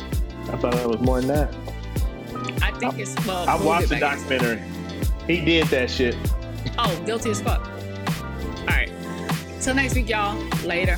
I 0.51 0.57
thought 0.57 0.75
it 0.75 0.87
was 0.87 0.99
more 0.99 1.21
than 1.21 1.29
that. 1.29 1.53
I 2.61 2.71
think 2.79 2.99
it's 2.99 3.15
well. 3.25 3.47
I 3.47 3.55
watched 3.55 3.89
the 3.89 3.95
get 3.95 4.01
back 4.01 4.17
into 4.19 4.33
it. 4.35 4.39
documentary. 4.39 5.35
He 5.35 5.45
did 5.45 5.67
that 5.67 5.89
shit. 5.89 6.15
Oh, 6.77 7.01
guilty 7.05 7.29
as 7.31 7.41
fuck. 7.41 7.61
All 7.65 8.65
right. 8.67 8.91
Till 9.61 9.73
next 9.75 9.95
week, 9.95 10.09
y'all. 10.09 10.37
Later. 10.65 10.97